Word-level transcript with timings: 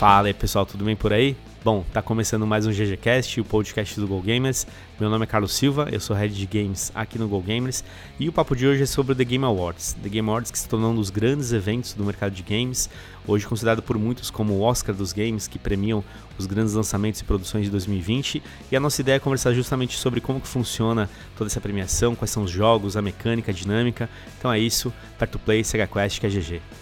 Fala 0.00 0.28
aí 0.28 0.32
pessoal, 0.32 0.64
tudo 0.64 0.82
bem 0.82 0.96
por 0.96 1.12
aí? 1.12 1.36
Bom, 1.62 1.84
tá 1.92 2.00
começando 2.00 2.46
mais 2.46 2.66
um 2.66 2.72
GGCast, 2.72 3.38
o 3.38 3.44
podcast 3.44 4.00
do 4.00 4.08
Go 4.08 4.22
Gamers. 4.22 4.66
Meu 4.98 5.10
nome 5.10 5.24
é 5.24 5.26
Carlos 5.26 5.52
Silva, 5.52 5.90
eu 5.92 6.00
sou 6.00 6.16
head 6.16 6.34
de 6.34 6.46
games 6.46 6.90
aqui 6.94 7.18
no 7.18 7.28
Go 7.28 7.38
Gamers 7.42 7.84
e 8.18 8.26
o 8.26 8.32
papo 8.32 8.56
de 8.56 8.66
hoje 8.66 8.84
é 8.84 8.86
sobre 8.86 9.12
o 9.12 9.14
The 9.14 9.24
Game 9.24 9.44
Awards. 9.44 9.94
The 10.02 10.08
Game 10.08 10.26
Awards 10.26 10.50
que 10.50 10.58
se 10.58 10.66
tornou 10.66 10.92
um 10.92 10.94
dos 10.94 11.10
grandes 11.10 11.52
eventos 11.52 11.92
do 11.92 12.02
mercado 12.02 12.32
de 12.32 12.42
games, 12.42 12.88
hoje 13.28 13.46
considerado 13.46 13.82
por 13.82 13.98
muitos 13.98 14.30
como 14.30 14.54
o 14.54 14.62
Oscar 14.62 14.94
dos 14.94 15.12
games, 15.12 15.46
que 15.46 15.58
premiam 15.58 16.02
os 16.38 16.46
grandes 16.46 16.72
lançamentos 16.72 17.20
e 17.20 17.24
produções 17.24 17.66
de 17.66 17.70
2020. 17.70 18.42
E 18.72 18.76
a 18.76 18.80
nossa 18.80 19.02
ideia 19.02 19.16
é 19.16 19.18
conversar 19.18 19.52
justamente 19.52 19.98
sobre 19.98 20.22
como 20.22 20.40
que 20.40 20.48
funciona 20.48 21.10
toda 21.36 21.50
essa 21.50 21.60
premiação, 21.60 22.14
quais 22.14 22.30
são 22.30 22.44
os 22.44 22.50
jogos, 22.50 22.96
a 22.96 23.02
mecânica, 23.02 23.50
a 23.50 23.54
dinâmica. 23.54 24.08
Então 24.38 24.50
é 24.50 24.58
isso, 24.58 24.90
Perto 25.18 25.38
Play, 25.38 25.62
Sega 25.62 25.86
Quest, 25.86 26.20
que 26.20 26.26
é 26.26 26.30
GG. 26.30 26.79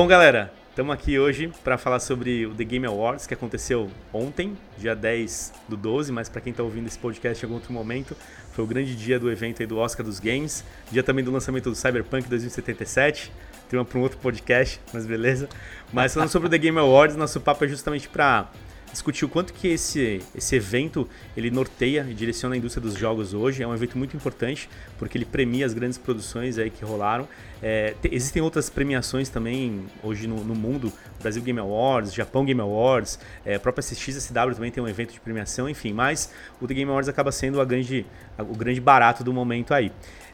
Bom, 0.00 0.06
galera, 0.06 0.50
estamos 0.70 0.94
aqui 0.94 1.18
hoje 1.18 1.52
para 1.62 1.76
falar 1.76 2.00
sobre 2.00 2.46
o 2.46 2.54
The 2.54 2.64
Game 2.64 2.86
Awards, 2.86 3.26
que 3.26 3.34
aconteceu 3.34 3.90
ontem, 4.14 4.56
dia 4.78 4.96
10 4.96 5.52
do 5.68 5.76
12, 5.76 6.10
mas 6.10 6.26
para 6.26 6.40
quem 6.40 6.52
está 6.52 6.62
ouvindo 6.62 6.86
esse 6.86 6.98
podcast 6.98 7.44
em 7.44 7.46
algum 7.46 7.56
outro 7.56 7.70
momento, 7.70 8.16
foi 8.50 8.64
o 8.64 8.66
grande 8.66 8.96
dia 8.96 9.20
do 9.20 9.30
evento 9.30 9.60
aí 9.60 9.66
do 9.66 9.76
Oscar 9.76 10.02
dos 10.02 10.18
Games, 10.18 10.64
dia 10.90 11.02
também 11.02 11.22
do 11.22 11.30
lançamento 11.30 11.68
do 11.68 11.76
Cyberpunk 11.76 12.26
2077, 12.30 13.30
tema 13.68 13.84
para 13.84 13.98
um 13.98 14.00
outro 14.00 14.16
podcast, 14.16 14.80
mas 14.90 15.04
beleza. 15.04 15.50
Mas 15.92 16.14
falando 16.14 16.30
sobre 16.30 16.48
o 16.48 16.50
The 16.50 16.56
Game 16.56 16.78
Awards, 16.78 17.14
nosso 17.14 17.38
papo 17.38 17.66
é 17.66 17.68
justamente 17.68 18.08
para 18.08 18.50
discutir 18.90 19.24
o 19.24 19.28
quanto 19.28 19.52
que 19.52 19.68
esse, 19.68 20.20
esse 20.34 20.56
evento 20.56 21.08
ele 21.36 21.50
norteia 21.50 22.06
e 22.08 22.14
direciona 22.14 22.54
a 22.54 22.58
indústria 22.58 22.82
dos 22.82 22.94
jogos 22.94 23.34
hoje. 23.34 23.62
É 23.62 23.66
um 23.66 23.74
evento 23.74 23.96
muito 23.96 24.16
importante 24.16 24.68
porque 24.98 25.16
ele 25.16 25.24
premia 25.24 25.64
as 25.64 25.72
grandes 25.72 25.98
produções 25.98 26.58
aí 26.58 26.70
que 26.70 26.84
rolaram. 26.84 27.28
É, 27.62 27.94
te, 28.00 28.08
existem 28.12 28.42
outras 28.42 28.70
premiações 28.70 29.28
também 29.28 29.84
hoje 30.02 30.26
no, 30.26 30.42
no, 30.42 30.54
mundo, 30.54 30.92
Brasil 31.20 31.42
Game 31.42 31.58
Awards, 31.58 32.14
Japão 32.14 32.44
Game 32.44 32.60
Awards, 32.60 33.18
é, 33.44 33.56
a 33.56 33.60
própria 33.60 33.82
CXSW 33.82 34.54
também 34.54 34.70
tem 34.70 34.82
um 34.82 34.88
evento 34.88 35.12
de 35.12 35.20
premiação, 35.20 35.68
enfim. 35.68 35.92
Mas 35.92 36.32
o 36.60 36.66
The 36.66 36.74
Game 36.74 36.90
Awards 36.90 37.08
acaba 37.08 37.30
sendo 37.30 37.60
a 37.60 37.64
grande, 37.64 38.06
a, 38.38 38.42
o 38.42 38.56
grande 38.56 38.80
barato 38.80 39.22
do 39.22 39.32
momento 39.32 39.74
aí. 39.74 39.92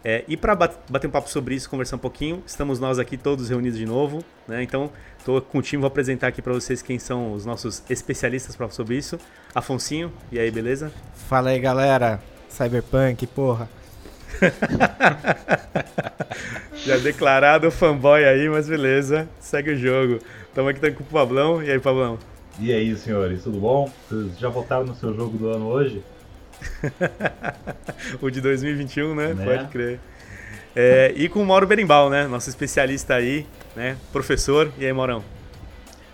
É, 0.09 0.23
e 0.29 0.37
para 0.37 0.55
bater 0.55 1.09
um 1.09 1.11
papo 1.11 1.29
sobre 1.29 1.57
isso, 1.57 1.69
conversar 1.69 1.97
um 1.97 1.99
pouquinho, 1.99 2.41
estamos 2.47 2.79
nós 2.79 2.97
aqui 2.97 3.17
todos 3.17 3.49
reunidos 3.49 3.77
de 3.77 3.85
novo, 3.85 4.23
né? 4.47 4.63
Então, 4.63 4.89
estou 5.19 5.41
com 5.41 5.59
o 5.59 5.63
time, 5.63 5.81
vou 5.81 5.89
apresentar 5.89 6.29
aqui 6.29 6.41
para 6.41 6.53
vocês 6.53 6.81
quem 6.81 6.97
são 6.97 7.33
os 7.33 7.45
nossos 7.45 7.83
especialistas 7.91 8.55
para 8.55 8.71
sobre 8.71 8.97
isso. 8.97 9.19
Afonsinho, 9.53 10.13
e 10.31 10.39
aí, 10.39 10.49
beleza? 10.49 10.93
Fala 11.29 11.51
aí, 11.51 11.59
galera. 11.59 12.21
Cyberpunk, 12.49 13.27
porra. 13.27 13.69
Já 16.87 16.99
declarado 16.99 17.69
fanboy 17.73 18.25
aí, 18.25 18.49
mas 18.49 18.69
beleza, 18.69 19.29
segue 19.41 19.73
o 19.73 19.77
jogo. 19.77 20.21
Estamos 20.47 20.71
aqui 20.71 20.89
com 20.93 21.03
o 21.03 21.07
Pablão, 21.07 21.61
e 21.61 21.69
aí, 21.69 21.81
Pablão? 21.81 22.17
E 22.61 22.73
aí, 22.73 22.97
senhores, 22.97 23.43
tudo 23.43 23.59
bom? 23.59 23.91
Vocês 24.09 24.39
já 24.39 24.49
votaram 24.49 24.87
no 24.87 24.95
seu 24.95 25.13
jogo 25.13 25.37
do 25.37 25.49
ano 25.49 25.67
hoje? 25.67 26.01
o 28.21 28.31
de 28.31 28.41
2021, 28.41 29.15
né? 29.15 29.35
né? 29.35 29.45
Pode 29.45 29.69
crer. 29.71 30.01
É, 30.75 31.13
e 31.17 31.29
com 31.29 31.43
o 31.43 31.47
Mauro 31.47 31.67
Berimbau, 31.67 32.11
né? 32.11 32.27
Nosso 32.27 32.51
especialista 32.51 33.15
aí, 33.15 33.47
né? 33.75 33.97
Professor. 34.13 34.71
E 34.79 34.85
aí, 34.85 34.93
Maurão? 34.93 35.25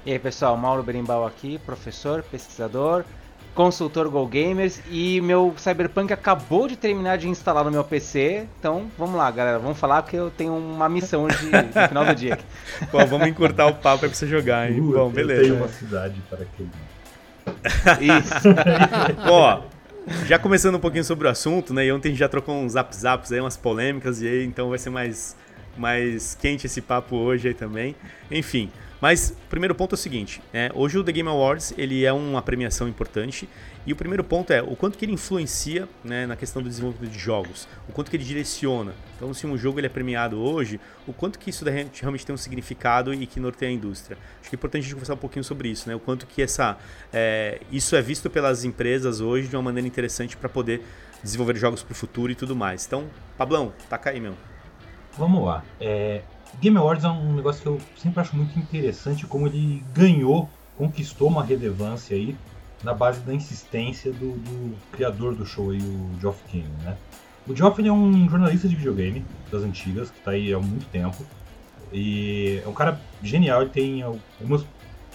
E 0.07 0.13
aí, 0.13 0.19
pessoal, 0.19 0.57
Mauro 0.57 0.83
Berimbau 0.83 1.27
aqui, 1.27 1.59
professor, 1.59 2.23
pesquisador, 2.23 3.05
consultor 3.55 4.09
Go 4.09 4.27
Gamers 4.27 4.81
e 4.91 5.21
meu 5.21 5.55
Cyberpunk 5.57 6.13
acabou 6.13 6.67
de 6.67 6.77
terminar 6.77 7.19
de 7.19 7.29
instalar 7.29 7.65
no 7.65 7.71
meu 7.71 7.85
PC. 7.85 8.47
Então, 8.59 8.91
vamos 8.99 9.17
lá, 9.17 9.31
galera, 9.31 9.59
vamos 9.59 9.79
falar 9.79 10.03
que 10.03 10.17
eu 10.17 10.31
tenho 10.31 10.57
uma 10.57 10.89
missão 10.89 11.27
de, 11.29 11.45
no 11.47 11.89
final 11.89 12.05
do 12.05 12.15
dia. 12.15 12.39
Bom, 12.91 13.05
vamos 13.07 13.27
encurtar 13.29 13.67
o 13.67 13.75
papo 13.75 14.01
pra 14.01 14.09
você 14.09 14.27
jogar, 14.27 14.71
hein? 14.71 14.81
Uh, 14.81 14.93
Bom, 14.93 15.11
beleza. 15.11 15.43
Tem 15.43 15.53
uma 15.53 15.69
cidade 15.69 16.23
para 16.31 16.45
que 16.45 16.63
Isso. 18.01 18.49
Bom, 19.27 19.65
já 20.27 20.39
começando 20.39 20.75
um 20.75 20.81
pouquinho 20.81 21.05
sobre 21.05 21.27
o 21.27 21.31
assunto, 21.31 21.73
né? 21.73 21.87
E 21.87 21.93
ontem 21.93 22.09
a 22.09 22.11
gente 22.11 22.21
já 22.21 22.29
trocou 22.29 22.55
uns 22.55 22.73
zap 22.73 22.95
zaps 22.95 23.33
aí, 23.33 23.41
umas 23.41 23.57
polêmicas, 23.57 24.21
e 24.23 24.29
aí 24.29 24.45
então 24.45 24.69
vai 24.69 24.79
ser 24.79 24.91
mais, 24.91 25.37
mais 25.77 26.35
quente 26.35 26.67
esse 26.67 26.81
papo 26.81 27.17
hoje 27.17 27.49
aí 27.49 27.55
também. 27.55 27.95
Enfim. 28.31 28.71
Mas 29.03 29.31
o 29.31 29.49
primeiro 29.51 29.75
ponto 29.75 29.95
é 29.95 29.97
o 29.97 29.99
seguinte, 29.99 30.41
né? 30.53 30.71
hoje 30.73 30.97
o 30.97 31.03
The 31.03 31.11
Game 31.11 31.29
Awards 31.29 31.75
ele 31.77 32.05
é 32.05 32.13
uma 32.13 32.41
premiação 32.41 32.87
importante 32.87 33.49
e 33.85 33.93
o 33.93 33.97
primeiro 33.97 34.23
ponto 34.23 34.53
é 34.53 34.63
o 34.63 34.77
quanto 34.77 34.97
que 34.97 35.05
ele 35.05 35.11
influencia 35.11 35.89
né, 36.05 36.25
na 36.25 36.37
questão 36.37 36.63
do 36.63 36.69
desenvolvimento 36.69 37.11
de 37.11 37.19
jogos, 37.19 37.67
o 37.89 37.93
quanto 37.93 38.09
que 38.09 38.17
ele 38.17 38.23
direciona. 38.23 38.95
Então, 39.17 39.35
se 39.35 39.45
um 39.45 39.59
jogo 39.59 39.81
ele 39.81 39.89
é 39.89 39.91
premiado 39.91 40.39
hoje, 40.39 40.79
o 41.05 41.13
quanto 41.13 41.37
que 41.37 41.51
isso 41.51 41.65
realmente 41.65 42.25
tem 42.25 42.33
um 42.33 42.39
significado 42.39 43.13
e 43.13 43.27
que 43.27 43.41
norteia 43.41 43.73
a 43.73 43.75
indústria. 43.75 44.17
Acho 44.41 44.49
que 44.49 44.55
é 44.55 44.57
importante 44.57 44.83
a 44.83 44.85
gente 44.85 44.95
conversar 44.95 45.15
um 45.15 45.17
pouquinho 45.17 45.43
sobre 45.43 45.69
isso, 45.69 45.89
né? 45.89 45.97
O 45.97 46.01
quanto 46.01 46.25
que 46.25 46.41
essa, 46.41 46.79
é, 47.13 47.61
isso 47.73 47.97
é 47.97 48.03
visto 48.03 48.31
pelas 48.31 48.65
empresas 48.65 49.21
hoje 49.21 49.49
de 49.49 49.57
uma 49.57 49.63
maneira 49.63 49.89
interessante 49.89 50.37
para 50.37 50.49
poder 50.49 50.81
desenvolver 51.21 51.57
jogos 51.57 51.83
para 51.83 51.91
o 51.91 51.97
futuro 51.97 52.31
e 52.31 52.37
tudo 52.37 52.55
mais. 52.55 52.87
Então, 52.87 53.11
Pablão, 53.37 53.73
taca 53.91 54.11
aí, 54.11 54.21
meu. 54.21 54.37
Vamos 55.19 55.45
lá. 55.45 55.65
É, 55.81 56.23
Game 56.61 56.77
Awards 56.77 57.05
é 57.05 57.09
um 57.09 57.35
negócio 57.35 57.63
que 57.63 57.69
eu 57.69 57.81
sempre 57.97 58.21
acho 58.21 58.37
muito 58.37 58.59
interessante 58.59 59.27
como 59.27 59.47
ele 59.47 59.83
ganhou, 59.95 60.49
conquistou 60.77 61.29
uma 61.29 61.43
relevância 61.43 62.17
aí 62.17 62.37
na 62.83 62.93
base 62.93 63.21
da 63.21 63.33
insistência 63.33 64.13
do, 64.13 64.33
do 64.33 64.77
criador 64.91 65.35
do 65.35 65.47
show 65.47 65.71
aí, 65.71 65.79
o 65.79 66.11
Geoff 66.21 66.43
Keighley, 66.49 66.73
né? 66.85 66.97
O 67.47 67.55
Geoff 67.55 67.85
é 67.87 67.93
um 67.93 68.29
jornalista 68.29 68.69
de 68.69 68.77
videogame 68.77 69.25
das 69.51 69.63
antigas, 69.63 70.11
que 70.11 70.19
está 70.19 70.33
aí 70.33 70.53
há 70.53 70.59
muito 70.59 70.87
tempo. 70.87 71.25
E 71.93 72.61
é 72.65 72.69
um 72.69 72.73
cara 72.73 73.01
genial, 73.23 73.63
ele 73.63 73.71
tem 73.71 74.03
algumas 74.03 74.65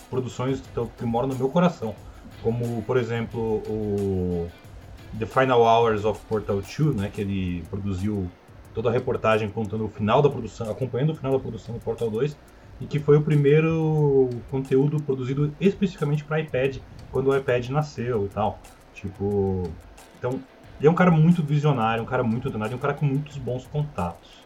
produções 0.09 0.61
que, 0.61 0.85
que 0.97 1.05
moram 1.05 1.29
no 1.29 1.35
meu 1.35 1.49
coração. 1.49 1.95
Como, 2.43 2.81
por 2.83 2.97
exemplo, 2.97 3.63
o 3.67 4.49
The 5.17 5.25
Final 5.25 5.61
Hours 5.61 6.05
of 6.05 6.19
Portal 6.27 6.61
2, 6.61 6.95
né, 6.95 7.09
que 7.11 7.21
ele 7.21 7.63
produziu 7.69 8.29
toda 8.77 8.89
a 8.89 8.91
reportagem 8.91 9.49
contando 9.49 9.85
o 9.85 9.89
final 9.89 10.21
da 10.21 10.29
produção, 10.29 10.69
acompanhando 10.69 11.09
o 11.09 11.15
final 11.15 11.31
da 11.31 11.39
produção 11.39 11.73
do 11.73 11.81
Portal 11.81 12.11
2, 12.11 12.38
e 12.79 12.85
que 12.85 12.99
foi 12.99 13.17
o 13.17 13.23
primeiro 13.23 14.29
conteúdo 14.51 15.01
produzido 15.01 15.51
especificamente 15.59 16.23
para 16.23 16.39
iPad, 16.41 16.77
quando 17.11 17.31
o 17.31 17.35
iPad 17.35 17.69
nasceu 17.69 18.25
e 18.25 18.29
tal. 18.29 18.59
Tipo, 18.93 19.63
então, 20.19 20.39
ele 20.77 20.88
é 20.88 20.91
um 20.91 20.93
cara 20.93 21.09
muito 21.09 21.41
visionário, 21.41 22.03
um 22.03 22.05
cara 22.05 22.23
muito 22.23 22.49
antenado, 22.49 22.75
um 22.75 22.77
cara 22.77 22.93
com 22.93 23.03
muitos 23.03 23.35
bons 23.39 23.65
contatos. 23.65 24.45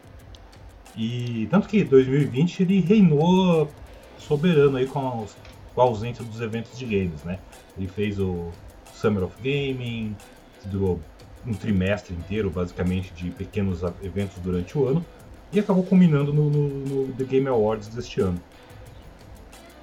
E 0.96 1.46
tanto 1.50 1.68
que 1.68 1.84
2020 1.84 2.62
ele 2.62 2.80
reinou 2.80 3.68
soberano 4.16 4.78
aí 4.78 4.86
com, 4.86 5.24
os, 5.24 5.36
com 5.74 5.80
a 5.82 5.84
ausência 5.84 6.24
dos 6.24 6.40
eventos 6.40 6.78
de 6.78 6.86
games, 6.86 7.22
né? 7.22 7.38
Ele 7.76 7.86
fez 7.86 8.18
o 8.18 8.48
Summer 8.94 9.24
of 9.24 9.36
Gaming, 9.42 10.16
durou 10.64 10.98
um 11.46 11.52
trimestre 11.52 12.14
inteiro, 12.14 12.50
basicamente, 12.50 13.12
de 13.12 13.30
pequenos 13.30 13.80
eventos 14.02 14.38
durante 14.38 14.76
o 14.76 14.86
ano, 14.86 15.04
e 15.52 15.60
acabou 15.60 15.84
culminando 15.84 16.32
no, 16.32 16.48
no, 16.48 16.68
no 16.68 17.12
The 17.14 17.24
Game 17.24 17.48
Awards 17.48 17.88
deste 17.88 18.20
ano. 18.20 18.40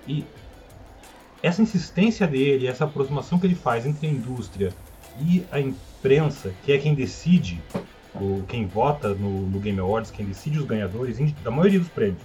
E 0.08 0.26
essa 1.44 1.62
insistência 1.62 2.26
dele, 2.26 2.68
essa 2.68 2.86
aproximação 2.86 3.40
que 3.40 3.46
ele 3.46 3.56
faz 3.56 3.86
entre 3.86 4.08
a 4.08 4.10
indústria 4.10 4.74
e 5.22 5.46
a 5.52 5.60
imprensa, 5.60 6.54
que 6.64 6.72
é 6.72 6.78
quem 6.78 6.94
decide, 6.94 7.62
o, 8.16 8.44
quem 8.48 8.66
vota 8.66 9.14
no, 9.14 9.46
no 9.48 9.60
Game 9.60 9.80
Awards, 9.80 10.12
quem 10.12 10.26
decide 10.26 10.58
os 10.58 10.66
ganhadores 10.66 11.18
da 11.44 11.52
maioria 11.52 11.80
dos 11.80 11.90
prêmios, 11.90 12.22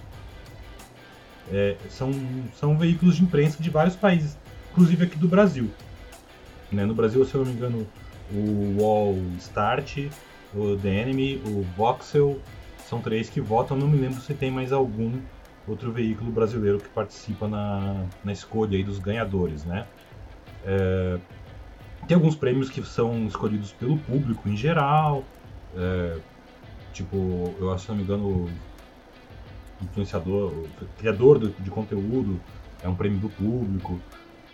é, 1.51 1.75
são, 1.89 2.11
são 2.59 2.77
veículos 2.77 3.17
de 3.17 3.23
imprensa 3.23 3.61
de 3.61 3.69
vários 3.69 3.95
países, 3.95 4.37
inclusive 4.71 5.05
aqui 5.05 5.17
do 5.17 5.27
Brasil. 5.27 5.69
Né? 6.71 6.85
No 6.85 6.95
Brasil, 6.95 7.23
se 7.25 7.35
eu 7.35 7.45
não 7.45 7.51
me 7.51 7.55
engano, 7.55 7.87
o 8.31 8.81
Wall 8.81 9.15
Start, 9.37 10.09
o 10.53 10.75
The 10.77 10.89
Enemy, 10.89 11.41
o 11.45 11.63
Voxel, 11.75 12.39
são 12.87 13.01
três 13.01 13.29
que 13.29 13.41
votam. 13.41 13.77
Não 13.77 13.87
me 13.87 13.97
lembro 13.97 14.21
se 14.21 14.33
tem 14.33 14.51
mais 14.51 14.71
algum 14.71 15.19
outro 15.67 15.91
veículo 15.91 16.31
brasileiro 16.31 16.77
que 16.77 16.89
participa 16.89 17.47
na, 17.47 18.05
na 18.23 18.31
escolha 18.31 18.77
aí 18.77 18.83
dos 18.83 18.99
ganhadores, 18.99 19.65
né? 19.65 19.85
É, 20.63 21.17
tem 22.07 22.15
alguns 22.15 22.35
prêmios 22.35 22.69
que 22.69 22.83
são 22.83 23.25
escolhidos 23.25 23.71
pelo 23.73 23.97
público 23.97 24.47
em 24.47 24.55
geral, 24.55 25.23
é, 25.75 26.17
tipo, 26.93 27.53
eu 27.59 27.71
acho, 27.73 27.85
se 27.85 27.89
não 27.89 27.97
me 27.97 28.03
engano, 28.03 28.49
influenciador, 29.81 30.67
criador 30.97 31.51
de 31.59 31.69
conteúdo 31.69 32.39
é 32.83 32.87
um 32.87 32.95
prêmio 32.95 33.19
do 33.19 33.29
público 33.29 33.99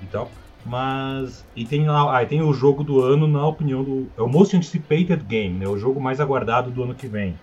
e 0.01 0.05
tal. 0.05 0.31
Mas. 0.65 1.45
E 1.55 1.65
tem 1.65 1.87
lá. 1.87 2.19
Ah, 2.19 2.25
tem 2.25 2.41
o 2.41 2.53
jogo 2.53 2.83
do 2.83 3.01
ano, 3.01 3.27
na 3.27 3.45
opinião 3.45 3.83
do. 3.83 4.07
É 4.17 4.21
o 4.21 4.27
Most 4.27 4.55
Anticipated 4.55 5.23
Game, 5.23 5.57
né? 5.57 5.67
O 5.67 5.77
jogo 5.77 5.99
mais 5.99 6.19
aguardado 6.19 6.69
do 6.71 6.83
ano 6.83 6.95
que 6.95 7.07
vem. 7.07 7.37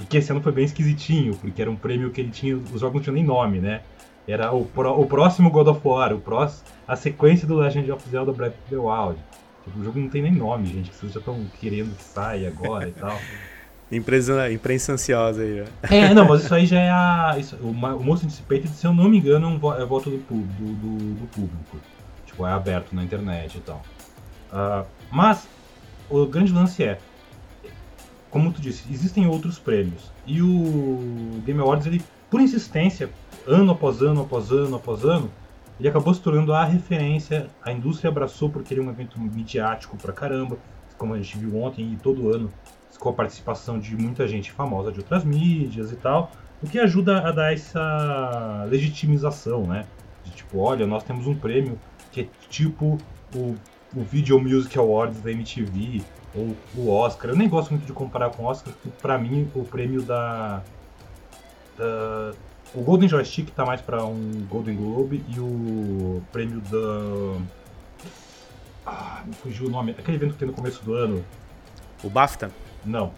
E 0.00 0.04
que 0.04 0.18
esse 0.18 0.30
ano 0.30 0.40
foi 0.40 0.52
bem 0.52 0.64
esquisitinho, 0.64 1.34
porque 1.36 1.60
era 1.60 1.70
um 1.70 1.76
prêmio 1.76 2.10
que 2.10 2.20
ele 2.20 2.30
tinha. 2.30 2.56
Os 2.56 2.80
jogos 2.80 2.94
não 2.94 3.02
tinham 3.02 3.14
nem 3.14 3.24
nome, 3.24 3.58
né? 3.58 3.80
Era 4.26 4.52
o, 4.52 4.60
o 4.62 5.06
próximo 5.06 5.50
God 5.50 5.68
of 5.68 5.80
War, 5.82 6.12
o 6.12 6.20
próximo, 6.20 6.68
a 6.86 6.94
sequência 6.94 7.48
do 7.48 7.56
Legend 7.56 7.90
of 7.90 8.08
Zelda 8.10 8.30
Breath 8.30 8.52
of 8.52 8.68
the 8.68 8.76
Wild. 8.76 9.18
Tipo, 9.64 9.80
o 9.80 9.84
jogo 9.84 9.98
não 9.98 10.08
tem 10.08 10.22
nem 10.22 10.32
nome, 10.32 10.66
gente, 10.66 10.90
que 10.90 10.96
vocês 10.96 11.12
já 11.12 11.18
estão 11.18 11.46
querendo 11.58 11.96
que 11.96 12.02
saia 12.04 12.48
agora 12.48 12.88
e 12.88 12.92
tal. 12.92 13.18
Imprensa, 13.90 14.52
imprensa 14.52 14.92
ansiosa 14.92 15.42
aí, 15.42 15.62
ó. 15.62 15.94
É, 15.94 16.12
não, 16.12 16.28
mas 16.28 16.44
isso 16.44 16.54
aí 16.54 16.66
já 16.66 16.78
é 16.78 16.90
a. 16.90 17.36
Isso, 17.38 17.56
o, 17.56 17.70
o 17.70 18.04
Most 18.04 18.26
Anticipated, 18.26 18.68
se 18.68 18.86
eu 18.86 18.92
não 18.92 19.08
me 19.08 19.16
engano, 19.16 19.46
é, 19.46 19.66
um, 19.66 19.74
é 19.80 19.84
voto 19.86 20.10
do, 20.10 20.18
do, 20.18 20.34
do, 20.34 21.14
do, 21.14 21.26
público. 21.28 21.78
Tipo, 22.38 22.46
é 22.46 22.52
aberto 22.52 22.94
na 22.94 23.02
internet 23.02 23.58
e 23.58 23.60
tal. 23.60 23.82
Uh, 24.52 24.86
mas, 25.10 25.48
o 26.08 26.24
grande 26.24 26.52
lance 26.52 26.84
é. 26.84 27.00
Como 28.30 28.52
tu 28.52 28.60
disse, 28.60 28.84
existem 28.92 29.26
outros 29.26 29.58
prêmios. 29.58 30.12
E 30.24 30.40
o 30.40 31.42
Game 31.44 31.60
Awards, 31.60 31.86
ele, 31.86 32.00
por 32.30 32.40
insistência, 32.40 33.10
ano 33.44 33.72
após 33.72 34.02
ano, 34.02 34.22
após 34.22 34.52
ano, 34.52 34.76
após 34.76 35.04
ano, 35.04 35.28
ele 35.80 35.88
acabou 35.88 36.14
se 36.14 36.20
tornando 36.20 36.52
a 36.52 36.64
referência. 36.64 37.48
A 37.60 37.72
indústria 37.72 38.08
abraçou 38.08 38.48
porque 38.48 38.72
ele 38.72 38.82
é 38.82 38.84
um 38.84 38.90
evento 38.90 39.18
midiático 39.18 39.96
pra 39.96 40.12
caramba, 40.12 40.58
como 40.96 41.14
a 41.14 41.16
gente 41.16 41.36
viu 41.38 41.60
ontem 41.60 41.92
e 41.92 41.96
todo 41.96 42.32
ano, 42.32 42.52
com 43.00 43.08
a 43.08 43.12
participação 43.12 43.80
de 43.80 43.96
muita 43.96 44.28
gente 44.28 44.52
famosa 44.52 44.92
de 44.92 45.00
outras 45.00 45.24
mídias 45.24 45.90
e 45.90 45.96
tal, 45.96 46.30
o 46.62 46.68
que 46.68 46.78
ajuda 46.78 47.18
a 47.26 47.32
dar 47.32 47.52
essa 47.52 48.64
legitimização, 48.68 49.66
né? 49.66 49.86
De 50.24 50.30
tipo, 50.30 50.58
olha, 50.58 50.86
nós 50.86 51.02
temos 51.02 51.26
um 51.26 51.34
prêmio 51.34 51.78
que 52.12 52.22
é 52.22 52.26
tipo 52.48 52.98
o, 53.34 53.56
o 53.94 54.02
Video 54.02 54.40
Music 54.40 54.76
Awards 54.78 55.20
da 55.20 55.30
MTV 55.30 56.02
ou 56.34 56.56
o 56.76 56.90
Oscar. 56.90 57.30
Eu 57.30 57.36
nem 57.36 57.48
gosto 57.48 57.70
muito 57.70 57.86
de 57.86 57.92
comparar 57.92 58.30
com 58.30 58.44
o 58.44 58.46
Oscar, 58.46 58.72
porque 58.72 58.90
pra 59.00 59.18
mim 59.18 59.50
o 59.54 59.64
prêmio 59.64 60.02
da, 60.02 60.62
da 61.76 62.32
o 62.74 62.82
Golden 62.82 63.08
Joystick 63.08 63.50
tá 63.52 63.64
mais 63.64 63.80
para 63.80 64.04
um 64.04 64.46
Golden 64.48 64.76
Globe 64.76 65.24
e 65.28 65.40
o 65.40 66.22
prêmio 66.30 66.60
da. 66.60 67.40
Ah, 68.84 69.22
me 69.24 69.34
fugiu 69.34 69.66
o 69.66 69.70
nome. 69.70 69.92
Aquele 69.92 70.16
evento 70.16 70.32
que 70.32 70.38
tem 70.38 70.48
no 70.48 70.54
começo 70.54 70.82
do 70.84 70.94
ano. 70.94 71.24
O 72.02 72.10
BAFTA? 72.10 72.50
Não. 72.84 73.12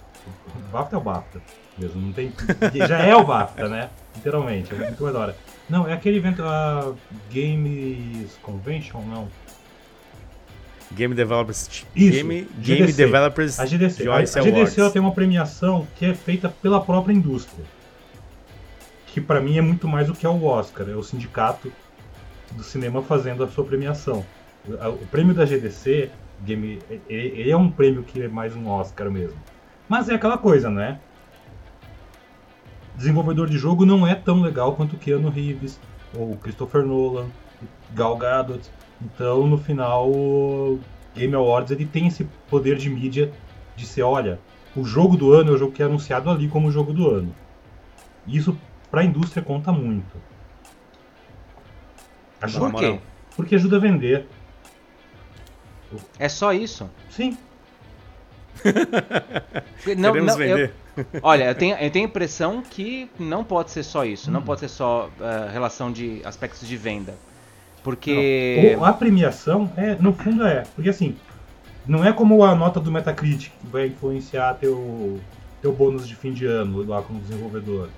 O 0.57 0.73
BAFTA 0.73 0.97
é 0.97 0.99
o 0.99 1.03
BAFTA 1.03 1.43
mesmo. 1.81 2.01
Não 2.01 2.13
tem... 2.13 2.33
Já 2.87 2.99
é 3.01 3.15
o 3.17 3.25
BAFTA, 3.25 3.69
né? 3.69 3.91
Literalmente. 4.17 4.75
É 4.75 4.79
muito 4.79 5.05
hora. 5.05 5.37
Não, 5.69 5.89
é 5.89 5.93
aquele 5.93 6.19
evento. 6.19 6.43
A 6.43 6.93
Games 7.33 8.39
Convention, 8.43 9.01
não. 9.03 9.29
Game 10.93 11.15
Developers. 11.15 11.87
Isso, 11.95 12.17
Game, 12.17 12.49
Game 12.59 12.93
Developers. 12.93 13.61
A 13.61 13.67
GDC. 13.67 14.05
Joyce 14.05 14.39
a, 14.39 14.43
a 14.43 14.45
GDC 14.45 14.91
tem 14.91 15.01
uma 15.01 15.13
premiação 15.13 15.87
que 15.97 16.05
é 16.05 16.15
feita 16.15 16.49
pela 16.49 16.81
própria 16.81 17.13
indústria 17.13 17.65
que 19.13 19.21
para 19.21 19.41
mim 19.41 19.59
é 19.59 19.61
muito 19.61 19.89
mais 19.89 20.07
do 20.07 20.15
que 20.15 20.25
é 20.25 20.29
o 20.29 20.45
Oscar, 20.45 20.89
é 20.89 20.95
o 20.95 21.03
sindicato 21.03 21.73
do 22.53 22.63
cinema 22.63 23.03
fazendo 23.03 23.43
a 23.45 23.49
sua 23.49 23.65
premiação. 23.65 24.25
O 24.67 25.07
prêmio 25.07 25.35
da 25.35 25.45
GDC, 25.45 26.11
Game, 26.43 26.81
ele 27.09 27.51
é 27.51 27.57
um 27.57 27.71
prêmio 27.71 28.03
que 28.03 28.23
é 28.23 28.29
mais 28.29 28.55
um 28.55 28.69
Oscar 28.69 29.11
mesmo. 29.11 29.37
Mas 29.89 30.09
é 30.09 30.15
aquela 30.15 30.39
coisa, 30.39 30.71
né? 30.71 31.01
Desenvolvedor 33.01 33.49
de 33.49 33.57
jogo 33.57 33.87
não 33.87 34.07
é 34.07 34.15
tão 34.15 34.43
legal 34.43 34.77
quanto 34.77 34.99
Keanu 34.99 35.31
Reeves, 35.31 35.81
ou 36.15 36.37
Christopher 36.37 36.85
Nolan, 36.85 37.31
Gal 37.95 38.15
Gadot. 38.19 38.71
Então, 39.01 39.47
no 39.47 39.57
final, 39.57 40.11
o 40.11 40.79
Game 41.15 41.35
Awards 41.35 41.71
ele 41.71 41.87
tem 41.87 42.09
esse 42.09 42.25
poder 42.51 42.77
de 42.77 42.91
mídia 42.91 43.33
de 43.75 43.87
ser, 43.87 44.03
olha, 44.03 44.39
o 44.77 44.85
jogo 44.85 45.17
do 45.17 45.33
ano 45.33 45.51
é 45.51 45.55
o 45.55 45.57
jogo 45.57 45.73
que 45.73 45.83
é 45.83 45.87
anunciado 45.87 46.29
ali 46.29 46.47
como 46.47 46.69
o 46.69 46.71
jogo 46.71 46.93
do 46.93 47.09
ano. 47.09 47.35
Isso 48.27 48.55
para 48.91 49.01
a 49.01 49.05
indústria 49.05 49.43
conta 49.43 49.73
muito. 49.73 50.19
Ajuda, 52.39 52.71
Por 52.71 52.81
quê? 52.81 53.01
Porque 53.35 53.55
ajuda 53.55 53.77
a 53.77 53.81
vender. 53.81 54.27
É 56.19 56.29
só 56.29 56.53
isso? 56.53 56.91
Sim. 57.09 57.35
não, 59.97 60.13
Queremos 60.13 60.33
não, 60.33 60.37
vender. 60.37 60.69
Eu, 60.69 60.90
olha, 61.23 61.45
eu 61.45 61.55
tenho, 61.55 61.77
eu 61.77 61.91
tenho 61.91 62.07
a 62.07 62.09
impressão 62.09 62.63
que 62.63 63.09
não 63.19 63.45
pode 63.45 63.71
ser 63.71 63.83
só 63.83 64.05
isso. 64.05 64.31
Hum. 64.31 64.33
Não 64.33 64.43
pode 64.43 64.61
ser 64.61 64.69
só 64.69 65.09
uh, 65.09 65.53
relação 65.53 65.93
de 65.93 66.21
aspectos 66.25 66.67
de 66.67 66.77
venda. 66.77 67.15
Porque. 67.83 68.77
A 68.83 68.93
premiação, 68.93 69.71
é, 69.77 69.95
no 69.95 70.13
fundo, 70.13 70.47
é. 70.47 70.65
Porque 70.75 70.91
assim, 70.91 71.17
não 71.87 72.05
é 72.05 72.13
como 72.13 72.45
a 72.45 72.55
nota 72.55 72.79
do 72.79 72.91
Metacritic 72.91 73.53
que 73.61 73.67
vai 73.67 73.87
influenciar 73.87 74.55
teu, 74.55 75.19
teu 75.63 75.73
bônus 75.73 76.07
de 76.07 76.15
fim 76.15 76.33
de 76.33 76.47
ano 76.47 76.85
lá 76.85 77.03
como 77.03 77.21
desenvolvedor. 77.21 77.89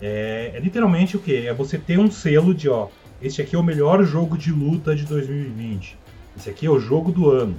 É, 0.00 0.52
é 0.54 0.60
literalmente 0.60 1.16
o 1.16 1.20
que? 1.20 1.46
É 1.46 1.52
você 1.52 1.76
ter 1.76 1.98
um 1.98 2.10
selo 2.10 2.54
de, 2.54 2.68
ó, 2.68 2.88
este 3.20 3.42
aqui 3.42 3.56
é 3.56 3.58
o 3.58 3.62
melhor 3.62 4.02
jogo 4.04 4.38
de 4.38 4.52
luta 4.52 4.94
de 4.94 5.04
2020. 5.04 5.98
Esse 6.36 6.50
aqui 6.50 6.66
é 6.66 6.70
o 6.70 6.78
jogo 6.78 7.10
do 7.10 7.30
ano. 7.30 7.56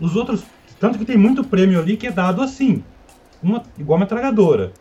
Os 0.00 0.16
outros, 0.16 0.44
tanto 0.78 0.98
que 0.98 1.04
tem 1.04 1.16
muito 1.16 1.44
prêmio 1.44 1.78
ali 1.78 1.96
que 1.96 2.06
é 2.06 2.10
dado 2.10 2.40
assim, 2.40 2.84
uma, 3.44 3.62
igual 3.78 3.98
uma 3.98 4.04
metralhadora. 4.04 4.72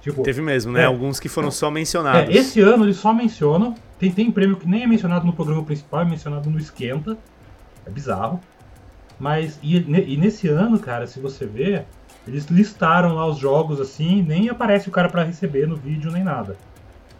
Tipo, 0.00 0.22
Teve 0.22 0.40
mesmo, 0.40 0.72
né? 0.72 0.82
É, 0.82 0.84
Alguns 0.84 1.18
que 1.18 1.28
foram 1.28 1.50
só 1.50 1.70
mencionados. 1.70 2.34
É, 2.34 2.38
esse 2.38 2.60
ano 2.60 2.84
eles 2.84 2.96
só 2.96 3.12
mencionam. 3.12 3.74
Tem, 3.98 4.10
tem 4.10 4.30
prêmio 4.30 4.56
que 4.56 4.68
nem 4.68 4.82
é 4.82 4.86
mencionado 4.86 5.26
no 5.26 5.32
programa 5.32 5.62
principal, 5.64 6.02
é 6.02 6.04
mencionado 6.04 6.48
no 6.48 6.58
Esquenta. 6.58 7.18
É 7.84 7.90
bizarro. 7.90 8.40
Mas, 9.18 9.58
e, 9.62 9.76
e 9.76 10.16
nesse 10.16 10.48
ano, 10.48 10.78
cara, 10.78 11.06
se 11.06 11.18
você 11.18 11.44
ver, 11.44 11.84
eles 12.26 12.46
listaram 12.46 13.14
lá 13.14 13.26
os 13.26 13.38
jogos 13.38 13.80
assim, 13.80 14.22
nem 14.22 14.48
aparece 14.48 14.88
o 14.88 14.92
cara 14.92 15.08
para 15.08 15.24
receber 15.24 15.66
no 15.66 15.76
vídeo 15.76 16.12
nem 16.12 16.22
nada. 16.22 16.56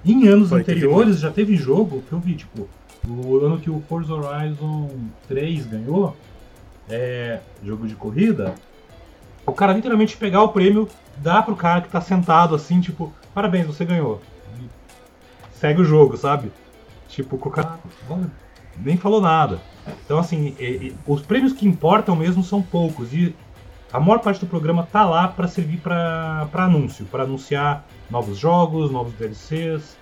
Em 0.05 0.29
anos 0.29 0.51
Foi, 0.51 0.61
anteriores 0.61 1.17
teve... 1.17 1.23
já 1.23 1.31
teve 1.31 1.57
jogo 1.57 2.03
que 2.09 2.13
eu 2.13 2.21
vi, 2.21 2.35
tipo, 2.35 2.69
o 3.09 3.39
ano 3.39 3.59
que 3.59 3.69
o 3.69 3.83
Forza 3.89 4.15
Horizon 4.15 4.91
3 5.27 5.67
ganhou, 5.67 6.17
é, 6.89 7.41
jogo 7.65 7.87
de 7.87 7.97
corrida, 7.97 8.55
o 9.49 9.53
cara 9.53 9.73
literalmente 9.73 10.17
pegar 10.17 10.43
o 10.43 10.51
prêmio, 10.51 10.89
dá 11.17 11.43
pro 11.43 11.57
cara 11.57 11.81
que 11.81 11.89
tá 11.89 12.01
sentado 12.01 12.55
assim, 12.55 12.81
tipo, 12.81 13.13
parabéns, 13.35 13.67
você 13.67 13.85
ganhou. 13.85 14.21
segue 15.53 15.81
o 15.81 15.85
jogo, 15.85 16.17
sabe? 16.17 16.53
Tipo, 17.09 17.37
o 17.37 17.51
cara 17.51 17.79
nem 18.77 18.97
falou 18.97 19.21
nada. 19.21 19.59
Então, 20.05 20.19
assim, 20.19 20.55
e, 20.59 20.65
e, 20.65 20.97
os 21.07 21.23
prêmios 21.23 21.53
que 21.53 21.67
importam 21.67 22.15
mesmo 22.15 22.43
são 22.43 22.63
poucos. 22.63 23.13
E 23.13 23.35
a 23.93 23.99
maior 23.99 24.19
parte 24.21 24.41
do 24.41 24.47
programa 24.47 24.87
tá 24.91 25.05
lá 25.05 25.27
para 25.29 25.49
servir 25.49 25.79
para 25.79 26.49
anúncio, 26.55 27.07
para 27.07 27.25
anunciar 27.25 27.87
novos 28.11 28.37
jogos, 28.37 28.91
novos 28.91 29.15
DLCs. 29.15 29.97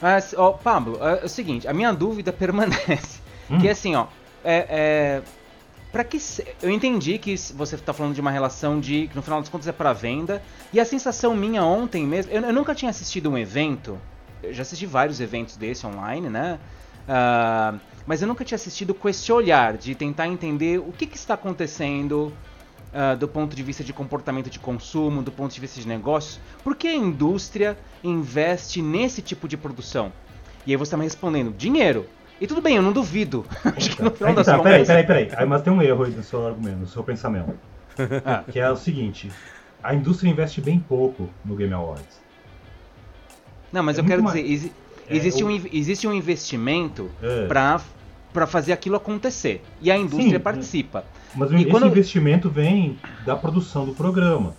Mas, 0.00 0.34
ó, 0.36 0.52
Pablo, 0.52 0.98
é, 1.00 1.22
é 1.22 1.24
o 1.24 1.28
seguinte, 1.28 1.66
a 1.66 1.72
minha 1.72 1.92
dúvida 1.92 2.30
permanece. 2.34 3.20
Hum. 3.50 3.58
Que 3.58 3.68
é 3.68 3.70
assim, 3.70 3.94
ó, 3.96 4.06
é, 4.44 4.66
é 4.68 5.22
para 5.92 6.02
que 6.02 6.18
eu 6.62 6.70
entendi 6.70 7.18
que 7.18 7.36
você 7.54 7.74
está 7.74 7.92
falando 7.92 8.14
de 8.14 8.20
uma 8.20 8.30
relação 8.30 8.80
de 8.80 9.08
que 9.08 9.14
no 9.14 9.20
final 9.20 9.40
das 9.40 9.50
contas 9.50 9.68
é 9.68 9.72
para 9.72 9.92
venda 9.92 10.42
e 10.72 10.80
a 10.80 10.84
sensação 10.86 11.36
minha 11.36 11.62
ontem 11.62 12.06
mesmo, 12.06 12.32
eu, 12.32 12.40
eu, 12.40 12.52
nunca 12.52 12.74
tinha 12.74 12.90
assistido 12.90 13.30
um 13.30 13.36
evento, 13.36 13.98
eu 14.42 14.54
já 14.54 14.62
assisti 14.62 14.86
vários 14.86 15.20
eventos 15.20 15.54
desse 15.56 15.86
online, 15.86 16.30
né? 16.30 16.58
Uh, 17.02 17.78
mas 18.06 18.22
eu 18.22 18.28
nunca 18.28 18.44
tinha 18.44 18.56
assistido 18.56 18.94
com 18.94 19.08
esse 19.08 19.30
olhar 19.30 19.76
de 19.76 19.94
tentar 19.94 20.26
entender 20.28 20.78
o 20.78 20.92
que, 20.92 21.06
que 21.06 21.16
está 21.16 21.34
acontecendo 21.34 22.32
uh, 22.92 23.16
do 23.16 23.28
ponto 23.28 23.54
de 23.54 23.62
vista 23.62 23.84
de 23.84 23.92
comportamento 23.92 24.48
de 24.48 24.58
consumo, 24.58 25.22
do 25.22 25.30
ponto 25.30 25.52
de 25.52 25.60
vista 25.60 25.78
de 25.78 25.86
negócios, 25.86 26.40
por 26.64 26.74
que 26.74 26.88
a 26.88 26.94
indústria 26.94 27.76
investe 28.02 28.80
nesse 28.80 29.20
tipo 29.20 29.46
de 29.46 29.58
produção? 29.58 30.10
E 30.66 30.70
aí 30.70 30.76
você 30.76 30.84
está 30.84 30.96
me 30.96 31.04
respondendo, 31.04 31.52
dinheiro. 31.52 32.06
E 32.42 32.46
tudo 32.48 32.60
bem, 32.60 32.74
eu 32.74 32.82
não 32.82 32.90
duvido. 32.90 33.46
Acho 33.64 33.94
que 33.94 34.02
no 34.02 34.10
final 34.10 34.34
das 34.34 34.46
tá, 34.46 34.58
contas... 34.58 34.84
Peraí, 34.84 35.04
peraí, 35.04 35.26
peraí. 35.26 35.40
Aí, 35.40 35.46
mas 35.46 35.62
tem 35.62 35.72
um 35.72 35.80
erro 35.80 36.02
aí 36.02 36.10
no 36.10 36.24
seu 36.24 36.44
argumento, 36.44 36.78
no 36.78 36.88
seu 36.88 37.04
pensamento. 37.04 37.54
ah. 38.26 38.42
Que 38.50 38.58
é 38.58 38.68
o 38.68 38.74
seguinte, 38.74 39.30
a 39.80 39.94
indústria 39.94 40.28
investe 40.28 40.60
bem 40.60 40.80
pouco 40.80 41.30
no 41.44 41.54
Game 41.54 41.72
Awards. 41.72 42.20
Não, 43.72 43.84
mas 43.84 43.96
é 43.96 44.00
eu 44.00 44.04
quero 44.04 44.24
mais... 44.24 44.44
dizer, 44.44 44.72
é, 45.08 45.16
existe, 45.16 45.44
o... 45.44 45.46
um, 45.46 45.62
existe 45.72 46.08
um 46.08 46.12
investimento 46.12 47.08
é. 47.22 47.46
para 47.46 48.46
fazer 48.48 48.72
aquilo 48.72 48.96
acontecer. 48.96 49.62
E 49.80 49.88
a 49.88 49.96
indústria 49.96 50.38
Sim, 50.38 50.40
participa. 50.40 51.04
Mas 51.36 51.52
e 51.52 51.54
esse 51.54 51.66
quando... 51.66 51.86
investimento 51.86 52.50
vem 52.50 52.98
da 53.24 53.36
produção 53.36 53.86
do 53.86 53.94
programa. 53.94 54.56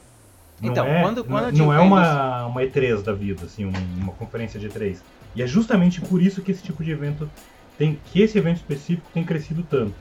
Não 0.62 0.72
então, 0.72 0.86
é, 0.86 1.02
quando, 1.02 1.26
quando 1.26 1.52
não, 1.52 1.66
não 1.66 1.74
é 1.74 1.82
uma, 1.82 2.46
uma 2.46 2.62
E3 2.62 3.04
da 3.04 3.12
vida, 3.12 3.44
assim, 3.44 3.70
uma 3.98 4.14
conferência 4.14 4.58
de 4.58 4.70
E3. 4.70 5.00
E 5.36 5.44
é 5.44 5.48
justamente 5.48 6.00
por 6.00 6.22
isso 6.22 6.42
que 6.42 6.50
esse 6.50 6.64
tipo 6.64 6.82
de 6.82 6.92
evento 6.92 7.30
tem 7.78 8.00
que 8.12 8.22
esse 8.22 8.38
evento 8.38 8.58
específico 8.58 9.10
tem 9.14 9.24
crescido 9.24 9.64
tanto. 9.64 9.96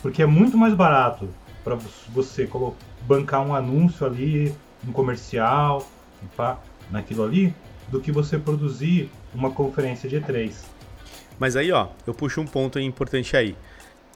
Porque 0.00 0.22
é 0.22 0.26
muito 0.26 0.56
mais 0.56 0.74
barato 0.74 1.28
para 1.62 1.76
você 2.08 2.48
bancar 3.06 3.46
um 3.46 3.54
anúncio 3.54 4.04
ali, 4.04 4.54
um 4.86 4.92
comercial, 4.92 5.88
pá, 6.36 6.58
naquilo 6.90 7.24
ali, 7.24 7.54
do 7.88 8.00
que 8.00 8.10
você 8.10 8.38
produzir 8.38 9.10
uma 9.34 9.50
conferência 9.50 10.08
de 10.08 10.16
E3. 10.20 10.52
Mas 11.38 11.56
aí, 11.56 11.70
ó, 11.72 11.88
eu 12.06 12.14
puxo 12.14 12.40
um 12.40 12.46
ponto 12.46 12.78
importante 12.78 13.36
aí. 13.36 13.56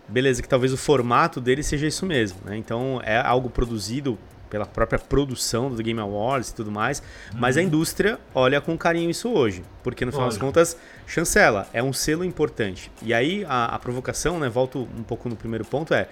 Beleza, 0.09 0.41
que 0.41 0.49
talvez 0.49 0.73
o 0.73 0.77
formato 0.77 1.41
dele 1.41 1.63
seja 1.63 1.87
isso 1.87 2.07
mesmo, 2.07 2.39
né? 2.45 2.57
Então 2.57 3.01
é 3.05 3.19
algo 3.19 3.51
produzido 3.51 4.17
pela 4.49 4.67
própria 4.67 4.99
produção 4.99 5.71
do 5.71 5.83
Game 5.83 6.01
Awards 6.01 6.51
e 6.51 6.55
tudo 6.55 6.71
mais, 6.71 7.01
uhum. 7.33 7.41
mas 7.41 7.57
a 7.57 7.63
indústria 7.63 8.19
olha 8.35 8.61
com 8.61 8.77
carinho 8.77 9.11
isso 9.11 9.31
hoje, 9.31 9.63
porque 9.83 10.05
no 10.05 10.13
final 10.13 10.29
das 10.29 10.39
contas, 10.39 10.77
chancela, 11.07 11.69
é 11.73 11.83
um 11.83 11.93
selo 11.93 12.25
importante. 12.25 12.91
E 13.03 13.13
aí 13.13 13.45
a, 13.49 13.75
a 13.75 13.79
provocação, 13.79 14.39
né, 14.39 14.49
volto 14.49 14.89
um 14.97 15.03
pouco 15.03 15.29
no 15.29 15.37
primeiro 15.37 15.65
ponto, 15.65 15.93
é 15.93 16.09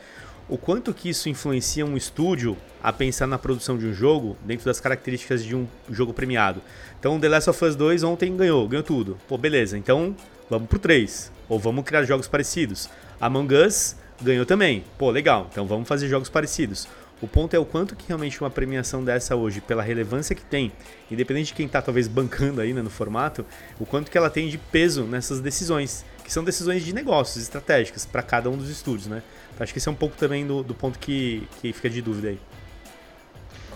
o 0.48 0.58
quanto 0.58 0.92
que 0.92 1.08
isso 1.08 1.28
influencia 1.28 1.86
um 1.86 1.96
estúdio 1.96 2.56
a 2.82 2.92
pensar 2.92 3.26
na 3.26 3.38
produção 3.38 3.78
de 3.78 3.86
um 3.86 3.94
jogo 3.94 4.36
dentro 4.44 4.66
das 4.66 4.78
características 4.78 5.42
de 5.42 5.56
um 5.56 5.66
jogo 5.90 6.12
premiado. 6.12 6.60
Então, 7.00 7.18
The 7.18 7.28
Last 7.28 7.50
of 7.50 7.64
Us 7.64 7.74
2 7.74 8.02
ontem 8.02 8.36
ganhou, 8.36 8.68
ganhou 8.68 8.82
tudo. 8.82 9.18
Pô, 9.26 9.38
beleza, 9.38 9.78
então 9.78 10.14
vamos 10.50 10.68
pro 10.68 10.78
3. 10.78 11.32
Ou 11.48 11.58
vamos 11.58 11.84
criar 11.84 12.04
jogos 12.04 12.28
parecidos. 12.28 12.90
Among 13.20 13.54
Us 13.54 13.96
ganhou 14.20 14.44
também. 14.44 14.84
Pô, 14.98 15.10
legal, 15.10 15.48
então 15.50 15.66
vamos 15.66 15.88
fazer 15.88 16.08
jogos 16.08 16.28
parecidos. 16.28 16.86
O 17.24 17.26
ponto 17.26 17.54
é 17.54 17.58
o 17.58 17.64
quanto 17.64 17.96
que 17.96 18.06
realmente 18.06 18.38
uma 18.38 18.50
premiação 18.50 19.02
dessa 19.02 19.34
hoje, 19.34 19.58
pela 19.58 19.82
relevância 19.82 20.36
que 20.36 20.44
tem, 20.44 20.70
independente 21.10 21.46
de 21.46 21.54
quem 21.54 21.64
está 21.64 21.80
talvez 21.80 22.06
bancando 22.06 22.60
aí 22.60 22.74
né, 22.74 22.82
no 22.82 22.90
formato, 22.90 23.46
o 23.80 23.86
quanto 23.86 24.10
que 24.10 24.18
ela 24.18 24.28
tem 24.28 24.46
de 24.46 24.58
peso 24.58 25.04
nessas 25.04 25.40
decisões, 25.40 26.04
que 26.22 26.30
são 26.30 26.44
decisões 26.44 26.84
de 26.84 26.92
negócios 26.92 27.42
estratégicas 27.42 28.04
para 28.04 28.22
cada 28.22 28.50
um 28.50 28.58
dos 28.58 28.68
estúdios, 28.68 29.06
né? 29.06 29.22
Então, 29.54 29.64
acho 29.64 29.72
que 29.72 29.78
esse 29.78 29.88
é 29.88 29.92
um 29.92 29.94
pouco 29.94 30.14
também 30.18 30.46
do, 30.46 30.62
do 30.62 30.74
ponto 30.74 30.98
que, 30.98 31.48
que 31.62 31.72
fica 31.72 31.88
de 31.88 32.02
dúvida 32.02 32.28
aí. 32.28 32.38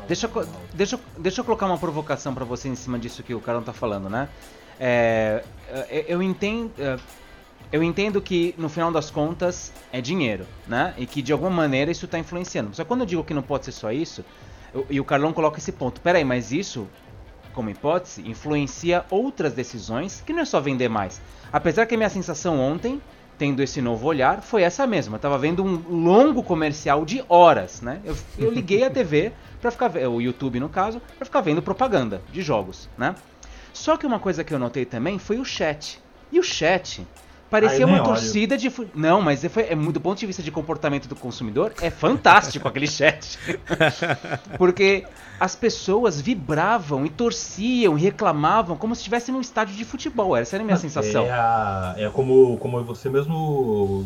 Deixa 0.06 0.26
eu, 0.26 0.48
deixa, 0.74 1.00
deixa 1.16 1.40
eu 1.40 1.44
colocar 1.46 1.64
uma 1.64 1.78
provocação 1.78 2.34
para 2.34 2.44
você 2.44 2.68
em 2.68 2.76
cima 2.76 2.98
disso 2.98 3.22
que 3.22 3.34
o 3.34 3.40
Carlão 3.40 3.64
tá 3.64 3.72
falando, 3.72 4.10
né? 4.10 4.28
É, 4.78 5.42
é 5.88 6.04
eu 6.06 6.22
entendo. 6.22 6.70
É, 6.78 6.98
eu 7.70 7.82
entendo 7.82 8.20
que 8.20 8.54
no 8.56 8.68
final 8.68 8.90
das 8.90 9.10
contas 9.10 9.72
é 9.92 10.00
dinheiro, 10.00 10.46
né? 10.66 10.94
E 10.96 11.06
que 11.06 11.20
de 11.20 11.32
alguma 11.32 11.50
maneira 11.50 11.90
isso 11.90 12.06
está 12.06 12.18
influenciando. 12.18 12.74
Só 12.74 12.82
que 12.82 12.88
quando 12.88 13.00
eu 13.00 13.06
digo 13.06 13.24
que 13.24 13.34
não 13.34 13.42
pode 13.42 13.66
ser 13.66 13.72
só 13.72 13.92
isso, 13.92 14.24
eu, 14.72 14.86
e 14.88 14.98
o 14.98 15.04
Carlão 15.04 15.32
coloca 15.32 15.58
esse 15.58 15.72
ponto. 15.72 16.00
Peraí, 16.00 16.24
mas 16.24 16.50
isso, 16.50 16.88
como 17.52 17.68
hipótese, 17.68 18.26
influencia 18.26 19.04
outras 19.10 19.52
decisões 19.52 20.22
que 20.24 20.32
não 20.32 20.40
é 20.40 20.44
só 20.46 20.60
vender 20.60 20.88
mais. 20.88 21.20
Apesar 21.52 21.84
que 21.84 21.94
a 21.94 21.98
minha 21.98 22.08
sensação 22.08 22.58
ontem, 22.58 23.02
tendo 23.36 23.62
esse 23.62 23.82
novo 23.82 24.06
olhar, 24.06 24.40
foi 24.40 24.62
essa 24.62 24.86
mesma. 24.86 25.16
Eu 25.16 25.20
tava 25.20 25.36
vendo 25.36 25.62
um 25.62 26.04
longo 26.04 26.42
comercial 26.42 27.04
de 27.04 27.22
horas, 27.28 27.82
né? 27.82 28.00
Eu, 28.02 28.16
eu 28.38 28.50
liguei 28.50 28.82
a 28.82 28.90
TV 28.90 29.32
para 29.60 29.70
ficar 29.70 29.94
o 29.94 30.22
YouTube 30.22 30.58
no 30.58 30.70
caso, 30.70 31.02
para 31.18 31.26
ficar 31.26 31.42
vendo 31.42 31.60
propaganda 31.60 32.22
de 32.32 32.40
jogos, 32.40 32.88
né? 32.96 33.14
Só 33.74 33.96
que 33.96 34.06
uma 34.06 34.18
coisa 34.18 34.42
que 34.42 34.54
eu 34.54 34.58
notei 34.58 34.86
também 34.86 35.18
foi 35.18 35.38
o 35.38 35.44
chat. 35.44 36.00
E 36.32 36.38
o 36.40 36.42
chat 36.42 37.06
Parecia 37.50 37.86
uma 37.86 38.02
torcida 38.02 38.54
olho. 38.54 38.60
de. 38.60 38.72
Não, 38.94 39.22
mas 39.22 39.44
foi, 39.46 39.64
é, 39.64 39.74
do 39.74 40.00
ponto 40.00 40.18
de 40.18 40.26
vista 40.26 40.42
de 40.42 40.50
comportamento 40.50 41.08
do 41.08 41.16
consumidor, 41.16 41.72
é 41.80 41.90
fantástico 41.90 42.68
aquele 42.68 42.86
chat. 42.88 43.38
Porque 44.58 45.04
as 45.40 45.56
pessoas 45.56 46.20
vibravam 46.20 47.06
e 47.06 47.10
torciam, 47.10 47.94
reclamavam 47.94 48.76
como 48.76 48.94
se 48.94 49.00
estivessem 49.00 49.34
num 49.34 49.40
estádio 49.40 49.74
de 49.76 49.84
futebol. 49.84 50.36
Essa 50.36 50.56
era 50.56 50.62
a 50.62 50.66
minha 50.66 50.74
Mas 50.74 50.82
sensação. 50.82 51.24
É, 51.24 51.30
a, 51.30 51.94
é 51.96 52.10
como, 52.10 52.58
como 52.58 52.82
você 52.84 53.08
mesmo 53.08 54.04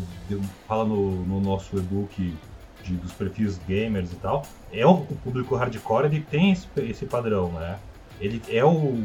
fala 0.68 0.84
no, 0.84 1.24
no 1.24 1.40
nosso 1.40 1.76
e-book 1.76 2.34
de, 2.84 2.94
dos 2.94 3.12
perfis 3.12 3.58
gamers 3.66 4.12
e 4.12 4.16
tal. 4.16 4.44
É 4.72 4.86
o, 4.86 4.92
o 4.92 5.16
público 5.24 5.56
hardcore, 5.56 6.06
ele 6.06 6.20
tem 6.20 6.52
esse, 6.52 6.66
esse 6.76 7.06
padrão, 7.06 7.50
né? 7.52 7.78
Ele 8.20 8.40
é 8.48 8.64
o 8.64 9.02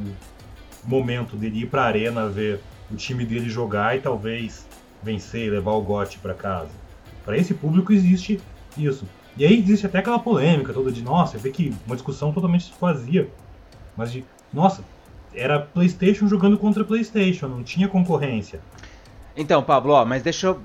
momento 0.84 1.36
dele 1.36 1.64
ir 1.64 1.68
pra 1.68 1.84
arena 1.84 2.28
ver 2.28 2.62
o 2.92 2.96
time 2.96 3.26
dele 3.26 3.50
jogar 3.50 3.98
e 3.98 4.02
talvez 4.02 4.66
vencer 5.04 5.48
e 5.48 5.50
levar 5.50 5.72
o 5.72 5.82
gote 5.82 6.18
para 6.20 6.34
casa. 6.34 6.72
Para 7.24 7.38
esse 7.38 7.54
público 7.54 7.92
existe 7.92 8.40
isso. 8.78 9.06
E 9.38 9.46
aí 9.46 9.60
existe 9.60 9.86
até 9.86 10.00
aquela 10.00 10.20
polêmica 10.20 10.74
toda 10.74 10.92
de, 10.92 11.04
nossa, 11.04 11.38
vê 11.38 11.52
que 11.52 11.74
uma 11.86 11.96
discussão 11.96 12.32
totalmente 12.32 12.74
vazia. 12.80 13.30
Mas 13.96 14.12
de, 14.12 14.26
nossa, 14.52 14.84
era 15.34 15.60
PlayStation 15.60 16.28
jogando 16.28 16.58
contra 16.58 16.84
PlayStation, 16.84 17.48
não 17.48 17.64
tinha 17.64 17.88
concorrência. 17.88 18.60
Então, 19.36 19.62
Pablo, 19.62 19.94
ó, 19.94 20.04
mas 20.04 20.24
deixa 20.24 20.48
eu 20.48 20.60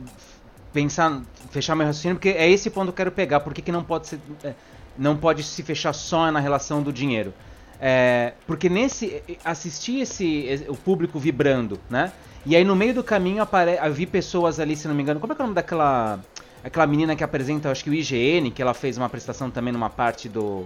pensar, 0.73 1.23
fechar 1.51 1.77
meu 1.77 1.87
raciocínio, 1.87 2.17
porque 2.17 2.31
é 2.31 2.51
esse 2.51 2.71
ponto 2.71 2.87
que 2.87 2.91
eu 2.91 2.97
quero 2.97 3.13
pegar. 3.13 3.41
Por 3.41 3.53
que, 3.53 3.61
que 3.61 3.71
não 3.71 3.85
pode 3.85 4.07
ser, 4.07 4.21
é, 4.43 4.55
não 4.97 5.17
pode 5.17 5.43
se 5.43 5.63
fechar 5.63 5.93
só 5.93 6.31
na 6.33 6.41
relação 6.41 6.83
do 6.83 6.93
dinheiro? 6.93 7.35
É, 7.85 8.35
porque 8.47 8.69
nesse 8.69 9.21
assistir 9.45 10.03
esse 10.03 10.65
o 10.69 10.77
público 10.77 11.19
vibrando, 11.19 11.81
né? 11.91 12.13
E 12.47 12.55
aí 12.55 12.65
no 12.65 12.77
meio 12.77 12.95
do 12.95 13.03
caminho 13.03 13.43
apare, 13.43 13.77
eu 13.85 13.93
vi 13.93 14.07
pessoas 14.07 14.61
ali, 14.61 14.77
se 14.77 14.87
não 14.87 14.95
me 14.95 15.03
engano, 15.03 15.19
como 15.19 15.33
é 15.33 15.35
que 15.35 15.43
é 15.43 15.45
o 15.45 15.47
nome 15.49 15.57
daquela 15.57 16.21
aquela 16.63 16.87
menina 16.87 17.17
que 17.17 17.25
apresenta, 17.25 17.73
acho 17.73 17.83
que 17.83 17.91
o 17.91 17.95
IGN, 17.95 18.53
que 18.53 18.63
ela 18.63 18.73
fez 18.73 18.97
uma 18.97 19.07
apresentação 19.07 19.51
também 19.51 19.73
numa 19.73 19.91
parte 19.91 20.29
do 20.29 20.65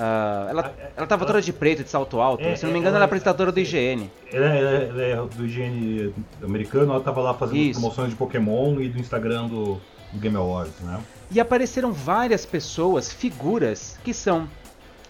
uh, 0.00 0.48
ela, 0.48 0.74
ela 0.96 1.06
tava 1.06 1.26
toda 1.26 1.42
de 1.42 1.52
preto, 1.52 1.84
de 1.84 1.90
salto 1.90 2.18
alto. 2.22 2.42
É, 2.42 2.56
se 2.56 2.64
não 2.64 2.72
me 2.72 2.78
engano, 2.78 2.96
ela, 2.96 3.00
ela 3.00 3.04
é 3.04 3.06
apresentadora 3.06 3.52
do 3.52 3.60
IGN. 3.60 4.10
Ela, 4.32 4.46
ela, 4.46 4.70
ela, 4.70 5.02
é 5.02 5.16
do 5.16 5.44
IGN 5.44 6.14
americano, 6.42 6.92
ela 6.92 7.02
tava 7.02 7.20
lá 7.20 7.34
fazendo 7.34 7.58
Isso. 7.58 7.80
promoções 7.80 8.08
de 8.08 8.16
Pokémon 8.16 8.80
e 8.80 8.88
do 8.88 8.98
Instagram 8.98 9.46
do, 9.46 9.74
do 10.10 10.18
Game 10.18 10.36
Awards, 10.36 10.80
né? 10.80 11.00
E 11.30 11.38
apareceram 11.38 11.92
várias 11.92 12.46
pessoas, 12.46 13.12
figuras, 13.12 13.98
que 14.02 14.14
são 14.14 14.48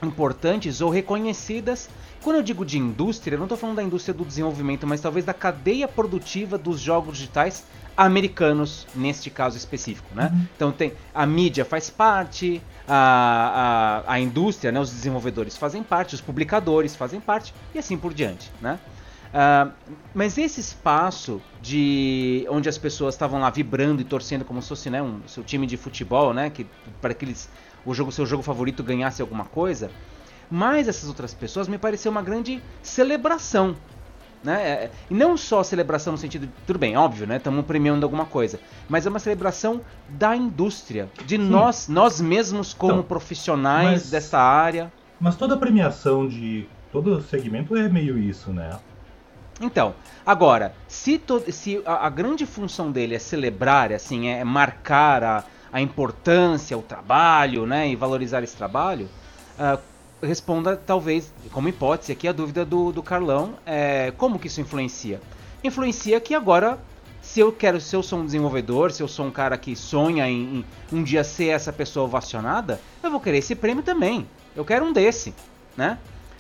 importantes 0.02 0.80
ou 0.80 0.90
reconhecidas. 0.90 1.88
Quando 2.23 2.37
eu 2.37 2.42
digo 2.42 2.64
de 2.64 2.78
indústria, 2.78 3.35
eu 3.35 3.38
não 3.38 3.47
estou 3.47 3.57
falando 3.57 3.76
da 3.76 3.83
indústria 3.83 4.12
do 4.12 4.25
desenvolvimento, 4.25 4.87
mas 4.87 5.00
talvez 5.00 5.25
da 5.25 5.33
cadeia 5.33 5.88
produtiva 5.88 6.59
dos 6.59 6.80
jogos 6.80 7.16
digitais 7.16 7.64
americanos, 7.97 8.87
neste 8.95 9.30
caso 9.30 9.57
específico. 9.57 10.09
Né? 10.14 10.30
Uhum. 10.33 10.47
Então 10.57 10.73
tem 10.73 10.92
a 11.14 11.26
mídia 11.26 11.64
faz 11.64 11.90
parte, 11.90 12.62
a, 12.88 14.02
a, 14.07 14.14
a 14.14 14.21
indústria, 14.21 14.73
né, 14.73 14.80
os 14.80 14.90
desenvolvedores 14.90 15.57
fazem 15.57 15.83
parte, 15.83 16.14
os 16.14 16.21
publicadores 16.21 16.97
fazem 16.97 17.21
parte 17.21 17.54
e 17.75 17.78
assim 17.78 17.97
por 17.97 18.14
diante. 18.14 18.50
Né? 18.61 18.78
Uh, 19.30 19.71
mas 20.12 20.37
esse 20.38 20.61
espaço 20.61 21.40
de 21.62 22.45
onde 22.50 22.69
as 22.69 22.76
pessoas 22.76 23.14
estavam 23.14 23.38
lá 23.40 23.49
vibrando 23.49 24.02
e 24.02 24.04
torcendo 24.04 24.45
como 24.45 24.61
se 24.61 24.69
fosse 24.69 24.90
né, 24.90 25.00
um 25.00 25.21
seu 25.28 25.45
time 25.45 25.66
de 25.66 25.76
futebol, 25.76 26.35
né, 26.35 26.50
que 26.50 26.66
para 27.00 27.14
que 27.14 27.25
eles 27.25 27.49
o 27.84 27.94
jogo, 27.94 28.12
seu 28.12 28.26
jogo 28.26 28.42
favorito 28.42 28.82
ganhasse 28.82 29.22
alguma 29.22 29.44
coisa. 29.44 29.90
Mas 30.50 30.88
essas 30.88 31.08
outras 31.08 31.32
pessoas 31.32 31.68
me 31.68 31.78
pareceu 31.78 32.10
uma 32.10 32.22
grande 32.22 32.62
celebração. 32.82 33.76
Né? 34.42 34.62
É, 34.62 34.90
e 35.10 35.14
não 35.14 35.37
só 35.37 35.62
celebração 35.62 36.12
no 36.12 36.18
sentido. 36.18 36.46
De, 36.46 36.52
tudo 36.66 36.78
bem, 36.78 36.96
óbvio, 36.96 37.26
né? 37.26 37.37
Estamos 37.37 37.64
premiando 37.64 38.06
alguma 38.06 38.25
coisa. 38.25 38.58
Mas 38.88 39.06
é 39.06 39.10
uma 39.10 39.18
celebração 39.18 39.82
da 40.08 40.34
indústria, 40.34 41.10
de 41.26 41.37
nós, 41.37 41.88
nós 41.88 42.20
mesmos 42.20 42.72
como 42.72 42.94
então, 42.94 43.02
profissionais 43.04 44.02
mas, 44.02 44.10
dessa 44.10 44.38
área. 44.38 44.92
Mas 45.20 45.37
toda 45.37 45.56
premiação 45.56 46.26
de 46.26 46.66
todo 46.90 47.20
segmento 47.22 47.76
é 47.76 47.88
meio 47.88 48.18
isso, 48.18 48.50
né? 48.52 48.78
Então, 49.60 49.94
agora, 50.25 50.75
se, 50.88 51.18
to, 51.18 51.42
se 51.52 51.82
a, 51.84 52.06
a, 52.06 52.08
grande 52.10 52.46
função 52.46 52.90
dele 52.90 53.14
é 53.14 53.18
celebrar, 53.18 53.92
assim, 53.92 54.28
é 54.28 54.42
marcar 54.42 55.22
a, 55.22 55.44
a 55.73 55.81
importância, 55.81 56.77
o 56.77 56.83
trabalho, 56.83 57.67
né, 57.67 57.89
e 57.89 57.97
valorizar 57.97 58.43
esse 58.43 58.57
trabalho, 58.57 59.09
uh, 59.59 59.79
responda 60.23 60.77
talvez, 60.77 61.33
como 61.53 61.69
hipótese 61.69 62.12
aqui, 62.12 62.29
a 62.29 62.33
dúvida 62.33 62.65
do, 62.65 62.93
do 62.93 63.03
Carlão, 63.03 63.55
é, 63.65 64.12
como 64.17 64.39
que 64.39 64.47
isso 64.47 64.61
influencia? 64.61 65.21
Influencia 65.62 66.21
que 66.21 66.35
agora, 66.35 66.79
se 67.23 67.41
eu 67.41 67.53
quero, 67.53 67.81
se 67.81 67.95
eu 67.95 68.03
sou 68.03 68.19
um 68.19 68.27
desenvolvedor, 68.27 68.93
se 68.93 69.03
eu 69.03 69.09
sou 69.09 69.27
um 69.27 69.31
cara 69.31 69.57
que 69.57 69.77
sonha 69.77 70.29
em, 70.29 70.65
em 70.93 70.97
um 70.97 71.03
dia 71.03 71.25
ser 71.25 71.49
essa 71.49 71.73
pessoa 71.73 72.07
ovacionada, 72.07 72.81
eu 73.03 73.11
vou 73.11 73.21
querer 73.21 73.39
esse 73.39 73.55
prêmio 73.55 73.83
também. 73.83 74.27
Eu 74.55 74.65
quero 74.65 74.85
um 74.85 74.93
desse, 74.93 75.35
né? 75.77 75.99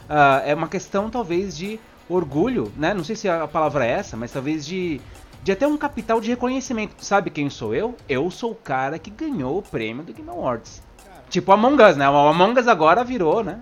Uh, 0.08 0.42
é 0.44 0.54
uma 0.54 0.68
questão 0.68 1.08
talvez 1.08 1.56
de 1.56 1.78
orgulho, 2.08 2.72
né? 2.76 2.92
Não 2.92 3.04
sei 3.04 3.14
se 3.14 3.28
a 3.28 3.46
palavra 3.46 3.86
é 3.86 3.90
essa, 3.90 4.16
mas 4.16 4.32
talvez 4.32 4.66
de 4.66 5.00
de 5.42 5.52
até 5.52 5.66
um 5.66 5.76
capital 5.76 6.20
de 6.20 6.30
reconhecimento. 6.30 6.94
Sabe 7.04 7.30
quem 7.30 7.48
sou 7.48 7.74
eu? 7.74 7.94
Eu 8.08 8.30
sou 8.30 8.52
o 8.52 8.54
cara 8.54 8.98
que 8.98 9.10
ganhou 9.10 9.58
o 9.58 9.62
prêmio 9.62 10.02
do 10.02 10.12
Game 10.12 10.28
Awards. 10.28 10.82
Cara. 11.04 11.24
Tipo 11.28 11.52
Among 11.52 11.82
Us, 11.82 11.96
né? 11.96 12.08
O 12.08 12.16
Among 12.16 12.58
Us 12.58 12.68
agora 12.68 13.04
virou, 13.04 13.42
né? 13.42 13.60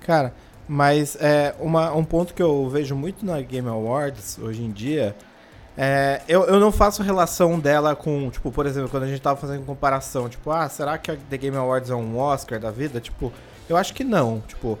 Cara, 0.00 0.34
mas 0.66 1.16
é, 1.20 1.54
uma, 1.58 1.92
um 1.94 2.04
ponto 2.04 2.34
que 2.34 2.42
eu 2.42 2.68
vejo 2.68 2.94
muito 2.94 3.24
na 3.24 3.40
Game 3.40 3.68
Awards 3.68 4.38
hoje 4.38 4.62
em 4.62 4.70
dia 4.70 5.14
é, 5.80 6.22
eu, 6.26 6.42
eu 6.46 6.58
não 6.58 6.72
faço 6.72 7.04
relação 7.04 7.56
dela 7.60 7.94
com, 7.94 8.28
tipo, 8.30 8.50
por 8.50 8.66
exemplo, 8.66 8.88
quando 8.88 9.04
a 9.04 9.06
gente 9.06 9.22
tava 9.22 9.40
fazendo 9.40 9.64
comparação, 9.64 10.28
tipo, 10.28 10.50
ah, 10.50 10.68
será 10.68 10.98
que 10.98 11.08
a 11.08 11.16
The 11.16 11.36
Game 11.36 11.56
Awards 11.56 11.88
é 11.88 11.94
um 11.94 12.18
Oscar 12.18 12.58
da 12.58 12.72
vida? 12.72 13.00
Tipo, 13.00 13.32
eu 13.68 13.76
acho 13.76 13.94
que 13.94 14.02
não. 14.02 14.40
Tipo, 14.40 14.76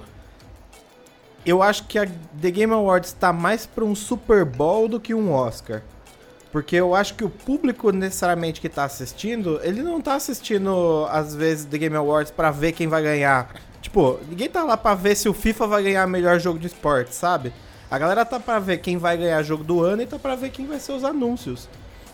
eu 1.46 1.62
acho 1.62 1.84
que 1.84 2.00
a 2.00 2.06
The 2.42 2.50
Game 2.50 2.72
Awards 2.72 3.12
tá 3.12 3.32
mais 3.32 3.64
pra 3.64 3.84
um 3.84 3.94
Super 3.94 4.44
Bowl 4.44 4.88
do 4.88 4.98
que 4.98 5.14
um 5.14 5.32
Oscar. 5.32 5.82
Porque 6.50 6.76
eu 6.76 6.94
acho 6.94 7.14
que 7.14 7.24
o 7.24 7.28
público 7.28 7.92
necessariamente 7.92 8.60
que 8.60 8.68
tá 8.68 8.84
assistindo, 8.84 9.60
ele 9.62 9.82
não 9.82 10.00
tá 10.00 10.14
assistindo, 10.14 11.06
às 11.10 11.34
vezes, 11.34 11.66
The 11.66 11.76
Game 11.78 11.96
Awards 11.96 12.30
para 12.32 12.50
ver 12.50 12.72
quem 12.72 12.86
vai 12.88 13.02
ganhar. 13.02 13.50
Tipo, 13.82 14.18
ninguém 14.28 14.48
tá 14.48 14.64
lá 14.64 14.76
pra 14.76 14.94
ver 14.94 15.14
se 15.14 15.28
o 15.28 15.34
FIFA 15.34 15.66
vai 15.66 15.82
ganhar 15.82 16.06
melhor 16.06 16.40
jogo 16.40 16.58
de 16.58 16.66
esporte, 16.66 17.14
sabe? 17.14 17.52
A 17.90 17.98
galera 17.98 18.24
tá 18.24 18.40
pra 18.40 18.58
ver 18.58 18.78
quem 18.78 18.96
vai 18.96 19.16
ganhar 19.16 19.42
jogo 19.42 19.62
do 19.62 19.82
ano 19.82 20.02
e 20.02 20.06
tá 20.06 20.18
pra 20.18 20.34
ver 20.36 20.50
quem 20.50 20.66
vai 20.66 20.80
ser 20.80 20.92
os 20.92 21.04
anúncios. 21.04 21.68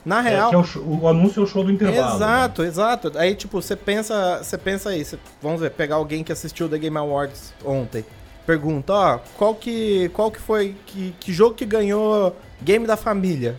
Na 0.05 0.19
É, 0.19 0.31
real. 0.31 0.51
que 0.51 0.55
é 0.57 0.59
o, 0.59 0.65
show- 0.65 0.83
o 0.85 1.09
anúncio 1.09 1.41
é 1.41 1.45
o 1.45 1.47
show 1.47 1.65
do 1.65 1.71
intervalo. 1.73 2.17
Exato, 2.17 2.63
exato. 2.63 3.13
Aí, 3.17 3.35
tipo, 3.35 3.63
você 3.63 3.75
pensa, 3.75 4.41
você 4.43 4.59
pensa 4.59 4.91
aí, 4.91 5.05
você- 5.05 5.19
vamos 5.41 5.61
ver, 5.61 5.71
pegar 5.71 5.95
alguém 5.97 6.23
que 6.23 6.31
assistiu 6.31 6.69
The 6.69 6.77
Game 6.79 6.97
Awards 6.99 7.55
ontem. 7.65 8.05
Pergunta, 8.47 8.93
ó, 8.93 9.19
qual 9.39 9.55
que, 9.55 10.11
qual 10.13 10.31
que 10.31 10.39
foi, 10.41 10.77
que, 10.87 11.15
que 11.19 11.33
jogo 11.33 11.55
que 11.55 11.65
ganhou 11.65 12.37
Game 12.61 12.87
da 12.87 12.97
Família? 12.97 13.59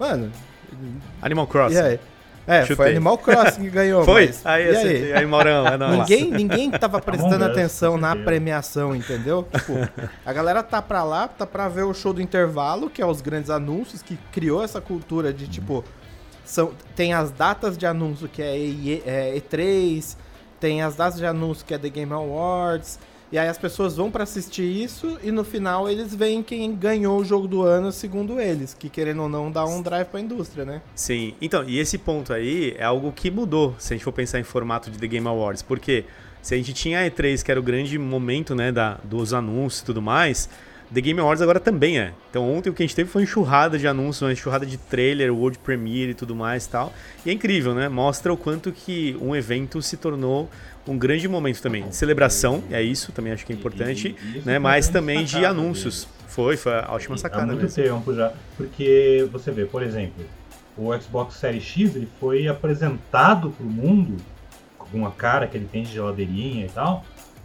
Mano, 0.00 0.32
Animal 1.22 1.44
e 1.44 1.48
Crossing. 1.48 1.78
aí? 1.78 2.00
É, 2.46 2.62
Chutei. 2.62 2.76
foi 2.76 2.90
Animal 2.90 3.18
Crossing 3.18 3.62
que 3.62 3.70
ganhou. 3.70 4.02
Foi? 4.04 4.26
mas- 4.26 4.44
Aí, 4.46 4.64
e 4.66 4.70
acertei. 4.70 5.12
aí, 5.12 5.26
Maurão, 5.26 5.66
é 5.66 5.76
nóis. 5.78 5.98
Ninguém, 5.98 6.30
ninguém 6.32 6.70
tava 6.72 7.00
prestando 7.00 7.34
Among 7.36 7.50
Us, 7.52 7.58
atenção 7.58 7.96
na 7.98 8.16
premiação, 8.16 8.96
entendeu? 8.96 9.46
Tipo, 9.52 9.74
a 10.24 10.32
galera 10.32 10.62
tá 10.62 10.80
pra 10.82 11.04
lá, 11.04 11.28
tá 11.28 11.46
pra 11.46 11.68
ver 11.68 11.84
o 11.84 11.92
show 11.94 12.12
do 12.12 12.20
intervalo, 12.22 12.88
que 12.90 13.00
é 13.02 13.06
os 13.06 13.20
grandes 13.20 13.50
anúncios, 13.50 14.02
que 14.02 14.16
criou 14.32 14.64
essa 14.64 14.80
cultura 14.80 15.32
de, 15.32 15.46
tipo, 15.46 15.84
são, 16.44 16.72
tem 16.96 17.12
as 17.12 17.30
datas 17.30 17.76
de 17.78 17.86
anúncio, 17.86 18.26
que 18.26 18.42
é, 18.42 18.58
E- 18.58 19.02
é 19.06 19.34
E3, 19.36 20.16
tem 20.58 20.82
as 20.82 20.96
datas 20.96 21.18
de 21.20 21.26
anúncio, 21.26 21.64
que 21.64 21.74
é 21.74 21.78
The 21.78 21.90
Game 21.90 22.12
Awards, 22.12 22.98
e 23.32 23.38
aí 23.38 23.48
as 23.48 23.58
pessoas 23.58 23.96
vão 23.96 24.10
pra 24.10 24.24
assistir 24.24 24.62
isso, 24.62 25.18
e 25.22 25.30
no 25.30 25.44
final 25.44 25.88
eles 25.88 26.14
veem 26.14 26.42
quem 26.42 26.74
ganhou 26.74 27.20
o 27.20 27.24
jogo 27.24 27.46
do 27.46 27.62
ano, 27.62 27.92
segundo 27.92 28.40
eles, 28.40 28.74
que 28.74 28.88
querendo 28.88 29.22
ou 29.22 29.28
não, 29.28 29.50
dá 29.50 29.64
um 29.64 29.80
drive 29.80 30.08
pra 30.08 30.20
indústria, 30.20 30.64
né? 30.64 30.82
Sim, 30.94 31.34
então, 31.40 31.64
e 31.64 31.78
esse 31.78 31.96
ponto 31.98 32.32
aí 32.32 32.74
é 32.76 32.84
algo 32.84 33.12
que 33.12 33.30
mudou, 33.30 33.74
se 33.78 33.92
a 33.92 33.96
gente 33.96 34.04
for 34.04 34.12
pensar 34.12 34.40
em 34.40 34.44
formato 34.44 34.90
de 34.90 34.98
The 34.98 35.06
Game 35.06 35.26
Awards, 35.26 35.62
porque 35.62 36.04
se 36.42 36.54
a 36.54 36.56
gente 36.56 36.72
tinha 36.72 37.00
a 37.00 37.10
E3, 37.10 37.42
que 37.42 37.50
era 37.50 37.60
o 37.60 37.62
grande 37.62 37.98
momento, 37.98 38.54
né, 38.54 38.72
da, 38.72 38.98
dos 39.04 39.32
anúncios 39.32 39.82
e 39.82 39.84
tudo 39.84 40.02
mais, 40.02 40.48
The 40.92 41.00
Game 41.00 41.20
Awards 41.20 41.40
agora 41.40 41.60
também 41.60 41.98
é. 42.00 42.12
Então 42.30 42.52
ontem 42.52 42.68
o 42.68 42.72
que 42.74 42.82
a 42.82 42.86
gente 42.86 42.96
teve 42.96 43.08
foi 43.08 43.22
uma 43.22 43.24
enxurrada 43.24 43.78
de 43.78 43.86
anúncios, 43.86 44.22
uma 44.22 44.32
enxurrada 44.32 44.66
de 44.66 44.76
trailer, 44.76 45.32
World 45.32 45.58
Premiere 45.60 46.10
e 46.10 46.14
tudo 46.14 46.34
mais 46.34 46.66
e 46.66 46.70
tal. 46.70 46.92
E 47.24 47.30
é 47.30 47.32
incrível, 47.32 47.74
né? 47.74 47.88
Mostra 47.88 48.32
o 48.32 48.36
quanto 48.36 48.72
que 48.72 49.16
um 49.20 49.34
evento 49.36 49.80
se 49.82 49.96
tornou 49.96 50.50
um 50.88 50.98
grande 50.98 51.28
momento 51.28 51.62
também. 51.62 51.86
De 51.88 51.94
celebração, 51.94 52.64
é 52.70 52.82
isso, 52.82 53.12
também 53.12 53.32
acho 53.32 53.46
que 53.46 53.52
é 53.52 53.56
importante, 53.56 54.16
E- 54.34 54.38
e 54.38 54.42
né? 54.44 54.58
Mas 54.58 54.88
também 54.88 55.24
de 55.24 55.44
anúncios. 55.44 56.08
Foi, 56.26 56.56
foi 56.56 56.72
a 56.72 56.88
ótima 56.90 57.14
Há 57.14 57.18
sacada 57.18 57.46
muito 57.46 57.62
mesmo. 57.62 57.82
tempo 57.82 58.12
já. 58.14 58.32
Porque 58.56 59.28
você 59.30 59.50
vê, 59.52 59.64
por 59.66 59.82
exemplo, 59.84 60.24
o 60.76 60.92
Xbox 61.00 61.36
Series 61.36 61.62
X 61.62 61.94
ele 61.94 62.08
foi 62.18 62.48
apresentado 62.48 63.50
pro 63.50 63.64
mundo 63.66 64.16
com 64.78 64.98
uma 64.98 65.10
cara 65.12 65.46
que 65.46 65.56
ele 65.56 65.68
tem 65.70 65.82
de 65.84 65.92
geladeirinha 65.92 66.66
e 66.66 66.68
tal 66.68 67.04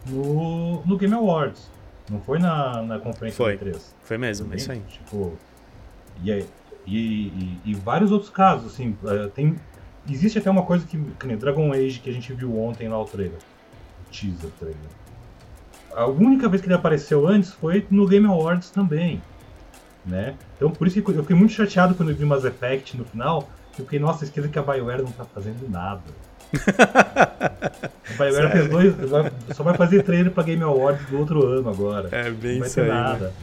no, 0.10 0.82
no 0.86 0.98
Game 0.98 1.14
Awards. 1.14 1.70
Não 2.10 2.22
foi 2.22 2.38
na, 2.40 2.82
na 2.84 3.00
conferência 3.00 3.38
Foi. 3.38 3.58
do 3.58 3.66
E3. 3.66 3.80
Foi 4.04 4.18
mesmo, 4.18 4.54
é 4.54 4.58
isso 4.58 4.72
aí. 4.72 4.82
Tipo, 4.88 5.38
e, 6.24 6.32
aí- 6.32 6.48
e, 6.86 7.28
e, 7.28 7.60
e 7.66 7.74
vários 7.74 8.12
outros 8.12 8.30
casos, 8.30 8.74
assim, 8.74 8.96
eh, 9.06 9.28
tem, 9.34 9.56
existe 10.08 10.38
até 10.38 10.50
uma 10.52 10.64
coisa 10.64 10.86
que, 10.86 10.98
que 10.98 11.28
nem 11.28 11.36
Dragon 11.36 11.72
Age 11.74 12.00
que 12.00 12.10
a 12.10 12.14
gente 12.14 12.32
viu 12.34 12.60
ontem 12.60 12.88
lá 12.88 13.02
o 13.02 13.06
trailer. 13.06 13.40
Teaser 14.12 14.52
trailer. 14.60 14.78
A 15.96 16.06
única 16.06 16.48
vez 16.48 16.62
que 16.62 16.68
ele 16.68 16.76
apareceu 16.76 17.28
antes 17.28 17.52
foi 17.52 17.88
no 17.90 18.06
Game 18.08 18.28
Awards 18.28 18.70
também. 18.70 19.22
Né? 20.06 20.36
Então 20.56 20.70
por 20.70 20.86
isso 20.86 21.02
que 21.02 21.10
eu 21.12 21.24
fiquei 21.24 21.36
muito 21.36 21.54
chateado 21.54 21.96
quando 21.96 22.10
eu 22.12 22.16
vi 22.16 22.24
Mass 22.26 22.46
Effect 22.46 22.96
no 22.96 23.06
final. 23.06 23.50
Eu 23.78 23.84
fiquei, 23.84 23.98
nossa, 23.98 24.24
esqueci 24.24 24.48
que 24.48 24.60
a 24.60 24.62
BioWare 24.62 25.02
não 25.02 25.12
tá 25.12 25.26
fazendo 25.26 25.68
nada. 25.70 26.04
A 26.54 28.14
BioWare 28.18 28.52
fez 28.52 28.70
dois, 28.70 28.96
vai- 29.10 29.32
só 29.54 29.64
vai 29.64 29.76
fazer 29.76 30.04
trailer 30.04 30.32
pra 30.32 30.44
Game 30.44 30.62
Awards 30.64 31.06
do 31.08 31.18
outro 31.20 31.46
ano 31.46 31.70
agora. 31.70 32.10
É 32.12 32.30
bem 32.30 32.54
não 32.54 32.60
vai 32.62 32.70
ter 32.70 32.82
aí. 32.82 32.88
né? 32.88 32.94
nada. 32.94 33.34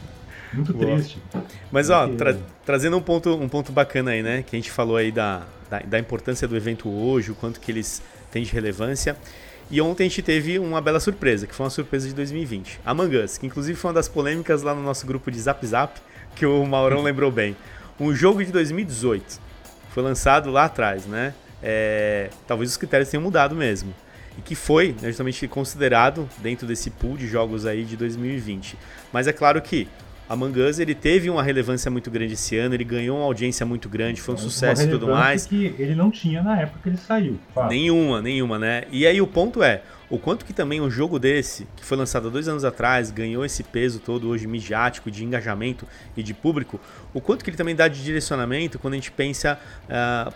Muito 0.53 0.73
Boa. 0.73 0.85
triste. 0.95 1.19
Mas 1.71 1.89
ó, 1.89 2.07
tra- 2.07 2.37
trazendo 2.65 2.95
um 2.97 3.01
ponto, 3.01 3.33
um 3.35 3.49
ponto 3.49 3.71
bacana 3.71 4.11
aí, 4.11 4.21
né? 4.21 4.43
Que 4.43 4.55
a 4.55 4.59
gente 4.59 4.69
falou 4.69 4.97
aí 4.97 5.11
da, 5.11 5.41
da, 5.69 5.79
da 5.79 5.99
importância 5.99 6.47
do 6.47 6.55
evento 6.55 6.87
hoje, 6.89 7.31
o 7.31 7.35
quanto 7.35 7.59
que 7.59 7.71
eles 7.71 8.01
têm 8.31 8.43
de 8.43 8.51
relevância. 8.51 9.15
E 9.71 9.81
ontem 9.81 10.03
a 10.05 10.07
gente 10.09 10.21
teve 10.21 10.59
uma 10.59 10.79
bela 10.79 10.99
surpresa, 10.99 11.47
que 11.47 11.55
foi 11.55 11.63
uma 11.63 11.69
surpresa 11.71 12.07
de 12.07 12.13
2020. 12.13 12.79
Among 12.85 13.17
Us, 13.17 13.37
que 13.39 13.47
inclusive 13.47 13.77
foi 13.79 13.89
uma 13.89 13.95
das 13.95 14.07
polêmicas 14.07 14.61
lá 14.61 14.75
no 14.75 14.83
nosso 14.83 15.07
grupo 15.07 15.31
de 15.31 15.39
Zap 15.39 15.65
Zap, 15.65 15.99
que 16.35 16.45
o 16.45 16.63
Maurão 16.65 17.01
lembrou 17.03 17.31
bem. 17.31 17.55
Um 17.99 18.13
jogo 18.13 18.43
de 18.45 18.51
2018. 18.51 19.39
Foi 19.89 20.03
lançado 20.03 20.51
lá 20.51 20.65
atrás, 20.65 21.05
né? 21.05 21.33
É, 21.63 22.29
talvez 22.45 22.69
os 22.69 22.77
critérios 22.77 23.09
tenham 23.09 23.23
mudado 23.23 23.55
mesmo. 23.55 23.93
E 24.37 24.41
que 24.41 24.55
foi 24.55 24.95
né, 25.01 25.07
justamente 25.09 25.47
considerado 25.47 26.27
dentro 26.39 26.67
desse 26.67 26.89
pool 26.89 27.15
de 27.15 27.27
jogos 27.27 27.65
aí 27.65 27.83
de 27.83 27.95
2020. 27.95 28.77
Mas 29.11 29.27
é 29.27 29.31
claro 29.33 29.61
que 29.61 29.87
Among 30.27 30.59
Us 30.61 30.79
ele 30.79 30.95
teve 30.95 31.29
uma 31.29 31.43
relevância 31.43 31.91
muito 31.91 32.09
grande 32.09 32.33
esse 32.33 32.57
ano, 32.57 32.73
ele 32.73 32.83
ganhou 32.83 33.17
uma 33.17 33.25
audiência 33.25 33.65
muito 33.65 33.89
grande, 33.89 34.21
foi 34.21 34.33
um 34.33 34.37
Uma 34.37 34.43
sucesso 34.43 34.83
e 34.83 34.87
tudo 34.87 35.07
mais. 35.07 35.45
que 35.45 35.75
ele 35.77 35.93
não 35.93 36.09
tinha 36.09 36.41
na 36.41 36.61
época 36.61 36.79
que 36.81 36.89
ele 36.89 36.97
saiu. 36.97 37.39
Nenhuma, 37.69 38.21
nenhuma, 38.21 38.57
né? 38.57 38.83
E 38.91 39.05
aí 39.05 39.21
o 39.21 39.27
ponto 39.27 39.61
é, 39.61 39.81
o 40.13 40.19
quanto 40.19 40.45
que 40.45 40.53
também 40.53 40.79
um 40.79 40.91
jogo 40.91 41.17
desse, 41.17 41.67
que 41.75 41.83
foi 41.83 41.97
lançado 41.97 42.27
há 42.27 42.29
dois 42.29 42.47
anos 42.47 42.63
atrás, 42.63 43.09
ganhou 43.09 43.43
esse 43.43 43.63
peso 43.63 43.99
todo 43.99 44.29
hoje 44.29 44.45
midiático, 44.45 45.09
de 45.09 45.25
engajamento 45.25 45.87
e 46.15 46.21
de 46.21 46.35
público, 46.35 46.79
o 47.15 47.19
quanto 47.19 47.43
que 47.43 47.49
ele 47.49 47.57
também 47.57 47.75
dá 47.75 47.87
de 47.87 48.03
direcionamento 48.03 48.77
quando 48.77 48.93
a 48.93 48.97
gente 48.97 49.11
pensa 49.11 49.57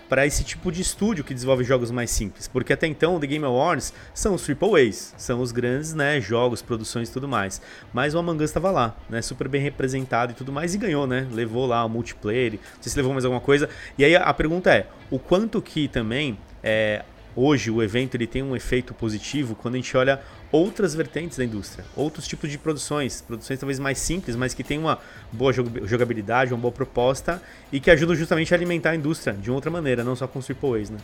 para 0.09 0.25
esse 0.25 0.43
tipo 0.43 0.71
de 0.71 0.81
estúdio 0.81 1.23
que 1.23 1.31
desenvolve 1.31 1.63
jogos 1.63 1.91
mais 1.91 2.09
simples. 2.09 2.47
Porque 2.47 2.73
até 2.73 2.87
então 2.87 3.19
The 3.19 3.27
Game 3.27 3.45
Awards 3.45 3.93
são 4.15 4.33
os 4.33 4.49
AAAs, 4.49 5.13
são 5.15 5.41
os 5.41 5.51
grandes 5.51 5.93
né, 5.93 6.19
jogos, 6.19 6.59
produções 6.63 7.09
e 7.09 7.11
tudo 7.11 7.27
mais. 7.27 7.61
Mas 7.93 8.15
o 8.15 8.17
Among 8.17 8.43
Us 8.43 8.49
estava 8.49 8.71
lá, 8.71 8.97
né? 9.07 9.21
Super 9.21 9.47
bem 9.47 9.61
representado 9.61 10.31
e 10.31 10.35
tudo 10.35 10.51
mais, 10.51 10.73
e 10.73 10.79
ganhou, 10.79 11.05
né? 11.05 11.27
Levou 11.31 11.67
lá 11.67 11.85
o 11.85 11.89
multiplayer, 11.89 12.53
não 12.53 12.81
sei 12.81 12.91
se 12.93 12.97
levou 12.97 13.13
mais 13.13 13.25
alguma 13.25 13.41
coisa. 13.41 13.69
E 13.95 14.03
aí 14.03 14.15
a 14.15 14.33
pergunta 14.33 14.73
é, 14.73 14.87
o 15.11 15.19
quanto 15.19 15.61
que 15.61 15.87
também 15.87 16.35
é, 16.63 17.05
hoje 17.37 17.69
o 17.69 17.83
evento 17.83 18.15
ele 18.15 18.25
tem 18.25 18.41
um 18.41 18.55
efeito 18.55 18.95
positivo 18.95 19.55
quando 19.55 19.75
a 19.75 19.77
gente 19.77 19.95
olha 19.95 20.19
outras 20.51 20.95
vertentes 20.95 21.37
da 21.37 21.45
indústria, 21.45 21.85
outros 21.95 22.27
tipos 22.27 22.49
de 22.49 22.57
produções, 22.57 23.21
produções 23.21 23.59
talvez 23.59 23.77
mais 23.77 23.99
simples, 23.99 24.35
mas 24.35 24.55
que 24.55 24.63
tem 24.63 24.79
uma 24.79 24.97
boa 25.31 25.53
jog- 25.53 25.85
jogabilidade, 25.85 26.51
uma 26.51 26.59
boa 26.59 26.71
proposta 26.71 27.41
e 27.71 27.79
que 27.79 27.91
ajudam 27.91 28.15
justamente 28.15 28.53
a 28.53 28.57
alimentar 28.57 28.89
a 28.89 28.95
indústria 28.95 29.35
de 29.35 29.51
outra 29.51 29.69
maneira, 29.69 30.03
não 30.03 30.15
só 30.15 30.27
com 30.27 30.39
os 30.39 30.49
AAAs, 30.49 30.89
né? 30.89 30.97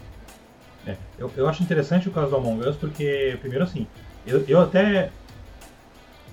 É, 0.87 0.97
eu, 1.19 1.31
eu 1.37 1.47
acho 1.47 1.61
interessante 1.61 2.09
o 2.09 2.11
caso 2.11 2.31
do 2.31 2.37
Among 2.37 2.67
Us 2.67 2.75
porque, 2.75 3.37
primeiro 3.39 3.63
assim, 3.63 3.85
eu, 4.25 4.43
eu 4.47 4.59
até 4.59 5.11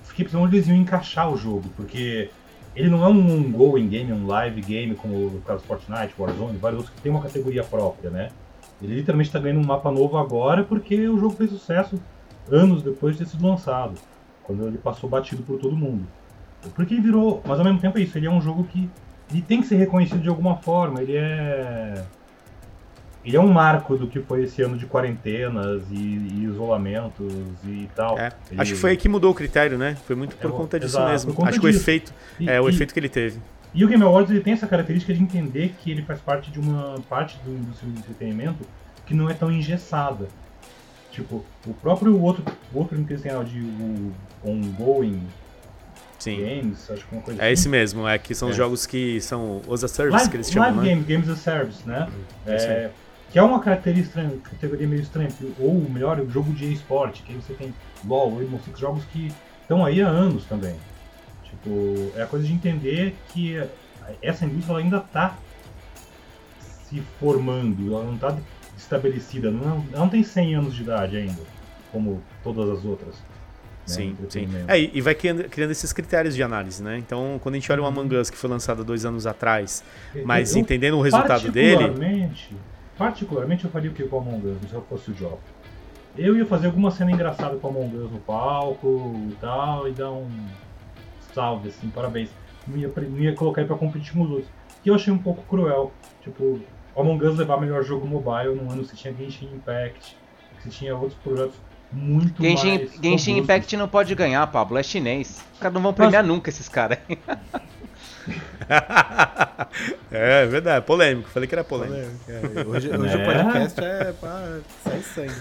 fiquei 0.05 0.25
pensando 0.25 0.43
onde 0.43 0.57
eles 0.57 0.67
iam 0.67 0.75
encaixar 0.75 1.31
o 1.31 1.37
jogo, 1.37 1.69
porque 1.77 2.29
ele 2.75 2.89
não 2.89 3.03
é 3.03 3.07
um 3.07 3.33
ongoing 3.33 3.87
game, 3.87 4.11
um 4.11 4.25
live 4.25 4.61
game 4.61 4.95
como 4.95 5.27
o 5.27 5.41
caso 5.45 5.63
Fortnite, 5.63 6.13
Warzone, 6.17 6.57
vários 6.57 6.79
outros 6.79 6.95
que 6.95 7.01
tem 7.01 7.11
uma 7.11 7.21
categoria 7.21 7.63
própria, 7.63 8.09
né? 8.09 8.31
Ele 8.81 8.95
literalmente 8.95 9.29
está 9.29 9.39
ganhando 9.39 9.59
um 9.61 9.65
mapa 9.65 9.91
novo 9.91 10.17
agora 10.17 10.63
porque 10.63 11.07
o 11.07 11.17
jogo 11.19 11.35
fez 11.35 11.49
sucesso 11.51 11.99
anos 12.49 12.81
depois 12.81 13.15
de 13.17 13.23
ter 13.23 13.29
sido 13.29 13.45
lançado, 13.47 13.93
quando 14.43 14.65
ele 14.67 14.77
passou 14.77 15.09
batido 15.09 15.43
por 15.43 15.59
todo 15.59 15.75
mundo. 15.75 16.05
Porque 16.75 16.93
ele 16.95 17.01
virou, 17.01 17.41
mas 17.45 17.59
ao 17.59 17.65
mesmo 17.65 17.79
tempo 17.79 17.97
é 17.97 18.01
isso, 18.01 18.17
ele 18.17 18.27
é 18.27 18.31
um 18.31 18.41
jogo 18.41 18.63
que 18.65 18.89
ele 19.31 19.41
tem 19.41 19.61
que 19.61 19.67
ser 19.67 19.75
reconhecido 19.77 20.21
de 20.21 20.29
alguma 20.29 20.57
forma, 20.57 21.01
ele 21.01 21.15
é 21.15 22.03
ele 23.23 23.37
é 23.37 23.39
um 23.39 23.47
marco 23.53 23.95
do 23.95 24.07
que 24.07 24.19
foi 24.19 24.43
esse 24.45 24.63
ano 24.63 24.75
de 24.75 24.87
quarentenas 24.87 25.83
e, 25.91 25.95
e 25.95 26.43
isolamentos 26.43 27.31
e 27.63 27.87
tal. 27.95 28.17
É, 28.17 28.31
Ele- 28.49 28.59
Acho 28.61 28.73
que 28.73 28.79
foi 28.79 28.89
aí 28.91 28.97
que 28.97 29.07
mudou 29.07 29.31
o 29.31 29.35
critério, 29.35 29.77
né? 29.77 29.95
Foi 30.07 30.15
muito 30.15 30.35
por 30.37 30.49
É, 30.49 30.51
conta 30.53 30.79
disso 30.79 30.95
exato, 30.97 31.11
mesmo. 31.11 31.33
conta 31.35 31.49
Acho 31.49 31.59
que 31.59 31.67
o 31.67 31.69
disso. 31.69 31.83
efeito 31.83 32.11
E- 32.39 32.49
é 32.49 32.59
o 32.59 32.67
e- 32.67 32.73
efeito 32.73 32.91
que 32.91 32.99
ele 32.99 33.09
teve. 33.09 33.39
E 33.73 33.85
o 33.85 33.87
Game 33.87 34.03
Awards 34.03 34.29
ele 34.31 34.41
tem 34.41 34.53
essa 34.53 34.67
característica 34.67 35.13
de 35.13 35.21
entender 35.23 35.73
que 35.79 35.89
ele 35.91 36.01
faz 36.01 36.19
parte 36.19 36.51
de 36.51 36.59
uma 36.59 36.99
parte 37.09 37.37
do 37.45 37.51
do 37.51 37.99
entretenimento 37.99 38.65
que 39.05 39.13
não 39.13 39.29
é 39.29 39.33
tão 39.33 39.51
engessada. 39.51 40.27
Tipo, 41.11 41.43
o 41.67 41.73
próprio 41.73 42.19
outro, 42.21 42.43
o 42.73 42.79
outro 42.79 43.01
que 43.03 43.13
eles 43.13 43.21
têm 43.21 43.31
de 43.43 43.59
o 43.59 44.13
ongoing 44.45 45.21
Sim. 46.19 46.37
games, 46.37 46.89
acho 46.91 47.05
que 47.05 47.13
é 47.15 47.17
uma 47.17 47.23
coisa 47.23 47.41
É 47.41 47.45
assim. 47.45 47.53
esse 47.53 47.69
mesmo, 47.69 48.07
é 48.07 48.17
que 48.17 48.33
são 48.35 48.47
os 48.49 48.53
É. 48.55 48.57
jogos 48.57 48.85
que 48.85 49.19
são 49.19 49.61
os 49.67 49.83
a 49.83 49.87
service 49.87 50.15
Live, 50.15 50.29
que 50.29 50.37
eles 50.37 50.51
chamam, 50.51 50.69
live 50.69 50.79
né? 50.79 50.85
game, 50.95 51.03
games 51.03 51.29
as 51.29 51.39
service, 51.39 51.85
né? 51.87 52.07
É. 52.45 52.55
É, 52.55 52.91
que 53.31 53.39
é 53.39 53.41
uma 53.41 53.59
característica 53.59 54.21
estranha, 54.21 54.39
categoria 54.43 54.87
meio 54.87 55.01
estranha, 55.01 55.29
ou 55.59 55.73
melhor, 55.89 56.19
o 56.19 56.29
jogo 56.29 56.53
de 56.53 56.71
esporte, 56.71 57.23
que 57.23 57.33
aí 57.33 57.41
você 57.41 57.53
tem 57.53 57.73
LoL, 58.05 58.37
Rainbow 58.37 58.59
Six, 58.63 58.79
jogos 58.79 59.03
que 59.05 59.31
estão 59.61 59.83
aí 59.85 60.01
há 60.01 60.07
anos 60.07 60.45
também. 60.45 60.75
É 62.15 62.23
a 62.23 62.27
coisa 62.27 62.45
de 62.45 62.53
entender 62.53 63.15
que 63.29 63.61
essa 64.21 64.45
indústria 64.45 64.77
ainda 64.77 64.97
está 64.97 65.37
se 66.89 67.01
formando, 67.19 67.93
ela 67.93 68.03
não 68.03 68.15
está 68.15 68.37
estabelecida, 68.77 69.51
não, 69.51 69.85
ela 69.91 69.99
não 70.01 70.09
tem 70.09 70.23
100 70.23 70.55
anos 70.55 70.75
de 70.75 70.81
idade 70.81 71.17
ainda, 71.17 71.41
como 71.91 72.21
todas 72.43 72.69
as 72.69 72.83
outras. 72.85 73.15
né, 73.15 73.23
Sim, 73.85 74.17
sim. 74.29 74.47
É, 74.67 74.79
e 74.79 75.01
vai 75.01 75.15
criando, 75.15 75.43
criando 75.49 75.71
esses 75.71 75.91
critérios 75.93 76.35
de 76.35 76.43
análise, 76.43 76.83
né? 76.83 76.97
Então, 76.97 77.39
quando 77.41 77.55
a 77.55 77.57
gente 77.59 77.71
olha 77.71 77.81
o 77.81 77.85
Among 77.85 78.15
Us, 78.15 78.29
que 78.29 78.37
foi 78.37 78.49
lançado 78.49 78.81
há 78.81 78.85
dois 78.85 79.05
anos 79.05 79.25
atrás, 79.25 79.83
mas 80.25 80.53
Eu- 80.55 80.61
entendendo 80.61 80.97
o 80.97 81.01
resultado 81.01 81.49
dele, 81.51 81.77
Particularmente, 81.77 82.55
particularmente 82.97 83.65
eu 83.65 83.71
faria 83.71 83.89
o 83.89 83.93
que 83.93 84.03
com 84.03 84.17
o 84.17 84.19
Among 84.19 84.47
Us, 84.47 84.69
se 84.69 84.73
eu 84.75 84.81
fosse 84.83 85.11
o 85.11 85.13
Job? 85.13 85.37
Eu 86.17 86.35
ia 86.35 86.45
fazer 86.45 86.67
alguma 86.67 86.91
cena 86.91 87.11
engraçada 87.11 87.55
com 87.55 87.67
o 87.67 87.71
Among 87.71 87.95
Us 87.97 88.11
no 88.11 88.19
palco 88.19 89.15
e 89.31 89.35
tal, 89.39 89.87
e 89.87 89.91
dar 89.93 90.11
um 90.11 90.29
salve, 91.33 91.69
assim, 91.69 91.89
parabéns. 91.89 92.29
não 92.67 92.77
ia, 92.77 92.91
não 92.95 93.19
ia 93.19 93.33
colocar 93.33 93.61
ele 93.61 93.67
pra 93.67 93.77
competir 93.77 94.13
com 94.13 94.21
os 94.21 94.29
outros. 94.29 94.49
Que 94.83 94.89
eu 94.89 94.95
achei 94.95 95.13
um 95.13 95.17
pouco 95.17 95.43
cruel. 95.43 95.91
Tipo, 96.21 96.59
Among 96.95 97.23
Us 97.25 97.37
levar 97.37 97.59
melhor 97.59 97.83
jogo 97.83 98.05
mobile 98.07 98.55
num 98.55 98.71
ano 98.71 98.83
você 98.83 98.95
tinha 98.95 99.13
Genshin 99.13 99.49
Impact, 99.53 100.17
você 100.59 100.69
tinha 100.69 100.95
outros 100.95 101.17
projetos 101.23 101.55
muito 101.91 102.41
Genshin, 102.41 102.67
mais 102.67 102.91
Genshin 102.91 103.07
robustos. 103.09 103.27
Impact 103.37 103.77
não 103.77 103.87
pode 103.87 104.15
ganhar, 104.15 104.45
Pablo, 104.47 104.77
é 104.77 104.83
chinês. 104.83 105.43
Os 105.53 105.59
caras 105.59 105.73
não 105.73 105.81
vão 105.81 105.93
premiar 105.93 106.23
nunca 106.23 106.49
esses 106.49 106.67
caras. 106.67 106.99
é 110.11 110.45
verdade, 110.45 110.85
polêmico. 110.85 111.29
Falei 111.29 111.47
que 111.47 111.55
era 111.55 111.63
polêmico. 111.63 112.11
É, 112.27 112.41
hoje 112.67 112.89
hoje 112.89 113.17
Né? 113.17 113.23
o 113.23 113.25
podcast 113.25 113.79
é 113.83 114.13
pra 114.19 114.59
sair 114.83 115.03
sangue. 115.03 115.33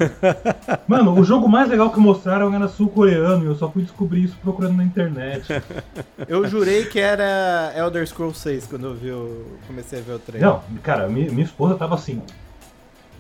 Mano, 0.89 1.19
o 1.19 1.25
jogo 1.25 1.49
mais 1.49 1.69
legal 1.69 1.91
que 1.91 1.99
mostraram 2.01 2.55
era 2.55 2.69
sul-coreano 2.69 3.45
e 3.45 3.47
eu 3.47 3.55
só 3.55 3.71
fui 3.71 3.83
descobrir 3.83 4.25
isso 4.25 4.37
procurando 4.43 4.77
na 4.77 4.85
internet. 4.85 5.47
Eu 6.29 6.47
jurei 6.47 6.85
que 6.87 7.01
era 7.01 7.73
Elder 7.77 8.07
Scrolls 8.07 8.39
6 8.41 8.67
quando 8.67 8.87
eu 8.89 8.95
vi 8.95 9.11
o, 9.11 9.47
comecei 9.67 9.99
a 9.99 10.03
ver 10.03 10.13
o 10.13 10.19
trailer. 10.19 10.49
Não, 10.49 10.63
cara, 10.83 11.09
minha, 11.09 11.31
minha 11.31 11.45
esposa 11.45 11.75
tava 11.75 11.95
assim. 11.95 12.23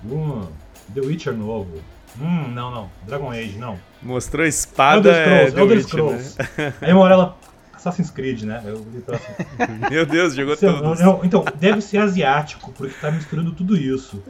Hum, 0.04 0.46
The 0.94 1.00
Witcher 1.00 1.32
novo. 1.34 1.80
Hum, 2.20 2.48
não, 2.52 2.70
não. 2.70 2.90
Dragon 3.06 3.30
Age, 3.30 3.56
não. 3.58 3.76
Mostrou 4.02 4.44
espada. 4.46 5.08
Elder 5.10 5.22
Scrolls, 5.22 5.46
é, 5.46 5.50
The 5.50 5.60
Elder 5.60 5.76
Witcher, 5.76 5.88
Scrolls. 5.88 6.36
né? 6.58 6.74
Aí 6.82 6.92
uma 6.92 7.02
hora 7.02 7.14
ela. 7.14 7.36
Assassin's 7.80 8.10
Creed, 8.10 8.42
né? 8.42 8.62
Eu 8.64 8.84
assim. 9.14 9.32
Meu 9.90 10.04
Deus, 10.04 10.34
jogou 10.34 10.54
Seu- 10.56 10.78
todos. 10.78 11.00
não, 11.00 11.24
então, 11.24 11.44
deve 11.58 11.80
ser 11.80 11.98
asiático, 11.98 12.72
porque 12.72 12.94
tá 13.00 13.10
misturando 13.10 13.52
tudo 13.52 13.76
isso. 13.76 14.22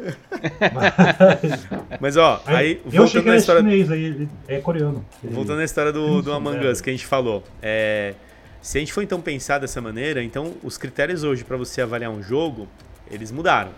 Mas, 0.73 1.69
Mas 2.01 2.17
ó, 2.17 2.41
aí, 2.47 2.81
eu 2.93 3.05
achei 3.05 3.21
que 3.23 3.29
era 3.29 3.37
história. 3.39 3.61
chinês, 3.61 3.91
aí 3.91 4.29
é 4.49 4.59
coreano. 4.61 5.05
Voltando 5.23 5.61
à 5.61 5.65
história 5.65 5.93
do, 5.93 6.23
do 6.23 6.33
Among 6.33 6.59
né? 6.59 6.71
Us 6.71 6.81
que 6.81 6.91
a 6.91 6.93
gente 6.93 7.07
falou. 7.07 7.43
É, 7.61 8.15
se 8.63 8.79
a 8.79 8.81
gente 8.81 8.93
for 8.93 9.03
então 9.03 9.21
pensar 9.21 9.59
dessa 9.59 9.81
maneira, 9.81 10.23
então 10.23 10.55
os 10.63 10.79
critérios 10.79 11.25
hoje 11.25 11.45
para 11.45 11.57
você 11.57 11.83
avaliar 11.83 12.11
um 12.11 12.23
jogo, 12.23 12.69
eles 13.11 13.31
mudaram. 13.31 13.71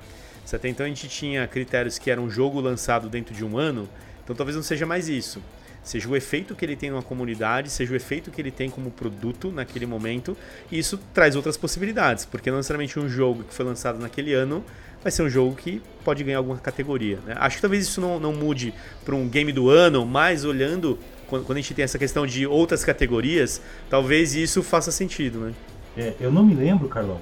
Se 0.44 0.54
até 0.56 0.68
então 0.68 0.84
a 0.84 0.88
gente 0.88 1.08
tinha 1.08 1.46
critérios 1.46 1.98
que 1.98 2.10
era 2.10 2.20
um 2.20 2.28
jogo 2.28 2.60
lançado 2.60 3.08
dentro 3.08 3.34
de 3.34 3.44
um 3.44 3.56
ano, 3.56 3.88
então 4.22 4.34
talvez 4.36 4.54
não 4.56 4.62
seja 4.62 4.84
mais 4.84 5.08
isso. 5.08 5.40
Seja 5.82 6.08
o 6.08 6.14
efeito 6.14 6.54
que 6.54 6.64
ele 6.64 6.76
tem 6.76 6.90
numa 6.90 7.02
comunidade, 7.02 7.68
seja 7.68 7.92
o 7.92 7.96
efeito 7.96 8.30
que 8.30 8.40
ele 8.40 8.50
tem 8.50 8.70
como 8.70 8.90
produto 8.90 9.50
naquele 9.50 9.84
momento, 9.84 10.36
e 10.70 10.78
isso 10.78 10.98
traz 11.12 11.34
outras 11.34 11.56
possibilidades, 11.56 12.24
porque 12.24 12.50
não 12.50 12.58
necessariamente 12.58 12.98
um 12.98 13.08
jogo 13.08 13.42
que 13.42 13.52
foi 13.52 13.64
lançado 13.64 13.98
naquele 13.98 14.32
ano 14.32 14.64
vai 15.02 15.10
ser 15.10 15.22
um 15.22 15.28
jogo 15.28 15.56
que 15.56 15.82
pode 16.04 16.22
ganhar 16.22 16.38
alguma 16.38 16.58
categoria. 16.58 17.18
né? 17.26 17.34
Acho 17.38 17.56
que 17.56 17.62
talvez 17.62 17.84
isso 17.84 18.00
não, 18.00 18.20
não 18.20 18.32
mude 18.32 18.72
para 19.04 19.14
um 19.14 19.28
game 19.28 19.52
do 19.52 19.68
ano, 19.68 20.06
mas 20.06 20.44
olhando, 20.44 20.98
quando, 21.26 21.44
quando 21.44 21.58
a 21.58 21.60
gente 21.60 21.74
tem 21.74 21.82
essa 21.82 21.98
questão 21.98 22.26
de 22.26 22.46
outras 22.46 22.84
categorias, 22.84 23.60
talvez 23.90 24.34
isso 24.34 24.62
faça 24.62 24.92
sentido, 24.92 25.40
né? 25.40 25.52
É, 25.96 26.14
eu 26.20 26.30
não 26.30 26.44
me 26.44 26.54
lembro, 26.54 26.88
Carlão, 26.88 27.20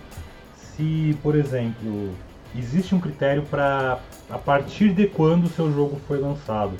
se, 0.55 1.17
por 1.23 1.35
exemplo, 1.35 2.15
existe 2.57 2.95
um 2.95 3.01
critério 3.01 3.43
para 3.43 3.99
a 4.29 4.39
partir 4.39 4.91
de 4.91 5.07
quando 5.07 5.45
o 5.45 5.49
seu 5.49 5.73
jogo 5.73 6.01
foi 6.07 6.19
lançado. 6.19 6.75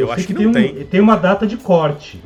Eu 0.00 0.06
sei 0.08 0.14
acho 0.16 0.26
que 0.26 0.34
tem, 0.34 0.44
não 0.44 0.50
um- 0.50 0.54
tem. 0.54 0.84
tem 0.84 1.00
uma 1.00 1.16
data 1.16 1.46
de 1.46 1.56
corte. 1.56 2.22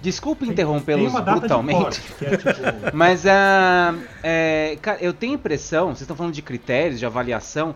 Desculpe 0.00 0.44
Tem- 0.44 0.52
interrompê-los 0.52 1.12
tem 1.12 1.22
brutalmente. 1.24 1.80
corte, 1.80 2.00
que 2.18 2.24
é 2.26 2.36
tipo, 2.36 2.50
Mas 2.94 3.26
ah, 3.26 3.94
é, 4.22 4.78
cara, 4.80 4.98
eu 5.00 5.12
tenho 5.12 5.34
impressão, 5.34 5.86
vocês 5.86 6.02
estão 6.02 6.14
falando 6.16 6.32
de 6.34 6.42
critérios 6.42 6.98
de 7.00 7.06
avaliação. 7.06 7.74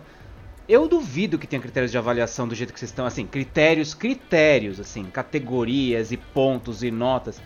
Eu 0.69 0.87
duvido 0.87 1.37
que 1.37 1.45
tenha 1.47 1.61
critérios 1.61 1.91
de 1.91 1.97
avaliação 1.97 2.47
do 2.47 2.55
jeito 2.55 2.71
que 2.71 2.79
vocês 2.79 2.91
estão, 2.91 3.05
assim, 3.05 3.25
critérios, 3.25 3.93
critérios, 3.93 4.79
assim, 4.79 5.03
categorias 5.05 6.11
e 6.13 6.17
pontos 6.17 6.83
e 6.83 6.91
notas. 6.91 7.41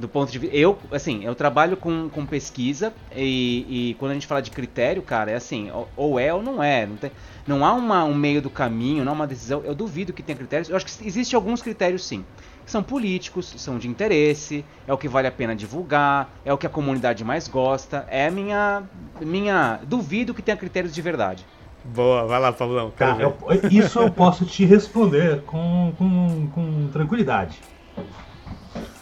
Do 0.00 0.08
ponto 0.08 0.32
de 0.32 0.38
vista. 0.38 0.56
Eu, 0.56 0.78
assim, 0.90 1.22
eu 1.24 1.34
trabalho 1.34 1.76
com, 1.76 2.08
com 2.08 2.24
pesquisa 2.26 2.92
e, 3.14 3.90
e 3.90 3.94
quando 3.94 4.12
a 4.12 4.14
gente 4.14 4.26
fala 4.26 4.40
de 4.40 4.50
critério, 4.50 5.02
cara, 5.02 5.30
é 5.30 5.34
assim, 5.34 5.70
ou- 5.70 5.88
ou 5.96 6.18
é 6.18 6.32
ou 6.32 6.42
não 6.42 6.62
é. 6.62 6.86
Não, 6.86 6.96
tem, 6.96 7.10
não 7.46 7.64
há 7.64 7.72
uma, 7.72 8.04
um 8.04 8.14
meio 8.14 8.40
do 8.40 8.48
caminho, 8.50 9.04
não 9.04 9.12
há 9.12 9.14
uma 9.14 9.26
decisão. 9.26 9.62
Eu 9.64 9.74
duvido 9.74 10.12
que 10.12 10.22
tenha 10.22 10.36
critérios. 10.36 10.68
Eu 10.70 10.76
acho 10.76 10.86
que 10.86 11.06
existem 11.06 11.36
alguns 11.36 11.60
critérios 11.62 12.04
sim. 12.06 12.24
Que 12.64 12.70
são 12.70 12.82
políticos, 12.82 13.54
são 13.58 13.78
de 13.78 13.88
interesse, 13.88 14.64
é 14.86 14.92
o 14.92 14.98
que 14.98 15.08
vale 15.08 15.26
a 15.28 15.32
pena 15.32 15.54
divulgar, 15.54 16.38
é 16.44 16.52
o 16.52 16.58
que 16.58 16.66
a 16.66 16.70
comunidade 16.70 17.22
mais 17.24 17.46
gosta. 17.46 18.06
É 18.08 18.26
a 18.26 18.30
minha. 18.30 18.84
minha. 19.20 19.80
Duvido 19.86 20.32
que 20.34 20.42
tenha 20.42 20.56
critérios 20.56 20.94
de 20.94 21.02
verdade. 21.02 21.46
Boa, 21.84 22.26
vai 22.26 22.38
lá, 22.40 22.52
Pablão. 22.52 22.90
Quero 22.90 23.10
Tá, 23.10 23.16
ver. 23.16 23.24
eu- 23.24 23.36
isso 23.70 23.98
eu 23.98 24.10
posso 24.10 24.44
te 24.44 24.64
responder 24.64 25.42
com, 25.42 25.94
com, 25.96 26.48
com 26.54 26.88
tranquilidade. 26.92 27.58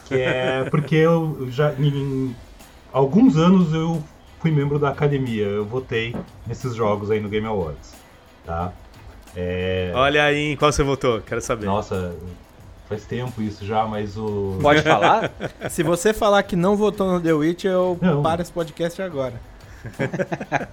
Que 0.09 0.15
é 0.15 0.65
porque 0.71 0.95
eu 0.97 1.49
já 1.51 1.73
em 1.75 2.35
alguns 2.93 3.37
anos 3.37 3.73
eu 3.75 4.03
fui 4.41 4.51
membro 4.51 4.79
da 4.79 4.89
academia, 4.91 5.45
eu 5.45 5.65
votei 5.65 6.15
nesses 6.47 6.75
jogos 6.75 7.11
aí 7.11 7.21
no 7.21 7.29
Game 7.29 7.47
Awards, 7.47 7.93
tá? 8.47 8.73
É, 9.37 9.93
Olha 9.95 10.25
aí, 10.25 10.53
em 10.53 10.57
qual 10.57 10.73
você 10.73 10.83
votou? 10.83 11.21
Quero 11.21 11.41
saber. 11.41 11.67
nossa, 11.67 12.15
faz 12.89 13.05
tempo 13.05 13.43
isso 13.43 13.65
já, 13.67 13.85
mas 13.87 14.17
o 14.17 14.59
Pode 14.63 14.83
falar? 14.83 15.31
Se 15.69 15.83
você 15.83 16.15
falar 16.15 16.43
que 16.45 16.57
não 16.57 16.75
votou 16.77 17.07
no 17.13 17.21
The 17.21 17.33
Witch, 17.35 17.65
eu 17.65 17.99
Não. 18.01 18.23
paro 18.23 18.41
esse 18.43 18.51
podcast 18.53 19.01
agora. 19.03 19.35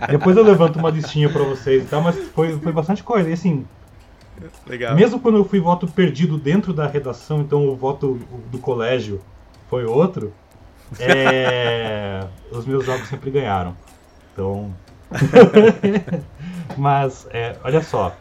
depois 0.10 0.36
eu 0.38 0.44
levanto 0.44 0.78
uma 0.80 0.90
listinha 0.90 1.30
pra 1.30 1.44
vocês 1.44 1.84
e 1.84 1.86
tal, 1.86 2.02
mas 2.02 2.16
foi, 2.34 2.58
foi 2.58 2.72
bastante 2.72 3.04
coisa. 3.04 3.30
E 3.30 3.34
assim, 3.34 3.66
Legal. 4.68 4.96
Mesmo 4.96 5.20
quando 5.20 5.38
eu 5.38 5.46
fui 5.46 5.60
voto 5.60 5.88
perdido 5.88 6.38
dentro 6.38 6.74
da 6.74 6.88
redação, 6.88 7.42
então 7.42 7.68
o 7.68 7.76
voto 7.76 8.20
do 8.52 8.58
colégio 8.58 9.22
foi 9.70 9.86
outro, 9.86 10.34
é, 11.00 12.26
os 12.52 12.66
meus 12.66 12.86
jogos 12.86 13.08
sempre 13.08 13.32
ganharam. 13.32 13.76
Então. 14.34 14.74
Mas, 16.78 17.28
é, 17.32 17.56
olha 17.64 17.82
só, 17.82 18.16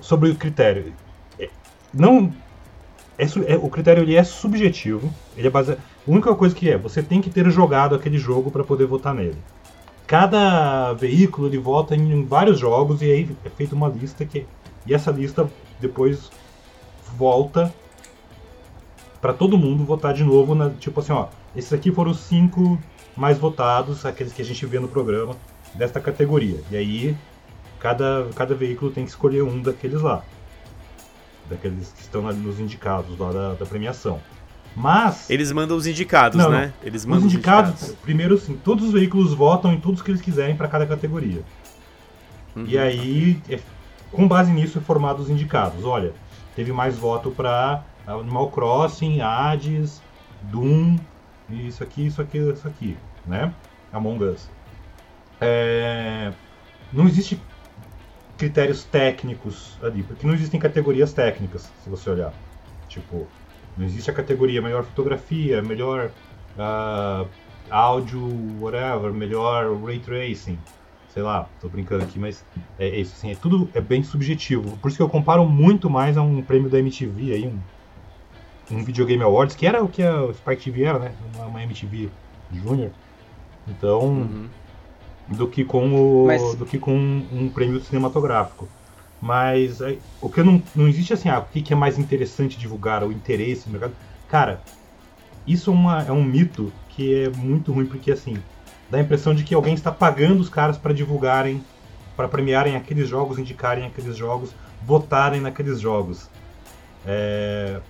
sobre 0.00 0.30
o 0.30 0.34
critério. 0.34 0.92
É, 1.38 1.48
Não. 1.92 2.32
é 3.18 3.24
é- 3.24 3.56
o 3.56 3.68
critério 3.68 4.02
ele 4.02 4.16
é 4.16 4.24
subjetivo. 4.24 5.12
Ele 5.36 5.46
é 5.46 5.50
baseado, 5.50 5.78
a 5.78 6.10
única 6.10 6.34
coisa 6.34 6.54
que 6.54 6.70
é, 6.70 6.76
você 6.76 7.02
tem 7.02 7.20
que 7.20 7.30
ter 7.30 7.48
jogado 7.50 7.94
aquele 7.94 8.18
jogo 8.18 8.50
para 8.50 8.64
poder 8.64 8.86
votar 8.86 9.14
nele. 9.14 9.38
Cada 10.06 10.92
veículo 10.92 11.48
ele 11.48 11.58
vota 11.58 11.96
em 11.96 12.24
vários 12.24 12.58
jogos 12.58 13.02
e 13.02 13.06
aí 13.10 13.36
é 13.44 13.50
feita 13.50 13.74
uma 13.74 13.88
lista 13.88 14.24
que 14.24 14.46
e 14.86 14.94
essa 14.94 15.10
lista 15.10 15.48
depois 15.80 16.30
volta 17.16 17.72
para 19.20 19.32
todo 19.32 19.58
mundo 19.58 19.84
votar 19.84 20.14
de 20.14 20.24
novo 20.24 20.54
na 20.54 20.70
tipo 20.70 21.00
assim 21.00 21.12
ó 21.12 21.28
esses 21.54 21.72
aqui 21.72 21.90
foram 21.90 22.10
os 22.10 22.20
cinco 22.20 22.78
mais 23.16 23.38
votados 23.38 24.04
aqueles 24.04 24.32
que 24.32 24.42
a 24.42 24.44
gente 24.44 24.64
vê 24.66 24.78
no 24.78 24.88
programa 24.88 25.34
desta 25.74 26.00
categoria 26.00 26.60
e 26.70 26.76
aí 26.76 27.16
cada 27.78 28.28
cada 28.34 28.54
veículo 28.54 28.90
tem 28.90 29.04
que 29.04 29.10
escolher 29.10 29.42
um 29.42 29.60
daqueles 29.60 30.00
lá 30.00 30.22
daqueles 31.48 31.92
que 31.92 32.02
estão 32.02 32.26
ali 32.28 32.38
nos 32.38 32.58
indicados 32.60 33.18
lá 33.18 33.32
da, 33.32 33.54
da 33.54 33.66
premiação 33.66 34.20
mas 34.76 35.30
Eles 35.30 35.50
mandam 35.52 35.74
os 35.74 35.86
indicados, 35.86 36.36
Não, 36.38 36.50
né? 36.50 36.70
Eles 36.82 37.00
os 37.02 37.06
mandam 37.06 37.26
indicados, 37.26 37.94
primeiro 38.02 38.34
assim, 38.34 38.60
todos 38.62 38.84
os 38.84 38.92
veículos 38.92 39.32
votam 39.32 39.72
em 39.72 39.80
todos 39.80 40.02
que 40.02 40.10
eles 40.10 40.20
quiserem 40.20 40.54
para 40.54 40.68
cada 40.68 40.86
categoria. 40.86 41.42
Uhum. 42.54 42.66
E 42.68 42.76
aí, 42.76 43.40
é- 43.48 43.58
com 44.16 44.26
base 44.26 44.50
nisso, 44.50 44.80
formado 44.80 45.20
os 45.20 45.28
indicados. 45.28 45.84
Olha, 45.84 46.14
teve 46.56 46.72
mais 46.72 46.98
voto 46.98 47.30
para 47.30 47.84
Animal 48.06 48.50
Crossing, 48.50 49.20
Hades, 49.20 50.02
Doom, 50.44 50.96
isso 51.50 51.82
aqui, 51.82 52.06
isso 52.06 52.22
aqui, 52.22 52.38
isso 52.38 52.66
aqui, 52.66 52.96
né? 53.26 53.52
Among 53.92 54.24
Us. 54.24 54.50
É, 55.40 56.32
Não 56.92 57.06
existe 57.06 57.40
critérios 58.38 58.84
técnicos 58.84 59.78
ali, 59.82 60.02
porque 60.02 60.26
não 60.26 60.34
existem 60.34 60.58
categorias 60.58 61.12
técnicas, 61.12 61.70
se 61.82 61.90
você 61.90 62.08
olhar. 62.10 62.32
Tipo, 62.88 63.26
não 63.76 63.84
existe 63.84 64.10
a 64.10 64.14
categoria 64.14 64.62
melhor 64.62 64.84
fotografia, 64.84 65.62
melhor 65.62 66.10
ah, 66.58 67.26
áudio, 67.68 68.22
whatever, 68.60 69.12
melhor 69.12 69.76
ray 69.82 69.98
tracing. 69.98 70.58
Sei 71.16 71.22
lá, 71.22 71.48
tô 71.62 71.68
brincando 71.70 72.04
aqui, 72.04 72.18
mas 72.18 72.44
é 72.78 73.00
isso, 73.00 73.14
assim, 73.16 73.30
é 73.32 73.34
tudo 73.34 73.70
é 73.72 73.80
bem 73.80 74.02
subjetivo. 74.02 74.76
Por 74.76 74.88
isso 74.88 74.98
que 74.98 75.02
eu 75.02 75.08
comparo 75.08 75.46
muito 75.46 75.88
mais 75.88 76.14
a 76.18 76.20
um 76.20 76.42
prêmio 76.42 76.68
da 76.68 76.78
MTV 76.78 77.32
aí, 77.32 77.46
um, 77.46 78.76
um 78.76 78.84
Videogame 78.84 79.22
Awards, 79.22 79.56
que 79.56 79.66
era 79.66 79.82
o 79.82 79.88
que 79.88 80.02
a 80.02 80.30
Spike 80.34 80.64
TV 80.64 80.84
era, 80.84 80.98
né? 80.98 81.12
Uma, 81.34 81.46
uma 81.46 81.62
MTV 81.62 82.10
Junior. 82.52 82.90
Então, 83.66 84.02
Uhum. 84.02 84.48
do 85.28 85.48
que 85.48 85.64
com 85.64 85.94
o 85.94 86.26
Mas- 86.26 86.54
do 86.54 86.66
que 86.66 86.78
com 86.78 86.94
um, 86.94 87.26
um 87.32 87.48
prêmio 87.48 87.80
cinematográfico. 87.80 88.68
Mas 89.18 89.80
aí, 89.80 89.98
o 90.20 90.28
que 90.28 90.42
não, 90.42 90.62
não 90.74 90.86
existe 90.86 91.14
assim, 91.14 91.30
ah, 91.30 91.38
o 91.38 91.44
que, 91.50 91.62
que 91.62 91.72
é 91.72 91.76
mais 91.76 91.98
interessante 91.98 92.58
divulgar, 92.58 93.02
o 93.02 93.10
interesse 93.10 93.64
no 93.68 93.72
mercado. 93.72 93.94
Cara, 94.28 94.60
isso 95.46 95.70
é, 95.70 95.72
uma, 95.72 96.02
é 96.02 96.12
um 96.12 96.22
mito 96.22 96.70
que 96.90 97.22
é 97.22 97.30
muito 97.30 97.72
ruim 97.72 97.86
porque 97.86 98.12
assim, 98.12 98.36
dá 98.90 98.98
a 98.98 99.00
impressão 99.00 99.34
de 99.34 99.44
que 99.44 99.54
alguém 99.54 99.74
está 99.74 99.90
pagando 99.90 100.40
os 100.40 100.48
caras 100.48 100.76
para 100.78 100.92
divulgarem, 100.92 101.62
para 102.16 102.28
premiarem 102.28 102.76
aqueles 102.76 103.08
jogos, 103.08 103.38
indicarem 103.38 103.86
aqueles 103.86 104.16
jogos, 104.16 104.54
votarem 104.84 105.40
naqueles 105.40 105.80
jogos. 105.80 106.28
É, 107.06 107.80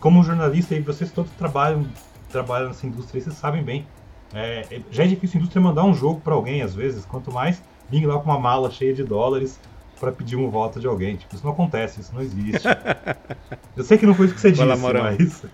como 0.00 0.22
jornalista, 0.22 0.74
e 0.74 0.80
vocês 0.80 1.10
todos 1.10 1.30
trabalham, 1.32 1.86
trabalham 2.30 2.68
nessa 2.68 2.86
indústria, 2.86 3.22
vocês 3.22 3.36
sabem 3.36 3.62
bem 3.62 3.86
É, 4.34 4.66
é, 4.70 4.80
já 4.90 5.04
é 5.04 5.06
difícil 5.06 5.38
a 5.38 5.40
indústria 5.40 5.62
mandar 5.62 5.84
um 5.84 5.94
jogo 5.94 6.20
para 6.20 6.34
alguém, 6.34 6.62
às 6.62 6.74
vezes, 6.74 7.04
quanto 7.04 7.32
mais 7.32 7.62
vir 7.88 8.04
lá 8.06 8.18
com 8.18 8.24
uma 8.24 8.38
mala 8.38 8.70
cheia 8.70 8.92
de 8.92 9.04
dólares 9.04 9.58
para 9.98 10.12
pedir 10.12 10.36
um 10.36 10.50
voto 10.50 10.78
de 10.80 10.86
alguém. 10.86 11.16
Tipo, 11.16 11.34
isso 11.34 11.44
não 11.44 11.52
acontece, 11.52 12.00
isso 12.00 12.14
não 12.14 12.20
existe. 12.20 12.66
eu 13.76 13.84
sei 13.84 13.96
que 13.96 14.06
não 14.06 14.14
foi 14.14 14.26
isso 14.26 14.34
que 14.34 14.40
você 14.40 14.52
disse, 14.52 14.64
mas. 14.64 15.44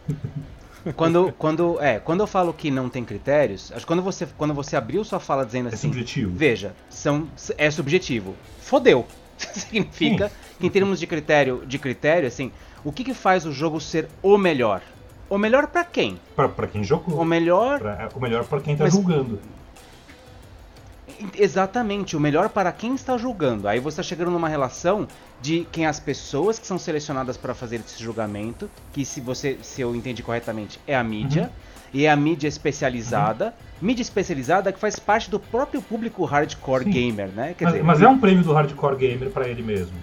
Quando, 0.96 1.32
quando, 1.38 1.80
é, 1.80 1.98
quando 1.98 2.20
eu 2.20 2.26
falo 2.26 2.52
que 2.52 2.70
não 2.70 2.88
tem 2.88 3.04
critérios, 3.04 3.70
acho 3.70 3.80
que 3.80 3.86
quando 3.86 4.02
você, 4.02 4.26
quando 4.36 4.52
você 4.52 4.76
abriu 4.76 5.04
sua 5.04 5.20
fala 5.20 5.46
dizendo 5.46 5.68
é 5.68 5.74
assim. 5.74 5.88
É 5.88 5.90
subjetivo. 5.90 6.32
Veja, 6.34 6.74
são, 6.90 7.28
é 7.56 7.70
subjetivo. 7.70 8.34
Fodeu. 8.60 9.06
Significa 9.38 10.28
Sim. 10.28 10.34
que 10.60 10.66
em 10.66 10.70
termos 10.70 10.98
de 10.98 11.06
critério, 11.06 11.62
de 11.66 11.78
critério, 11.78 12.26
assim, 12.26 12.50
o 12.84 12.90
que, 12.92 13.04
que 13.04 13.14
faz 13.14 13.46
o 13.46 13.52
jogo 13.52 13.80
ser 13.80 14.08
o 14.22 14.36
melhor? 14.36 14.82
O 15.30 15.38
melhor 15.38 15.66
para 15.68 15.84
quem? 15.84 16.20
Para 16.36 16.66
quem 16.66 16.84
jogou. 16.84 17.18
O 17.18 17.24
melhor. 17.24 17.78
Pra, 17.78 18.08
o 18.14 18.20
melhor 18.20 18.44
para 18.44 18.60
quem 18.60 18.76
tá 18.76 18.84
Mas, 18.84 18.92
julgando. 18.92 19.40
Exatamente, 21.34 22.16
o 22.16 22.20
melhor 22.20 22.48
para 22.48 22.72
quem 22.72 22.94
está 22.94 23.16
julgando. 23.16 23.68
Aí 23.68 23.80
você 23.80 24.00
está 24.00 24.02
chegando 24.02 24.30
numa 24.30 24.48
relação 24.48 25.06
de 25.40 25.66
quem 25.72 25.86
as 25.86 25.98
pessoas 25.98 26.58
que 26.58 26.66
são 26.66 26.78
selecionadas 26.78 27.36
para 27.36 27.54
fazer 27.54 27.76
esse 27.76 28.02
julgamento, 28.02 28.70
que 28.92 29.04
se 29.04 29.20
você, 29.20 29.58
se 29.62 29.80
eu 29.80 29.94
entendi 29.94 30.22
corretamente, 30.22 30.80
é 30.86 30.96
a 30.96 31.02
mídia, 31.02 31.44
uhum. 31.44 31.48
e 31.92 32.04
é 32.04 32.10
a 32.10 32.16
mídia 32.16 32.48
especializada. 32.48 33.46
Uhum. 33.46 33.88
Mídia 33.88 34.02
especializada 34.02 34.72
que 34.72 34.78
faz 34.78 34.98
parte 34.98 35.28
do 35.28 35.40
próprio 35.40 35.82
público 35.82 36.24
hardcore 36.24 36.84
Sim. 36.84 36.90
gamer, 36.90 37.28
né? 37.28 37.54
Quer 37.58 37.64
mas, 37.64 37.72
dizer, 37.72 37.84
mas 37.84 38.02
é 38.02 38.08
um 38.08 38.18
prêmio 38.18 38.44
do 38.44 38.52
hardcore 38.52 38.96
gamer 38.96 39.30
para 39.30 39.48
ele 39.48 39.62
mesmo. 39.62 39.96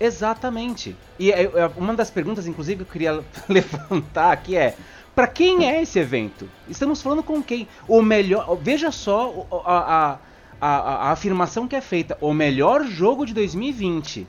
Exatamente. 0.00 0.96
E 1.18 1.32
é, 1.32 1.42
é, 1.42 1.70
uma 1.76 1.94
das 1.94 2.10
perguntas, 2.10 2.46
inclusive, 2.46 2.76
que 2.76 2.82
eu 2.82 2.92
queria 2.92 3.24
levantar 3.48 4.32
aqui 4.32 4.56
é: 4.56 4.76
para 5.18 5.26
quem 5.26 5.68
é 5.68 5.82
esse 5.82 5.98
evento? 5.98 6.48
Estamos 6.68 7.02
falando 7.02 7.24
com 7.24 7.42
quem? 7.42 7.66
O 7.88 8.00
melhor. 8.00 8.56
Veja 8.62 8.92
só 8.92 9.48
a, 9.64 9.78
a, 9.78 10.18
a, 10.60 10.78
a 11.08 11.10
afirmação 11.10 11.66
que 11.66 11.74
é 11.74 11.80
feita: 11.80 12.16
o 12.20 12.32
melhor 12.32 12.84
jogo 12.84 13.26
de 13.26 13.34
2020. 13.34 14.28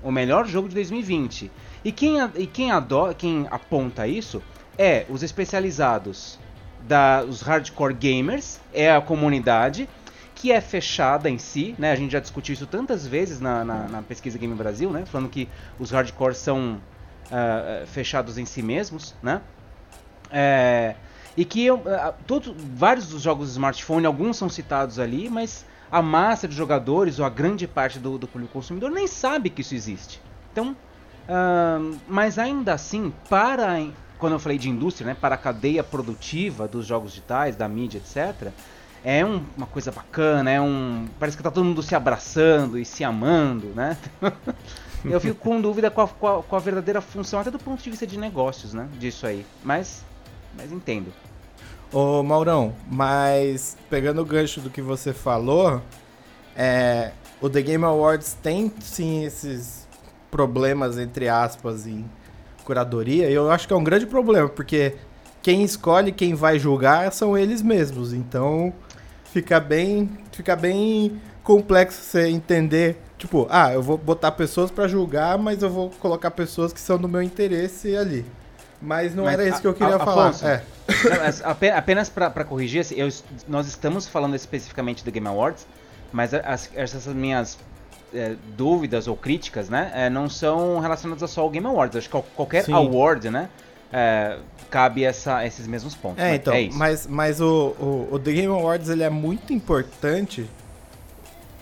O 0.00 0.12
melhor 0.12 0.46
jogo 0.46 0.68
de 0.68 0.76
2020. 0.76 1.50
E 1.84 1.90
quem, 1.90 2.18
e 2.36 2.46
quem, 2.46 2.70
adora, 2.70 3.14
quem 3.14 3.48
aponta 3.50 4.06
isso 4.06 4.40
é 4.78 5.04
os 5.08 5.24
especializados, 5.24 6.38
da, 6.82 7.24
os 7.28 7.42
hardcore 7.42 7.94
gamers, 7.94 8.60
é 8.72 8.92
a 8.92 9.00
comunidade 9.00 9.88
que 10.36 10.52
é 10.52 10.60
fechada 10.60 11.28
em 11.28 11.36
si, 11.36 11.74
né? 11.76 11.90
A 11.90 11.96
gente 11.96 12.12
já 12.12 12.20
discutiu 12.20 12.52
isso 12.52 12.64
tantas 12.64 13.04
vezes 13.04 13.40
na, 13.40 13.64
na, 13.64 13.88
na 13.88 14.02
pesquisa 14.02 14.38
Game 14.38 14.54
Brasil, 14.54 14.92
né? 14.92 15.04
Falando 15.04 15.30
que 15.30 15.48
os 15.80 15.90
hardcore 15.90 16.36
são 16.36 16.80
uh, 17.24 17.84
fechados 17.88 18.38
em 18.38 18.44
si 18.44 18.62
mesmos, 18.62 19.16
né? 19.20 19.40
É, 20.30 20.94
e 21.36 21.44
que 21.44 21.70
uh, 21.70 21.78
todos, 22.26 22.52
vários 22.74 23.08
dos 23.08 23.22
jogos 23.22 23.46
de 23.46 23.52
smartphone, 23.52 24.06
alguns 24.06 24.36
são 24.36 24.48
citados 24.48 24.98
ali, 24.98 25.30
mas 25.30 25.64
a 25.90 26.02
massa 26.02 26.48
de 26.48 26.54
jogadores 26.54 27.18
ou 27.18 27.24
a 27.24 27.30
grande 27.30 27.66
parte 27.66 27.98
do, 27.98 28.18
do 28.18 28.26
público 28.26 28.52
consumidor 28.52 28.90
nem 28.90 29.06
sabe 29.06 29.48
que 29.48 29.60
isso 29.60 29.74
existe. 29.74 30.20
Então, 30.52 30.72
uh, 31.28 31.98
mas 32.08 32.38
ainda 32.38 32.74
assim, 32.74 33.12
para 33.28 33.80
quando 34.18 34.32
eu 34.32 34.38
falei 34.38 34.58
de 34.58 34.68
indústria, 34.68 35.06
né, 35.06 35.16
para 35.18 35.36
a 35.36 35.38
cadeia 35.38 35.84
produtiva 35.84 36.66
dos 36.66 36.84
jogos 36.84 37.12
digitais, 37.12 37.54
da 37.54 37.68
mídia, 37.68 37.98
etc., 37.98 38.52
é 39.04 39.24
um, 39.24 39.42
uma 39.56 39.66
coisa 39.66 39.92
bacana, 39.92 40.50
é 40.50 40.60
um. 40.60 41.06
Parece 41.20 41.36
que 41.36 41.42
tá 41.42 41.52
todo 41.52 41.64
mundo 41.64 41.82
se 41.82 41.94
abraçando 41.94 42.76
e 42.76 42.84
se 42.84 43.04
amando, 43.04 43.68
né? 43.68 43.96
eu 45.04 45.20
fico 45.20 45.36
com 45.36 45.60
dúvida 45.60 45.88
com, 45.88 46.00
a, 46.00 46.08
com 46.42 46.56
a 46.56 46.58
verdadeira 46.58 47.00
função, 47.00 47.38
até 47.38 47.48
do 47.48 47.60
ponto 47.60 47.80
de 47.80 47.90
vista 47.90 48.04
de 48.04 48.18
negócios, 48.18 48.74
né? 48.74 48.88
Disso 48.98 49.24
aí. 49.24 49.46
Mas 49.62 50.04
mas 50.58 50.72
entendo. 50.72 51.12
Ô 51.92 52.22
Maurão, 52.22 52.74
mas 52.90 53.76
pegando 53.88 54.20
o 54.20 54.24
gancho 54.24 54.60
do 54.60 54.68
que 54.68 54.82
você 54.82 55.14
falou, 55.14 55.80
é, 56.54 57.12
o 57.40 57.48
The 57.48 57.62
Game 57.62 57.84
Awards 57.84 58.36
tem 58.42 58.70
sim 58.80 59.24
esses 59.24 59.88
problemas, 60.30 60.98
entre 60.98 61.28
aspas, 61.28 61.86
em 61.86 62.04
curadoria, 62.64 63.30
eu 63.30 63.50
acho 63.50 63.66
que 63.66 63.72
é 63.72 63.76
um 63.76 63.84
grande 63.84 64.04
problema, 64.04 64.48
porque 64.48 64.96
quem 65.40 65.62
escolhe 65.62 66.12
quem 66.12 66.34
vai 66.34 66.58
julgar 66.58 67.10
são 67.12 67.38
eles 67.38 67.62
mesmos, 67.62 68.12
então 68.12 68.74
fica 69.32 69.58
bem, 69.58 70.10
fica 70.32 70.54
bem 70.54 71.18
complexo 71.42 72.02
você 72.02 72.28
entender, 72.28 73.00
tipo, 73.16 73.46
ah, 73.48 73.72
eu 73.72 73.82
vou 73.82 73.96
botar 73.96 74.32
pessoas 74.32 74.70
para 74.70 74.86
julgar, 74.86 75.38
mas 75.38 75.62
eu 75.62 75.70
vou 75.70 75.88
colocar 76.00 76.30
pessoas 76.32 76.70
que 76.72 76.80
são 76.80 76.98
do 76.98 77.08
meu 77.08 77.22
interesse 77.22 77.96
ali. 77.96 78.26
Mas 78.80 79.14
não 79.14 79.24
Mas 79.24 79.34
era 79.34 79.48
isso 79.48 79.60
que 79.60 79.66
eu 79.66 79.74
queria 79.74 79.96
a, 79.96 79.98
falar. 79.98 80.28
Afonso, 80.28 80.46
é. 80.46 80.62
não, 81.08 81.76
apenas 81.76 82.08
para 82.08 82.44
corrigir, 82.44 82.80
assim, 82.80 82.94
eu, 82.94 83.08
nós 83.48 83.66
estamos 83.66 84.06
falando 84.06 84.36
especificamente 84.36 85.04
do 85.04 85.10
Game 85.10 85.26
Awards, 85.26 85.66
mas 86.12 86.32
as, 86.32 86.70
essas 86.74 87.06
minhas 87.06 87.58
é, 88.14 88.36
dúvidas 88.56 89.08
ou 89.08 89.16
críticas, 89.16 89.68
né, 89.68 89.90
é, 89.94 90.10
não 90.10 90.28
são 90.28 90.78
relacionadas 90.78 91.30
só 91.30 91.42
ao 91.42 91.50
Game 91.50 91.66
Awards. 91.66 91.96
Acho 91.96 92.08
que 92.08 92.22
qualquer 92.36 92.64
Sim. 92.64 92.72
award, 92.72 93.30
né, 93.30 93.48
é, 93.92 94.38
cabe 94.70 95.04
essa, 95.04 95.44
esses 95.44 95.66
mesmos 95.66 95.94
pontos. 95.94 96.22
É, 96.22 96.36
então, 96.36 96.54
é 96.54 96.68
mas, 96.72 97.06
mas 97.06 97.40
o, 97.40 97.74
o, 97.78 98.08
o 98.12 98.18
The 98.18 98.32
Game 98.32 98.52
Awards 98.52 98.88
ele 98.88 99.02
é 99.02 99.10
muito 99.10 99.52
importante 99.52 100.48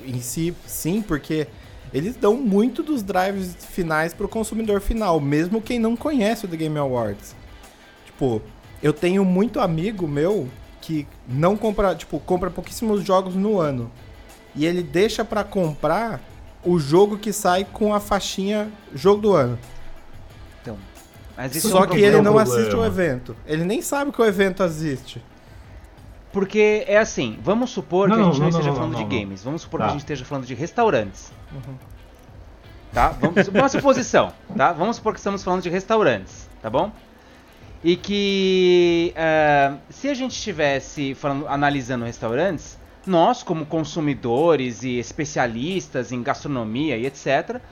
em 0.04 0.20
si, 0.20 0.54
sim, 0.66 1.02
porque 1.02 1.46
eles 1.92 2.16
dão 2.16 2.34
muito 2.36 2.82
dos 2.82 3.02
drives 3.02 3.54
finais 3.54 4.12
pro 4.12 4.28
consumidor 4.28 4.80
final, 4.80 5.20
mesmo 5.20 5.62
quem 5.62 5.78
não 5.78 5.96
conhece 5.96 6.44
o 6.44 6.48
The 6.48 6.56
Game 6.56 6.78
Awards. 6.78 7.34
Tipo, 8.04 8.42
eu 8.82 8.92
tenho 8.92 9.24
muito 9.24 9.60
amigo 9.60 10.06
meu 10.06 10.48
que 10.80 11.06
não 11.28 11.56
compra, 11.56 11.94
tipo, 11.94 12.18
compra 12.20 12.50
pouquíssimos 12.50 13.04
jogos 13.04 13.34
no 13.34 13.58
ano. 13.58 13.90
E 14.54 14.64
ele 14.64 14.82
deixa 14.82 15.24
para 15.24 15.44
comprar 15.44 16.20
o 16.64 16.78
jogo 16.78 17.18
que 17.18 17.32
sai 17.32 17.64
com 17.64 17.94
a 17.94 18.00
faixinha 18.00 18.70
jogo 18.94 19.20
do 19.20 19.32
ano. 19.32 19.58
Então, 20.62 20.76
Só 21.60 21.84
é 21.84 21.86
um 21.86 21.90
que 21.90 21.98
ele 21.98 22.20
não 22.20 22.38
assiste 22.38 22.74
o 22.74 22.84
evento. 22.84 23.36
Ele 23.46 23.64
nem 23.64 23.82
sabe 23.82 24.10
que 24.10 24.20
o 24.20 24.24
evento 24.24 24.62
existe. 24.62 25.22
Porque 26.36 26.84
é 26.86 26.98
assim, 26.98 27.38
vamos 27.42 27.70
supor 27.70 28.10
não, 28.10 28.16
que 28.16 28.20
a 28.20 28.24
gente 28.26 28.34
não, 28.34 28.40
não 28.40 28.48
esteja 28.50 28.68
não, 28.68 28.76
falando 28.76 28.96
de 28.96 29.04
games, 29.04 29.42
vamos 29.42 29.62
supor 29.62 29.80
tá. 29.80 29.86
que 29.86 29.88
a 29.88 29.92
gente 29.92 30.02
esteja 30.02 30.22
falando 30.22 30.44
de 30.44 30.52
restaurantes. 30.52 31.32
Uhum. 31.50 31.74
Tá? 32.92 33.08
Vamos, 33.18 33.48
uma 33.48 33.68
suposição, 33.70 34.34
tá? 34.54 34.70
Vamos 34.70 34.96
supor 34.96 35.14
que 35.14 35.18
estamos 35.18 35.42
falando 35.42 35.62
de 35.62 35.70
restaurantes, 35.70 36.46
tá 36.60 36.68
bom? 36.68 36.92
E 37.82 37.96
que 37.96 39.14
uh, 39.16 39.78
se 39.88 40.10
a 40.10 40.14
gente 40.14 40.32
estivesse 40.32 41.14
falando, 41.14 41.48
analisando 41.48 42.04
restaurantes, 42.04 42.78
nós 43.06 43.42
como 43.42 43.64
consumidores 43.64 44.82
e 44.82 44.98
especialistas 44.98 46.12
em 46.12 46.22
gastronomia 46.22 46.98
e 46.98 47.06
etc, 47.06 47.62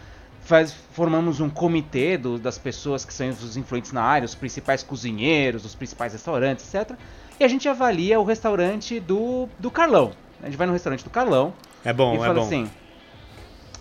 faz, 0.41 0.73
formamos 0.73 1.39
um 1.39 1.51
comitê 1.51 2.17
do, 2.17 2.39
das 2.39 2.57
pessoas 2.57 3.05
que 3.05 3.13
são 3.13 3.29
os 3.29 3.59
influentes 3.59 3.93
na 3.93 4.03
área, 4.03 4.25
os 4.25 4.35
principais 4.35 4.83
cozinheiros, 4.83 5.67
os 5.67 5.75
principais 5.75 6.15
restaurantes, 6.15 6.73
etc 6.73 6.99
e 7.39 7.45
a 7.45 7.49
gente 7.49 7.69
avalia 7.69 8.21
o 8.21 8.25
restaurante 8.25 9.01
do, 9.01 9.49
do 9.59 9.71
Carlão. 9.71 10.13
A 10.43 10.47
gente 10.47 10.57
vai 10.57 10.67
no 10.67 10.73
restaurante 10.73 11.03
do 11.03 11.11
Carlão. 11.11 11.53
É 11.85 11.93
bom, 11.93 12.15
e 12.15 12.17
é 12.17 12.21
fala 12.21 12.35
bom. 12.35 12.43
assim. 12.43 12.71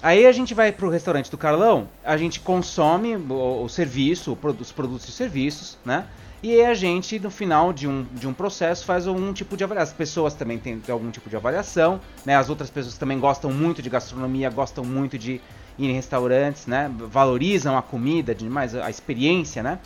Aí 0.02 0.26
a 0.26 0.32
gente 0.34 0.54
vai 0.54 0.72
pro 0.72 0.90
restaurante 0.90 1.32
do 1.32 1.38
Carlão, 1.38 1.88
a 2.04 2.18
gente 2.18 2.42
consome 2.42 3.16
o, 3.16 3.64
o 3.64 3.70
serviço, 3.70 4.38
os 4.60 4.72
produtos 4.72 5.08
e 5.08 5.12
serviços, 5.14 5.78
né? 5.86 6.06
E 6.44 6.52
aí 6.52 6.66
a 6.66 6.74
gente, 6.74 7.18
no 7.20 7.32
final 7.32 7.72
de 7.72 7.88
um, 7.88 8.04
de 8.12 8.28
um 8.28 8.34
processo, 8.34 8.84
faz 8.84 9.08
algum 9.08 9.32
tipo 9.32 9.56
de 9.56 9.64
avaliação. 9.64 9.94
As 9.94 9.98
pessoas 9.98 10.34
também 10.34 10.58
têm 10.58 10.82
algum 10.90 11.10
tipo 11.10 11.30
de 11.30 11.38
avaliação, 11.38 12.02
né? 12.26 12.36
As 12.36 12.50
outras 12.50 12.70
pessoas 12.70 12.98
também 12.98 13.18
gostam 13.18 13.50
muito 13.50 13.82
de 13.82 13.90
gastronomia, 13.90 14.50
gostam 14.50 14.84
muito 14.84 15.18
de 15.18 15.40
ir 15.78 15.90
em 15.90 15.94
restaurantes, 15.94 16.68
né? 16.68 16.92
Valorizam 17.10 17.78
a 17.78 17.82
comida, 17.82 18.36
demais 18.36 18.76
a 18.76 18.90
experiência, 18.90 19.64
né? 19.64 19.80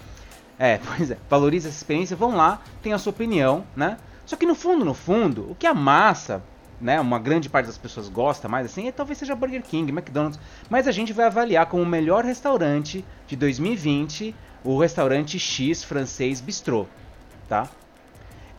É, 0.60 0.80
pois 0.98 1.12
é. 1.12 1.18
Valoriza 1.30 1.70
essa 1.70 1.78
experiência, 1.78 2.16
vão 2.16 2.36
lá, 2.36 2.62
tem 2.82 2.94
a 2.94 2.98
sua 2.98 3.12
opinião, 3.12 3.66
né? 3.76 3.98
Só 4.26 4.36
que 4.36 4.46
no 4.46 4.56
fundo, 4.56 4.84
no 4.84 4.94
fundo, 4.94 5.52
o 5.52 5.56
que 5.56 5.66
a 5.66 5.74
massa, 5.74 6.44
né, 6.82 7.00
uma 7.00 7.18
grande 7.18 7.48
parte 7.50 7.68
das 7.68 7.78
pessoas 7.78 8.10
gosta 8.10 8.50
mais 8.50 8.66
assim, 8.66 8.88
é 8.88 8.92
talvez 8.92 9.18
seja 9.18 9.36
Burger 9.36 9.64
King, 9.64 9.92
McDonald's, 9.92 10.40
mas 10.70 10.88
a 10.88 10.92
gente 10.92 11.14
vai 11.14 11.26
avaliar 11.26 11.66
como 11.68 11.82
o 11.82 11.86
melhor 11.86 12.26
restaurante 12.26 13.06
de 13.26 13.36
2020 13.36 14.36
o 14.64 14.78
restaurante 14.78 15.40
X 15.40 15.84
francês 15.84 16.42
Bistrô, 16.42 16.88
tá? 17.48 17.70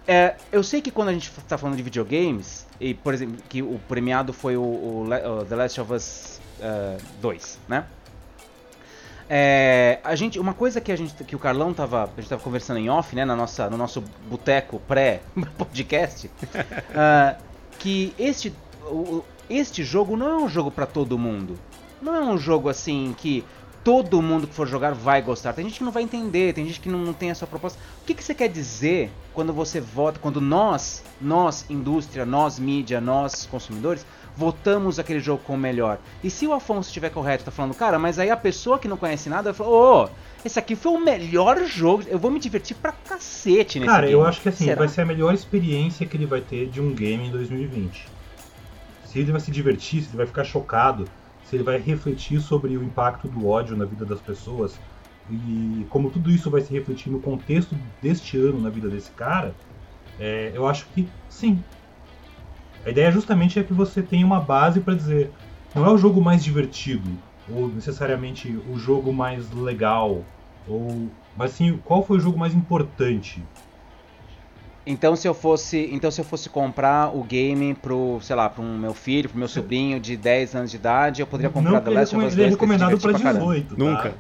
É, 0.07 0.37
eu 0.51 0.63
sei 0.63 0.81
que 0.81 0.91
quando 0.91 1.09
a 1.09 1.13
gente 1.13 1.31
está 1.31 1.59
falando 1.59 1.77
de 1.77 1.83
videogames, 1.83 2.67
e 2.81 2.95
por 2.95 3.13
exemplo, 3.13 3.37
que 3.47 3.61
o 3.61 3.79
premiado 3.87 4.33
foi 4.33 4.57
o, 4.57 4.63
o, 4.63 5.03
o 5.03 5.45
The 5.45 5.55
Last 5.55 5.81
of 5.83 5.93
Us 5.93 6.41
uh, 6.61 7.03
2, 7.21 7.59
né? 7.69 7.85
É, 9.31 9.99
a 10.03 10.15
gente, 10.15 10.39
uma 10.39 10.55
coisa 10.55 10.81
que 10.81 10.91
a 10.91 10.97
gente, 10.97 11.13
que 11.25 11.37
o 11.37 11.39
Carlão 11.39 11.75
tava, 11.75 12.05
a 12.05 12.21
gente 12.21 12.31
tava 12.31 12.43
conversando 12.43 12.79
em 12.79 12.89
off, 12.89 13.15
né, 13.15 13.25
na 13.25 13.37
nossa, 13.37 13.69
no 13.69 13.77
nosso 13.77 14.03
boteco 14.29 14.81
pré 14.89 15.21
podcast, 15.59 16.29
uh, 16.29 17.43
que 17.79 18.15
este, 18.19 18.55
este 19.51 19.85
jogo 19.85 20.17
não 20.17 20.29
é 20.29 20.37
um 20.37 20.49
jogo 20.49 20.71
para 20.71 20.87
todo 20.87 21.19
mundo. 21.19 21.59
Não 22.01 22.15
é 22.15 22.21
um 22.21 22.39
jogo 22.39 22.69
assim 22.69 23.15
que 23.19 23.45
todo 23.89 24.21
mundo 24.21 24.47
que 24.47 24.55
for 24.55 24.69
jogar 24.69 24.93
vai 24.93 25.23
gostar. 25.23 25.55
Tem 25.55 25.65
gente 25.65 25.79
que 25.79 25.85
não 25.85 25.91
vai 25.91 26.03
entender, 26.03 26.53
tem 26.53 26.67
gente 26.67 26.79
que 26.79 26.91
não, 26.91 26.99
não 26.99 27.15
tem 27.15 27.31
a 27.31 27.35
sua 27.35 27.49
proposta. 27.49 27.79
O 28.03 28.05
que, 28.05 28.13
que 28.13 28.23
você 28.23 28.35
quer 28.35 28.49
dizer 28.51 29.11
quando 29.33 29.51
você 29.51 29.81
vota, 29.81 30.19
quando 30.21 30.43
nós, 30.43 31.03
nós, 31.19 31.65
indústria, 31.71 32.27
nós, 32.27 32.59
mídia, 32.59 33.01
nós, 33.01 33.47
consumidores, 33.47 34.05
votamos 34.37 34.99
aquele 34.99 35.21
jogo 35.21 35.43
como 35.43 35.57
melhor? 35.57 35.99
E 36.23 36.29
se 36.29 36.47
o 36.47 36.53
Afonso 36.53 36.89
estiver 36.89 37.09
correto, 37.09 37.45
tá 37.45 37.51
falando, 37.51 37.73
cara, 37.73 37.99
mas 37.99 38.19
aí 38.19 38.31
a 38.31 38.37
pessoa 38.37 38.79
que 38.79 38.87
não 38.87 38.99
conhece 38.99 39.31
nada 39.31 39.53
vai 39.53 39.55
falar, 39.55 39.71
ô, 39.71 40.05
oh, 40.05 40.09
esse 40.45 40.59
aqui 40.59 40.77
foi 40.77 40.93
o 40.93 41.01
melhor 41.01 41.65
jogo, 41.65 42.05
eu 42.09 42.19
vou 42.19 42.31
me 42.31 42.39
divertir 42.39 42.77
pra 42.77 42.93
cacete 42.93 43.81
nesse 43.81 43.91
Cara, 43.91 44.03
game. 44.03 44.13
eu 44.13 44.27
acho 44.27 44.43
que 44.43 44.51
assim, 44.51 44.67
Será? 44.67 44.81
vai 44.81 44.89
ser 44.89 45.01
a 45.01 45.07
melhor 45.07 45.33
experiência 45.33 46.07
que 46.07 46.15
ele 46.15 46.27
vai 46.27 46.43
ter 46.43 46.69
de 46.69 46.79
um 46.79 46.93
game 46.93 47.29
em 47.29 47.31
2020. 47.31 48.07
Se 49.07 49.19
ele 49.19 49.33
vai 49.33 49.41
se 49.41 49.51
divertir, 49.51 50.03
se 50.03 50.11
ele 50.11 50.19
vai 50.19 50.27
ficar 50.27 50.45
chocado, 50.45 51.09
se 51.49 51.57
ele 51.57 51.65
vai 51.65 51.79
refletir 51.79 52.41
sobre 52.41 52.77
o 52.77 52.83
impacto 52.83 53.27
do 53.27 53.49
ódio 53.49 53.75
na 53.75 53.87
vida 53.87 54.05
das 54.05 54.21
pessoas 54.21 54.79
e 55.31 55.87
como 55.89 56.11
tudo 56.11 56.31
isso 56.31 56.51
vai 56.51 56.61
se 56.61 56.73
refletir 56.73 57.11
no 57.11 57.21
contexto 57.21 57.75
deste 58.03 58.37
ano 58.37 58.61
na 58.61 58.69
vida 58.69 58.89
desse 58.89 59.11
cara, 59.13 59.55
é, 60.19 60.53
eu 60.55 60.67
acho 60.67 60.87
que 60.95 61.09
sim. 61.29 61.63
A 62.85 62.91
ideia 62.91 63.11
justamente 63.11 63.59
é 63.59 63.63
que 63.63 63.73
você 63.73 64.03
tenha 64.03 64.27
uma 64.27 64.41
base 64.41 64.81
para 64.81 64.95
dizer, 64.95 65.31
não 65.75 65.87
é 65.87 65.91
o 65.91 65.99
jogo 65.99 66.21
mais 66.21 66.45
divertido 66.45 67.11
ou 67.51 67.69
necessariamente 67.69 68.59
o 68.71 68.79
jogo 68.79 69.13
mais 69.13 69.51
legal 69.53 70.23
ou 70.67 71.11
mas 71.37 71.53
sim 71.53 71.79
qual 71.83 72.05
foi 72.05 72.19
o 72.19 72.21
jogo 72.21 72.39
mais 72.39 72.55
importante 72.55 73.43
Então 74.91 75.15
se 75.15 75.29
eu 75.29 75.35
fosse, 75.35 75.91
então 75.93 76.11
se 76.11 76.19
eu 76.19 76.25
fosse 76.25 76.49
comprar 76.49 77.15
o 77.15 77.23
game 77.23 77.75
pro, 77.75 78.19
sei 78.23 78.35
lá, 78.35 78.49
pro 78.49 78.63
meu 78.63 78.95
filho, 78.95 79.29
pro 79.29 79.39
meu 79.39 79.47
sobrinho 79.47 80.01
de 80.01 80.17
10 80.17 80.55
anos 80.55 80.71
de 80.71 80.79
idade, 80.79 81.21
eu 81.21 81.27
poderia 81.27 81.51
comprar 81.51 81.73
não 81.73 81.81
The 81.83 81.91
Last 81.91 82.17
of 82.17 82.25
é 82.25 82.29
Us 82.29 82.35
2 82.35 82.35
que 82.35 82.41
ele 82.41 82.49
se 82.49 82.55
recomendado 82.55 82.99
para 82.99 83.13
divertir 83.13 83.23
pra 83.23 83.33
caramba. 83.35 83.55
18 83.55 83.77
tá? 83.77 83.85
Nunca. 83.85 84.15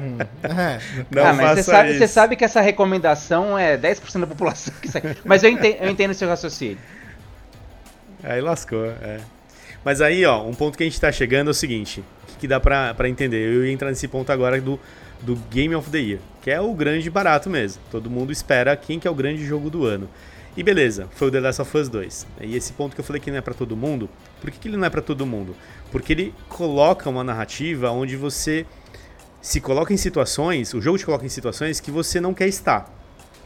Hum, 0.00 0.18
é. 0.44 0.78
Não 1.10 1.26
ah, 1.26 1.32
mas 1.32 1.50
você 1.50 1.62
sabe, 1.64 1.98
você 1.98 2.06
sabe 2.06 2.36
que 2.36 2.44
essa 2.44 2.60
recomendação 2.60 3.58
é 3.58 3.76
10% 3.76 4.20
da 4.20 4.26
população 4.28 4.72
que 4.80 4.86
segue. 4.86 5.16
Mas 5.24 5.42
eu 5.42 5.50
entendo, 5.50 5.76
eu 5.80 5.90
entendo 5.90 6.10
o 6.12 6.14
seu 6.14 6.28
raciocínio. 6.28 6.78
Aí 8.22 8.40
lascou, 8.40 8.86
é. 8.86 9.18
Mas 9.84 10.00
aí, 10.00 10.24
ó, 10.24 10.44
um 10.44 10.54
ponto 10.54 10.78
que 10.78 10.84
a 10.84 10.86
gente 10.86 11.00
tá 11.00 11.10
chegando 11.10 11.48
é 11.48 11.50
o 11.50 11.54
seguinte, 11.54 12.04
o 12.22 12.26
que, 12.28 12.36
que 12.40 12.46
dá 12.46 12.60
pra, 12.60 12.94
pra 12.94 13.08
entender? 13.08 13.52
Eu 13.52 13.64
ia 13.64 13.72
entrar 13.72 13.88
nesse 13.88 14.06
ponto 14.06 14.30
agora 14.30 14.60
do, 14.60 14.78
do 15.22 15.34
Game 15.50 15.74
of 15.74 15.90
the 15.90 15.98
Year, 15.98 16.20
que 16.48 16.52
é 16.52 16.58
o 16.58 16.72
grande 16.72 17.10
barato 17.10 17.50
mesmo. 17.50 17.82
Todo 17.90 18.08
mundo 18.08 18.32
espera 18.32 18.74
quem 18.74 18.98
que 18.98 19.06
é 19.06 19.10
o 19.10 19.14
grande 19.14 19.44
jogo 19.44 19.68
do 19.68 19.84
ano. 19.84 20.08
E 20.56 20.62
beleza, 20.62 21.06
foi 21.10 21.28
o 21.28 21.30
The 21.30 21.40
Last 21.40 21.60
of 21.60 21.76
Us 21.76 21.90
2. 21.90 22.26
E 22.40 22.56
esse 22.56 22.72
ponto 22.72 22.94
que 22.94 23.00
eu 23.02 23.04
falei 23.04 23.20
que 23.20 23.30
não 23.30 23.36
é 23.36 23.42
pra 23.42 23.52
todo 23.52 23.76
mundo, 23.76 24.08
por 24.40 24.50
que, 24.50 24.58
que 24.58 24.66
ele 24.68 24.78
não 24.78 24.86
é 24.86 24.88
pra 24.88 25.02
todo 25.02 25.26
mundo? 25.26 25.54
Porque 25.92 26.14
ele 26.14 26.34
coloca 26.48 27.10
uma 27.10 27.22
narrativa 27.22 27.90
onde 27.90 28.16
você 28.16 28.64
se 29.42 29.60
coloca 29.60 29.92
em 29.92 29.98
situações, 29.98 30.72
o 30.72 30.80
jogo 30.80 30.96
te 30.96 31.04
coloca 31.04 31.26
em 31.26 31.28
situações 31.28 31.80
que 31.80 31.90
você 31.90 32.18
não 32.18 32.32
quer 32.32 32.48
estar. 32.48 32.90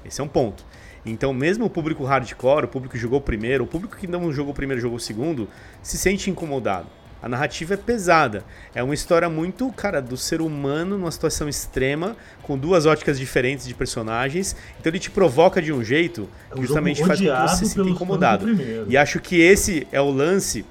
Esse 0.04 0.20
é 0.20 0.24
um 0.24 0.28
ponto. 0.28 0.64
Então, 1.04 1.34
mesmo 1.34 1.64
o 1.64 1.70
público 1.70 2.04
hardcore, 2.04 2.66
o 2.66 2.68
público 2.68 2.94
que 2.94 3.00
jogou 3.00 3.20
primeiro, 3.20 3.64
o 3.64 3.66
público 3.66 3.96
que 3.96 4.06
não 4.06 4.32
jogou 4.32 4.54
primeiro 4.54 4.80
jogou 4.80 5.00
segundo, 5.00 5.48
se 5.82 5.98
sente 5.98 6.30
incomodado. 6.30 6.86
A 7.22 7.28
narrativa 7.28 7.74
é 7.74 7.76
pesada. 7.76 8.44
É 8.74 8.82
uma 8.82 8.94
história 8.94 9.28
muito, 9.28 9.70
cara, 9.72 10.02
do 10.02 10.16
ser 10.16 10.40
humano 10.40 10.98
numa 10.98 11.10
situação 11.10 11.48
extrema, 11.48 12.16
com 12.42 12.58
duas 12.58 12.84
óticas 12.84 13.18
diferentes 13.18 13.66
de 13.66 13.74
personagens. 13.74 14.56
Então 14.80 14.90
ele 14.90 14.98
te 14.98 15.10
provoca 15.10 15.62
de 15.62 15.72
um 15.72 15.84
jeito 15.84 16.28
É 16.50 16.54
que 16.54 16.60
um 16.60 16.62
justamente 16.64 17.04
faz 17.04 17.20
com 17.20 17.26
que 17.26 17.30
você 17.48 17.64
se 17.64 17.70
sinta 17.70 17.88
incomodado. 17.88 18.46
E 18.88 18.96
acho 18.96 19.20
que 19.20 19.40
esse 19.40 19.86
é 19.92 20.00
o 20.00 20.10
lance 20.10 20.64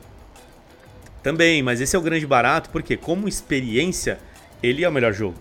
também, 1.23 1.61
mas 1.63 1.79
esse 1.79 1.95
é 1.95 1.99
o 1.99 2.01
grande 2.01 2.25
barato, 2.27 2.69
porque 2.69 2.97
como 2.97 3.27
experiência, 3.27 4.19
ele 4.61 4.83
é 4.83 4.89
o 4.89 4.91
melhor 4.91 5.13
jogo. 5.13 5.35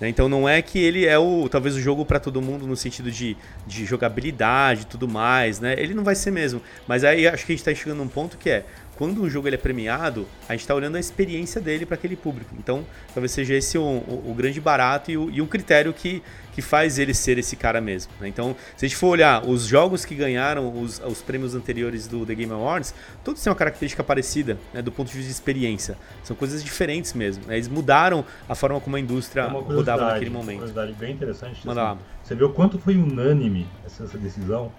né? 0.00 0.08
Então 0.08 0.28
não 0.28 0.48
é 0.48 0.62
que 0.62 0.78
ele 0.78 1.06
é 1.06 1.18
o 1.18 1.48
talvez 1.48 1.74
o 1.76 1.80
jogo 1.80 2.04
para 2.04 2.18
todo 2.18 2.40
mundo 2.40 2.66
no 2.66 2.76
sentido 2.76 3.10
de, 3.10 3.36
de 3.66 3.84
jogabilidade 3.84 4.82
e 4.82 4.86
tudo 4.86 5.06
mais, 5.06 5.60
né? 5.60 5.74
Ele 5.78 5.92
não 5.94 6.02
vai 6.02 6.14
ser 6.14 6.30
mesmo. 6.30 6.62
Mas 6.86 7.04
aí 7.04 7.28
acho 7.28 7.44
que 7.44 7.52
a 7.52 7.54
gente 7.54 7.68
está 7.68 7.74
chegando 7.74 7.98
num 7.98 8.08
ponto 8.08 8.36
que 8.38 8.48
é 8.50 8.64
quando 8.98 9.22
um 9.22 9.30
jogo 9.30 9.46
ele 9.46 9.54
é 9.54 9.58
premiado, 9.58 10.26
a 10.48 10.52
gente 10.54 10.62
está 10.62 10.74
olhando 10.74 10.96
a 10.96 11.00
experiência 11.00 11.60
dele 11.60 11.86
para 11.86 11.94
aquele 11.94 12.16
público. 12.16 12.52
Então, 12.58 12.84
talvez 13.14 13.30
seja 13.30 13.54
esse 13.54 13.78
o, 13.78 13.80
o, 13.80 14.32
o 14.32 14.34
grande 14.34 14.60
barato 14.60 15.08
e 15.12 15.16
o, 15.16 15.30
e 15.30 15.40
o 15.40 15.46
critério 15.46 15.92
que, 15.92 16.20
que 16.52 16.60
faz 16.60 16.98
ele 16.98 17.14
ser 17.14 17.38
esse 17.38 17.54
cara 17.54 17.80
mesmo. 17.80 18.10
né? 18.20 18.26
Então, 18.26 18.56
se 18.76 18.84
a 18.84 18.88
gente 18.88 18.98
for 18.98 19.06
olhar 19.06 19.46
os 19.48 19.66
jogos 19.66 20.04
que 20.04 20.16
ganharam 20.16 20.82
os, 20.82 20.98
os 20.98 21.22
prêmios 21.22 21.54
anteriores 21.54 22.08
do 22.08 22.26
The 22.26 22.34
Game 22.34 22.52
Awards, 22.52 22.92
todos 23.22 23.40
têm 23.40 23.52
uma 23.52 23.56
característica 23.56 24.02
parecida 24.02 24.58
né, 24.74 24.82
do 24.82 24.90
ponto 24.90 25.06
de 25.06 25.14
vista 25.14 25.28
de 25.28 25.32
experiência. 25.32 25.96
São 26.24 26.34
coisas 26.34 26.64
diferentes 26.64 27.12
mesmo. 27.14 27.44
né? 27.46 27.54
Eles 27.54 27.68
mudaram 27.68 28.24
a 28.48 28.56
forma 28.56 28.80
como 28.80 28.96
a 28.96 29.00
indústria 29.00 29.42
É 29.42 29.46
uma 29.46 29.60
rodava 29.60 30.06
naquele 30.06 30.30
uma 30.30 30.40
momento. 30.40 30.56
curiosidade 30.56 30.92
bem 30.94 31.12
interessante. 31.12 31.64
Manda 31.64 31.92
assim, 31.92 32.00
lá. 32.00 32.04
Você 32.24 32.34
o 32.42 32.50
quanto 32.52 32.80
foi 32.80 32.96
unânime 32.96 33.64
essa, 33.86 34.02
essa 34.02 34.18
decisão, 34.18 34.72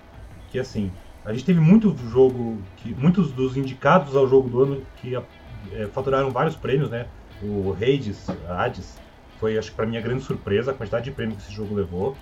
que 0.51 0.59
assim, 0.59 0.91
a 1.25 1.33
gente 1.33 1.45
teve 1.45 1.59
muito 1.59 1.95
jogo, 2.09 2.61
que 2.77 2.93
muitos 2.93 3.31
dos 3.31 3.57
indicados 3.57 4.15
ao 4.15 4.27
jogo 4.27 4.49
do 4.49 4.63
ano 4.63 4.81
que 4.97 5.15
é, 5.15 5.85
faturaram 5.87 6.31
vários 6.31 6.55
prêmios, 6.55 6.89
né? 6.89 7.07
O 7.41 7.73
Hades, 7.73 8.27
Hades, 8.47 8.97
foi 9.39 9.57
acho 9.57 9.71
que 9.71 9.75
pra 9.75 9.85
mim 9.85 9.97
a 9.97 10.01
grande 10.01 10.23
surpresa 10.23 10.71
a 10.71 10.73
quantidade 10.73 11.05
de 11.05 11.11
prêmios 11.11 11.37
que 11.37 11.43
esse 11.43 11.53
jogo 11.53 11.75
levou, 11.75 12.15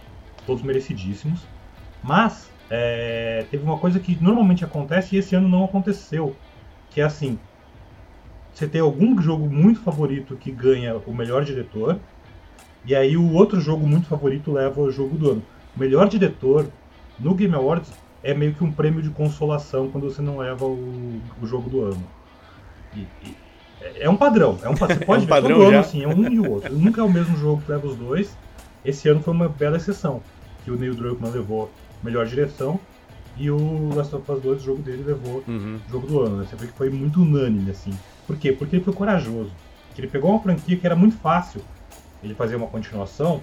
todos 0.45 0.63
merecidíssimos. 0.63 1.41
Mas 2.03 2.49
é, 2.69 3.45
teve 3.49 3.63
uma 3.63 3.77
coisa 3.77 3.99
que 3.99 4.17
normalmente 4.21 4.63
acontece 4.63 5.15
e 5.15 5.19
esse 5.19 5.35
ano 5.35 5.47
não 5.47 5.63
aconteceu, 5.63 6.35
que 6.89 7.01
é 7.01 7.03
assim, 7.03 7.39
você 8.53 8.67
tem 8.67 8.81
algum 8.81 9.21
jogo 9.21 9.47
muito 9.47 9.79
favorito 9.81 10.35
que 10.35 10.51
ganha 10.51 10.97
o 11.05 11.13
melhor 11.13 11.43
diretor, 11.43 11.99
e 12.85 12.95
aí 12.95 13.15
o 13.15 13.33
outro 13.33 13.59
jogo 13.61 13.85
muito 13.85 14.07
favorito 14.07 14.51
leva 14.51 14.81
o 14.81 14.91
jogo 14.91 15.17
do 15.17 15.31
ano. 15.31 15.43
O 15.75 15.79
melhor 15.79 16.07
diretor 16.07 16.67
no 17.19 17.35
Game 17.35 17.53
Awards 17.53 17.91
é 18.29 18.33
meio 18.33 18.53
que 18.53 18.63
um 18.63 18.71
prêmio 18.71 19.01
de 19.01 19.09
consolação 19.09 19.89
quando 19.89 20.03
você 20.11 20.21
não 20.21 20.37
leva 20.37 20.65
o, 20.65 21.21
o 21.41 21.47
jogo 21.47 21.69
do 21.69 21.81
ano. 21.83 22.03
E- 22.95 23.07
e- 23.23 23.37
é- 23.81 24.03
é 24.03 24.09
um 24.09 24.17
padrão. 24.17 24.57
É 24.63 24.69
um, 24.69 24.75
você 24.75 24.95
pode 25.05 25.25
ver 25.25 25.29
padrão 25.29 25.51
todo 25.57 25.61
ano 25.63 25.71
já. 25.71 25.79
assim, 25.79 26.03
é 26.03 26.07
um 26.07 26.27
e 26.29 26.39
o 26.39 26.51
outro. 26.51 26.73
Nunca 26.77 26.99
é 27.01 27.03
o 27.03 27.09
mesmo 27.11 27.37
jogo 27.37 27.61
que 27.61 27.71
leva 27.71 27.87
os 27.87 27.95
dois. 27.95 28.35
Esse 28.83 29.07
ano 29.09 29.21
foi 29.21 29.33
uma 29.33 29.47
bela 29.47 29.77
exceção, 29.77 30.21
que 30.63 30.71
o 30.71 30.77
Neil 30.77 30.93
Druckmann 30.95 31.31
levou 31.31 31.71
melhor 32.03 32.25
direção 32.25 32.79
e 33.37 33.49
o 33.51 33.93
Last 33.93 34.15
of 34.15 34.29
Us 34.31 34.41
2, 34.41 34.61
o 34.61 34.65
jogo 34.65 34.81
dele, 34.81 35.03
levou 35.05 35.43
Uhum. 35.47 35.79
jogo 35.89 36.07
do 36.07 36.21
ano, 36.21 36.37
né? 36.37 36.45
Você 36.49 36.55
vê 36.55 36.67
que 36.67 36.73
foi 36.73 36.89
muito 36.89 37.21
unânime, 37.21 37.71
assim. 37.71 37.91
Por 38.25 38.35
quê? 38.37 38.51
Porque 38.51 38.75
ele 38.75 38.83
foi 38.83 38.93
corajoso. 38.93 39.51
Que 39.95 40.01
ele 40.01 40.07
pegou 40.07 40.31
uma 40.31 40.39
franquia 40.41 40.75
que 40.77 40.85
era 40.85 40.95
muito 40.95 41.15
fácil 41.17 41.61
ele 42.23 42.33
fazer 42.33 42.55
uma 42.55 42.67
continuação. 42.67 43.41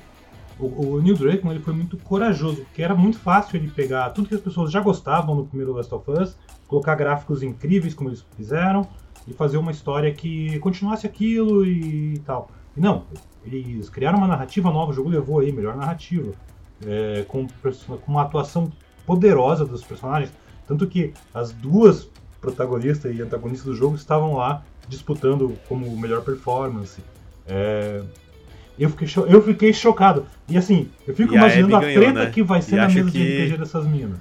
O, 0.59 0.95
o 0.95 1.01
Neil 1.01 1.17
Druckmann 1.17 1.55
ele 1.55 1.64
foi 1.64 1.75
muito 1.75 1.97
corajoso, 1.99 2.62
porque 2.64 2.83
era 2.83 2.95
muito 2.95 3.19
fácil 3.19 3.57
ele 3.57 3.69
pegar 3.69 4.11
tudo 4.11 4.29
que 4.29 4.35
as 4.35 4.40
pessoas 4.40 4.71
já 4.71 4.81
gostavam 4.81 5.35
no 5.35 5.47
primeiro 5.47 5.73
Last 5.73 5.93
of 5.95 6.11
Us, 6.11 6.37
colocar 6.69 6.95
gráficos 6.95 7.43
incríveis 7.43 7.95
como 7.95 8.09
eles 8.09 8.25
fizeram 8.37 8.87
e 9.27 9.33
fazer 9.33 9.57
uma 9.57 9.71
história 9.71 10.12
que 10.12 10.59
continuasse 10.61 11.07
aquilo 11.07 11.67
e 11.67 12.19
tal. 12.21 12.49
E 12.77 12.81
não, 12.81 13.05
eles 13.45 13.88
criaram 13.88 14.19
uma 14.19 14.29
narrativa 14.29 14.71
nova, 14.71 14.90
o 14.90 14.95
jogo 14.95 15.09
levou 15.09 15.40
aí 15.40 15.53
melhor 15.53 15.77
narrativa, 15.77 16.33
é, 16.87 17.25
com, 17.29 17.47
com 17.47 18.12
uma 18.12 18.23
atuação 18.23 18.71
poderosa 19.07 19.64
dos 19.64 19.83
personagens, 19.83 20.33
tanto 20.67 20.87
que 20.87 21.12
as 21.33 21.53
duas 21.53 22.09
protagonistas 22.40 23.14
e 23.14 23.23
antagonistas 23.23 23.67
do 23.67 23.75
jogo 23.75 23.97
estavam 23.97 24.35
lá 24.35 24.62
disputando 24.88 25.57
como 25.69 25.96
melhor 25.96 26.23
performance. 26.23 27.00
É, 27.46 28.02
eu, 28.79 28.90
fiquei 28.90 29.08
eu 29.29 29.42
fiquei 29.42 29.72
chocado. 29.72 30.27
E 30.48 30.56
assim, 30.56 30.88
eu 31.06 31.14
fico 31.14 31.33
E 31.33 31.37
a 31.37 31.40
imaginando 31.40 31.75
a, 31.77 31.79
Abby 31.79 31.87
ganhou, 31.88 32.02
treta 32.04 32.25
né? 32.25 32.31
que 32.31 32.42
vai 32.42 32.58
E 32.58 32.62
ser 32.62 32.77
na 32.77 32.87
acho 32.87 32.94
mesa 32.96 33.10
que- 33.10 33.18
de 33.18 33.42
RPG 33.44 33.56
dessas 33.58 33.87
minas. 33.87 34.18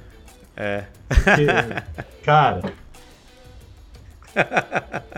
É. 0.56 0.84
Porque, 1.08 1.46
cara, 2.24 2.62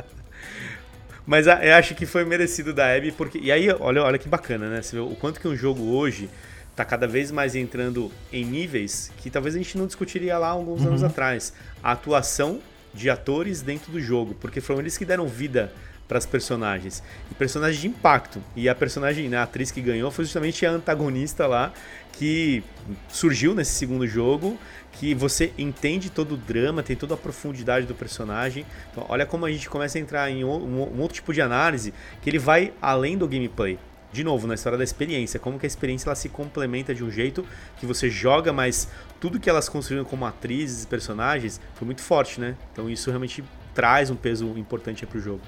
Mas 1.25 1.47
a- 1.47 1.63
eu 1.65 1.73
acho 1.75 1.95
que 1.95 2.05
foi 2.05 2.23
merecido 2.23 2.73
da 2.73 2.93
Abby, 2.95 3.11
porque. 3.11 3.39
E 3.39 3.51
aí, 3.51 3.67
olha, 3.79 4.03
olha 4.03 4.17
que 4.17 4.27
bacana, 4.29 4.69
né? 4.69 4.81
Você 4.81 4.95
vê 4.95 5.01
o 5.01 5.15
quanto 5.15 5.39
que 5.39 5.47
um 5.47 5.55
jogo 5.55 5.83
hoje 5.95 6.29
tá 6.75 6.85
cada 6.85 7.07
vez 7.07 7.31
mais 7.31 7.55
entrando 7.55 8.11
em 8.31 8.43
níveis 8.45 9.11
que 9.17 9.29
talvez 9.29 9.55
a 9.55 9.57
gente 9.57 9.77
não 9.77 9.87
discutiria 9.87 10.37
lá 10.37 10.49
alguns 10.49 10.81
Uhum. 10.81 10.89
anos 10.89 11.03
atrás. 11.03 11.53
A 11.81 11.93
atuação 11.93 12.59
de 12.93 13.09
atores 13.09 13.61
dentro 13.61 13.91
do 13.91 13.99
jogo, 13.99 14.35
porque 14.39 14.61
foram 14.61 14.81
eles 14.81 14.97
que 14.97 15.05
deram 15.05 15.27
vida 15.27 15.71
para 16.07 16.17
as 16.17 16.25
personagens. 16.25 17.01
E 17.31 17.35
personagens 17.35 17.81
de 17.81 17.87
impacto. 17.87 18.41
E 18.55 18.69
a 18.69 18.75
personagem, 18.75 19.27
né, 19.29 19.37
a 19.37 19.43
atriz 19.43 19.71
que 19.71 19.81
ganhou 19.81 20.11
foi 20.11 20.25
justamente 20.25 20.65
a 20.65 20.71
antagonista 20.71 21.47
lá, 21.47 21.73
que 22.13 22.63
surgiu 23.09 23.53
nesse 23.53 23.71
segundo 23.71 24.07
jogo, 24.07 24.57
que 24.93 25.13
você 25.13 25.51
entende 25.57 26.09
todo 26.09 26.35
o 26.35 26.37
drama, 26.37 26.81
tem 26.81 26.95
toda 26.95 27.15
a 27.15 27.17
profundidade 27.17 27.85
do 27.85 27.93
personagem. 27.93 28.65
Então, 28.91 29.05
olha 29.09 29.25
como 29.25 29.45
a 29.45 29.51
gente 29.51 29.69
começa 29.69 29.97
a 29.97 30.01
entrar 30.01 30.29
em 30.29 30.43
um, 30.43 30.49
um 30.49 31.01
outro 31.01 31.15
tipo 31.15 31.33
de 31.33 31.41
análise 31.41 31.93
que 32.21 32.29
ele 32.29 32.39
vai 32.39 32.73
além 32.81 33.17
do 33.17 33.27
gameplay. 33.27 33.77
De 34.13 34.23
novo, 34.23 34.47
na 34.47 34.53
história 34.53 34.77
da 34.77 34.83
experiência, 34.83 35.37
como 35.37 35.59
que 35.59 35.65
a 35.65 35.67
experiência 35.67 36.07
ela 36.07 36.15
se 36.15 36.29
complementa 36.29 36.95
de 36.95 37.03
um 37.03 37.11
jeito 37.11 37.45
que 37.77 37.85
você 37.85 38.09
joga, 38.09 38.53
mas 38.53 38.87
tudo 39.19 39.41
que 39.41 39.49
elas 39.49 39.67
construíram 39.67 40.05
como 40.05 40.25
atrizes 40.25 40.85
e 40.85 40.87
personagens 40.87 41.59
foi 41.73 41.85
muito 41.85 42.01
forte, 42.01 42.39
né? 42.39 42.55
Então 42.71 42.89
isso 42.89 43.09
realmente 43.09 43.43
traz 43.73 44.09
um 44.09 44.15
peso 44.15 44.57
importante 44.57 45.05
para 45.05 45.17
o 45.17 45.21
jogo. 45.21 45.41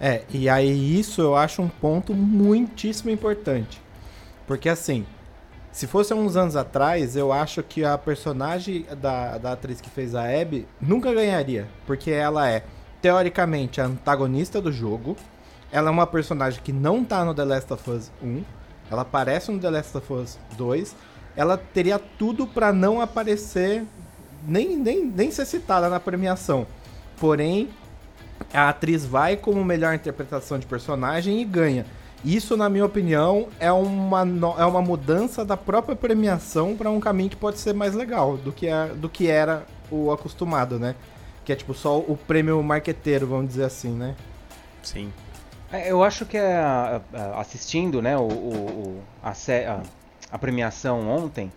É, 0.00 0.22
e 0.30 0.48
aí 0.48 0.98
isso 0.98 1.20
eu 1.20 1.36
acho 1.36 1.62
um 1.62 1.68
ponto 1.68 2.14
muitíssimo 2.14 3.10
importante. 3.10 3.80
Porque 4.46 4.68
assim, 4.68 5.06
se 5.72 5.86
fosse 5.86 6.14
uns 6.14 6.36
anos 6.36 6.56
atrás, 6.56 7.16
eu 7.16 7.32
acho 7.32 7.62
que 7.62 7.84
a 7.84 7.98
personagem 7.98 8.86
da, 9.00 9.36
da 9.38 9.52
atriz 9.52 9.80
que 9.80 9.90
fez 9.90 10.14
a 10.14 10.22
Abby 10.22 10.66
nunca 10.80 11.12
ganharia. 11.12 11.68
Porque 11.86 12.10
ela 12.10 12.48
é, 12.48 12.64
teoricamente, 13.02 13.80
a 13.80 13.84
antagonista 13.84 14.60
do 14.60 14.72
jogo. 14.72 15.16
Ela 15.70 15.88
é 15.88 15.90
uma 15.90 16.06
personagem 16.06 16.62
que 16.62 16.72
não 16.72 17.04
tá 17.04 17.24
no 17.24 17.34
The 17.34 17.44
Last 17.44 17.72
of 17.72 17.90
Us 17.90 18.10
1. 18.22 18.42
Ela 18.90 19.02
aparece 19.02 19.50
no 19.50 19.58
The 19.58 19.70
Last 19.70 19.96
of 19.98 20.12
Us 20.12 20.38
2. 20.56 20.96
Ela 21.36 21.58
teria 21.58 21.98
tudo 21.98 22.46
para 22.46 22.72
não 22.72 23.00
aparecer, 23.00 23.84
nem, 24.46 24.76
nem, 24.76 25.04
nem 25.04 25.30
ser 25.30 25.44
citada 25.44 25.88
na 25.88 26.00
premiação. 26.00 26.66
Porém, 27.18 27.68
a 28.52 28.68
atriz 28.68 29.04
vai 29.04 29.36
como 29.36 29.64
melhor 29.64 29.94
interpretação 29.94 30.58
de 30.58 30.66
personagem 30.66 31.40
e 31.40 31.44
ganha. 31.44 31.86
Isso, 32.24 32.56
na 32.56 32.68
minha 32.68 32.84
opinião, 32.84 33.48
é 33.60 33.70
uma, 33.70 34.22
é 34.58 34.64
uma 34.64 34.82
mudança 34.82 35.44
da 35.44 35.56
própria 35.56 35.94
premiação 35.94 36.76
para 36.76 36.90
um 36.90 36.98
caminho 36.98 37.30
que 37.30 37.36
pode 37.36 37.58
ser 37.58 37.74
mais 37.74 37.94
legal 37.94 38.36
do 38.36 38.52
que, 38.52 38.66
é, 38.66 38.88
do 38.88 39.08
que 39.08 39.28
era 39.28 39.64
o 39.90 40.10
acostumado, 40.10 40.78
né? 40.78 40.94
Que 41.44 41.52
é 41.52 41.56
tipo 41.56 41.72
só 41.74 41.98
o 41.98 42.18
prêmio 42.26 42.60
marqueteiro, 42.62 43.26
vamos 43.26 43.48
dizer 43.48 43.64
assim, 43.64 43.90
né? 43.90 44.16
Sim. 44.82 45.12
É, 45.70 45.90
eu 45.90 46.02
acho 46.02 46.24
que 46.24 46.36
é, 46.36 46.58
assistindo 47.36 48.00
né, 48.00 48.16
o, 48.16 48.22
o 48.22 49.02
a, 49.22 49.30
a, 49.30 49.82
a 50.32 50.38
premiação 50.38 51.08
ontem, 51.08 51.52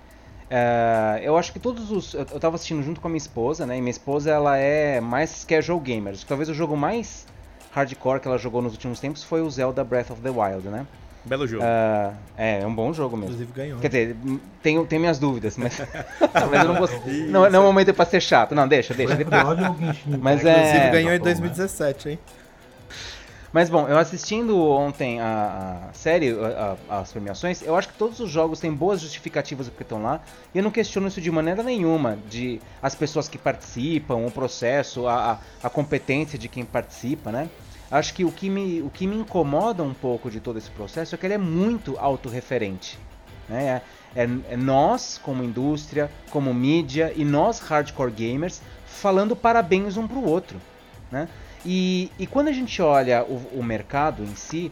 é, 0.49 1.21
eu 1.23 1.37
acho 1.37 1.53
que 1.53 1.59
todos 1.59 1.91
os. 1.91 2.13
Eu, 2.13 2.25
eu 2.31 2.39
tava 2.39 2.55
assistindo 2.55 2.81
junto 2.81 2.99
com 2.99 3.07
a 3.07 3.09
minha 3.09 3.17
esposa, 3.17 3.65
né? 3.65 3.77
E 3.77 3.81
minha 3.81 3.91
esposa 3.91 4.31
ela 4.31 4.57
é 4.57 4.99
mais 4.99 5.43
casual 5.43 5.79
gamer. 5.79 6.15
Talvez 6.27 6.49
o 6.49 6.53
jogo 6.53 6.75
mais 6.75 7.27
hardcore 7.71 8.19
que 8.19 8.27
ela 8.27 8.37
jogou 8.37 8.61
nos 8.61 8.73
últimos 8.73 8.99
tempos 8.99 9.23
foi 9.23 9.41
o 9.41 9.49
Zelda 9.49 9.83
Breath 9.83 10.09
of 10.09 10.21
the 10.21 10.29
Wild, 10.29 10.67
né? 10.67 10.87
Belo 11.23 11.45
jogo. 11.45 11.63
Uh, 11.63 12.15
é, 12.37 12.61
é 12.61 12.65
um 12.65 12.73
bom 12.73 12.91
jogo 12.93 13.15
mesmo. 13.15 13.33
Inclusive 13.33 13.51
ganhou. 13.53 13.79
Quer 13.79 13.87
dizer, 13.89 14.17
tenho, 14.63 14.85
tenho 14.85 15.01
minhas 15.01 15.19
dúvidas, 15.19 15.57
mas. 15.57 15.79
mas 16.49 16.63
eu 16.63 16.67
não 16.67 16.75
gosto. 16.79 16.99
Não, 17.27 17.49
não 17.49 17.59
é 17.59 17.63
o 17.63 17.65
momento 17.65 17.93
pra 17.93 18.05
ser 18.05 18.21
chato. 18.21 18.55
Não, 18.55 18.67
deixa, 18.67 18.93
deixa. 18.93 19.15
Depois. 19.15 19.43
mas 20.19 20.43
é. 20.45 20.51
Inclusive 20.51 20.91
ganhou 20.91 21.13
em 21.13 21.19
2017, 21.19 22.09
hein? 22.09 22.19
Mas 23.51 23.69
bom, 23.69 23.87
eu 23.87 23.97
assistindo 23.97 24.57
ontem 24.59 25.19
a, 25.19 25.89
a 25.89 25.93
série, 25.93 26.29
a, 26.31 26.77
a, 26.87 26.99
as 26.99 27.11
premiações, 27.11 27.63
eu 27.63 27.75
acho 27.75 27.87
que 27.87 27.95
todos 27.95 28.19
os 28.19 28.29
jogos 28.29 28.59
têm 28.59 28.71
boas 28.71 29.01
justificativas 29.01 29.67
porque 29.67 29.83
estão 29.83 30.03
lá. 30.03 30.21
E 30.53 30.59
eu 30.59 30.63
não 30.63 30.69
questiono 30.69 31.07
isso 31.07 31.19
de 31.19 31.31
maneira 31.31 31.63
nenhuma. 31.63 32.17
De 32.29 32.61
as 32.81 32.93
pessoas 32.93 33.27
que 33.27 33.37
participam, 33.37 34.17
o 34.17 34.31
processo, 34.31 35.07
a, 35.07 35.39
a 35.63 35.69
competência 35.69 36.37
de 36.37 36.47
quem 36.47 36.63
participa, 36.63 37.31
né? 37.31 37.49
Acho 37.91 38.13
que 38.13 38.23
o 38.23 38.31
que, 38.31 38.51
me, 38.51 38.83
o 38.83 38.89
que 38.91 39.07
me 39.07 39.15
incomoda 39.15 39.81
um 39.81 39.95
pouco 39.95 40.29
de 40.29 40.39
todo 40.39 40.59
esse 40.59 40.69
processo 40.69 41.15
é 41.15 41.17
que 41.17 41.25
ele 41.25 41.33
é 41.33 41.39
muito 41.39 41.97
autorreferente. 41.97 42.99
Né? 43.47 43.81
É, 44.15 44.21
é, 44.23 44.29
é 44.51 44.55
nós, 44.55 45.19
como 45.23 45.43
indústria, 45.43 46.11
como 46.29 46.53
mídia, 46.53 47.11
e 47.15 47.25
nós, 47.25 47.59
hardcore 47.59 48.11
gamers, 48.11 48.61
falando 48.85 49.35
parabéns 49.35 49.97
um 49.97 50.07
pro 50.07 50.23
outro. 50.23 50.61
Né? 51.11 51.27
E, 51.65 52.11
e 52.17 52.25
quando 52.25 52.47
a 52.47 52.51
gente 52.51 52.81
olha 52.81 53.23
o, 53.23 53.59
o, 53.59 53.63
mercado 53.63 54.23
em 54.23 54.35
si, 54.35 54.71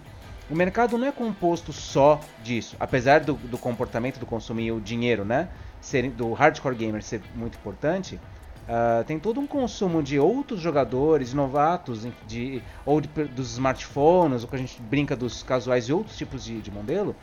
o 0.50 0.56
mercado 0.56 0.98
não 0.98 1.08
é 1.08 1.12
composto 1.12 1.74
só 1.74 2.20
disso, 2.42 2.78
apesar 2.80 3.20
do, 3.20 3.34
do 3.34 3.58
comportamento 3.58 4.20
do 4.20 4.26
consumir 4.26 4.72
o 4.72 4.80
dinheiro, 4.80 5.26
né? 5.26 5.50
Ser, 5.82 6.10
do 6.10 6.34
hardcore 6.34 6.76
gamer 6.76 7.04
ser 7.04 7.22
muito 7.36 7.58
importante. 7.58 8.20
Uh, 8.68 9.04
tem 9.06 9.18
todo 9.18 9.40
um 9.40 9.48
consumo 9.48 10.04
de 10.04 10.20
outros 10.20 10.60
jogadores 10.60 11.34
novatos, 11.34 12.06
de, 12.26 12.62
ou 12.86 13.00
de, 13.00 13.08
dos 13.08 13.52
smartphones, 13.54 14.44
ou 14.44 14.50
que 14.50 14.56
a 14.56 14.60
gente 14.60 14.82
brinca 14.82 15.16
dos 15.16 15.42
casuais 15.42 15.88
e 15.88 15.94
outros 15.94 16.18
tipos 16.18 16.44
de, 16.44 16.62
de 16.62 16.70
modelo, 16.70 17.16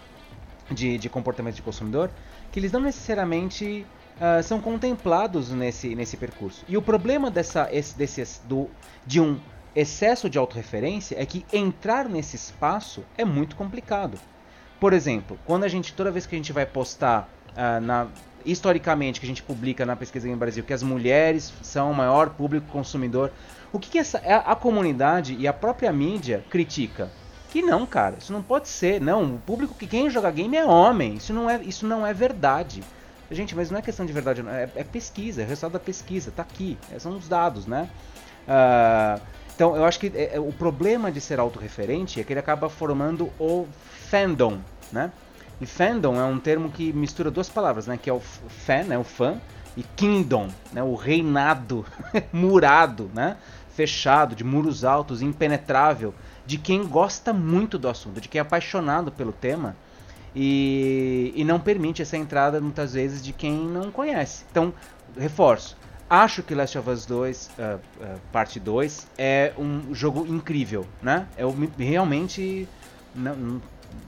de, 0.70 0.96
de 0.96 1.08
comportamento 1.10 1.56
de 1.56 1.62
consumidor, 1.62 2.10
que 2.50 2.58
eles 2.58 2.72
não 2.72 2.80
necessariamente 2.80 3.86
uh, 4.16 4.42
são 4.42 4.58
contemplados 4.58 5.50
nesse, 5.50 5.94
nesse 5.94 6.16
percurso. 6.16 6.64
E 6.66 6.76
o 6.78 6.82
problema 6.82 7.30
dessa, 7.30 7.68
esse, 7.70 7.96
desse, 7.96 8.40
do, 8.46 8.70
de 9.06 9.20
um 9.20 9.38
excesso 9.74 10.30
de 10.30 10.38
autorreferência 10.38 11.20
é 11.20 11.26
que 11.26 11.44
entrar 11.52 12.08
nesse 12.08 12.36
espaço 12.36 13.04
é 13.16 13.24
muito 13.24 13.56
complicado. 13.56 14.18
Por 14.78 14.92
exemplo, 14.92 15.38
quando 15.44 15.64
a 15.64 15.68
gente 15.68 15.92
toda 15.92 16.10
vez 16.10 16.26
que 16.26 16.34
a 16.34 16.38
gente 16.38 16.52
vai 16.52 16.66
postar 16.66 17.28
uh, 17.50 17.80
na 17.80 18.06
historicamente 18.44 19.20
que 19.20 19.24
a 19.24 19.28
gente 19.28 19.42
publica 19.42 19.86
na 19.86 19.96
pesquisa 19.96 20.28
no 20.28 20.36
Brasil 20.36 20.62
que 20.62 20.74
as 20.74 20.82
mulheres 20.82 21.50
são 21.62 21.90
o 21.90 21.94
maior 21.94 22.28
público 22.30 22.66
consumidor, 22.66 23.32
o 23.72 23.78
que, 23.78 23.88
que 23.88 23.98
essa 23.98 24.18
a 24.18 24.54
comunidade 24.54 25.34
e 25.38 25.48
a 25.48 25.52
própria 25.52 25.90
mídia 25.92 26.44
critica? 26.50 27.10
Que 27.50 27.62
não, 27.62 27.86
cara, 27.86 28.16
isso 28.18 28.32
não 28.32 28.42
pode 28.42 28.68
ser. 28.68 29.00
Não, 29.00 29.36
o 29.36 29.38
público 29.38 29.74
que 29.74 29.86
quem 29.86 30.10
joga 30.10 30.30
game 30.30 30.56
é 30.56 30.64
homem. 30.64 31.14
Isso 31.14 31.32
não 31.32 31.48
é, 31.48 31.62
isso 31.62 31.86
não 31.86 32.04
é 32.04 32.12
verdade. 32.12 32.82
Gente, 33.30 33.54
mas 33.54 33.70
não 33.70 33.78
é 33.78 33.82
questão 33.82 34.04
de 34.04 34.12
verdade, 34.12 34.44
é, 34.46 34.68
é 34.76 34.84
pesquisa, 34.84 35.42
é 35.42 35.44
resultado 35.44 35.72
da 35.72 35.80
pesquisa, 35.80 36.30
tá 36.30 36.42
aqui, 36.42 36.76
são 36.98 37.16
os 37.16 37.26
dados, 37.26 37.66
né? 37.66 37.88
Uh, 38.46 39.20
então, 39.54 39.76
eu 39.76 39.84
acho 39.84 40.00
que 40.00 40.12
é, 40.14 40.36
é, 40.36 40.40
o 40.40 40.52
problema 40.52 41.12
de 41.12 41.20
ser 41.20 41.38
autorreferente 41.38 42.20
é 42.20 42.24
que 42.24 42.32
ele 42.32 42.40
acaba 42.40 42.68
formando 42.68 43.30
o 43.38 43.66
fandom, 44.10 44.58
né? 44.90 45.12
E 45.60 45.66
fandom 45.66 46.16
é 46.16 46.24
um 46.24 46.40
termo 46.40 46.70
que 46.70 46.92
mistura 46.92 47.30
duas 47.30 47.48
palavras, 47.48 47.86
né? 47.86 47.96
Que 47.96 48.10
é 48.10 48.12
o 48.12 48.20
fan, 48.20 48.84
né? 48.84 48.98
O 48.98 49.04
fã, 49.04 49.40
e 49.76 49.82
kingdom, 49.82 50.48
né? 50.72 50.82
O 50.82 50.94
reinado 50.94 51.86
murado, 52.32 53.10
né? 53.14 53.36
Fechado, 53.74 54.34
de 54.34 54.42
muros 54.42 54.84
altos, 54.84 55.22
impenetrável, 55.22 56.14
de 56.44 56.58
quem 56.58 56.84
gosta 56.84 57.32
muito 57.32 57.78
do 57.78 57.88
assunto, 57.88 58.20
de 58.20 58.28
quem 58.28 58.38
é 58.38 58.42
apaixonado 58.42 59.10
pelo 59.10 59.32
tema 59.32 59.76
e, 60.34 61.32
e 61.34 61.44
não 61.44 61.60
permite 61.60 62.02
essa 62.02 62.16
entrada 62.16 62.60
muitas 62.60 62.94
vezes 62.94 63.22
de 63.22 63.32
quem 63.32 63.66
não 63.66 63.90
conhece. 63.90 64.44
Então, 64.50 64.74
reforço, 65.16 65.76
Acho 66.14 66.44
que 66.44 66.54
Last 66.54 66.78
of 66.78 66.88
Us 66.88 67.06
2, 67.06 67.50
uh, 67.58 67.74
uh, 67.74 68.20
parte 68.30 68.60
2, 68.60 69.08
é 69.18 69.52
um 69.58 69.92
jogo 69.92 70.24
incrível, 70.24 70.86
né? 71.02 71.26
Eu 71.36 71.52
realmente 71.76 72.68
não, 73.12 73.60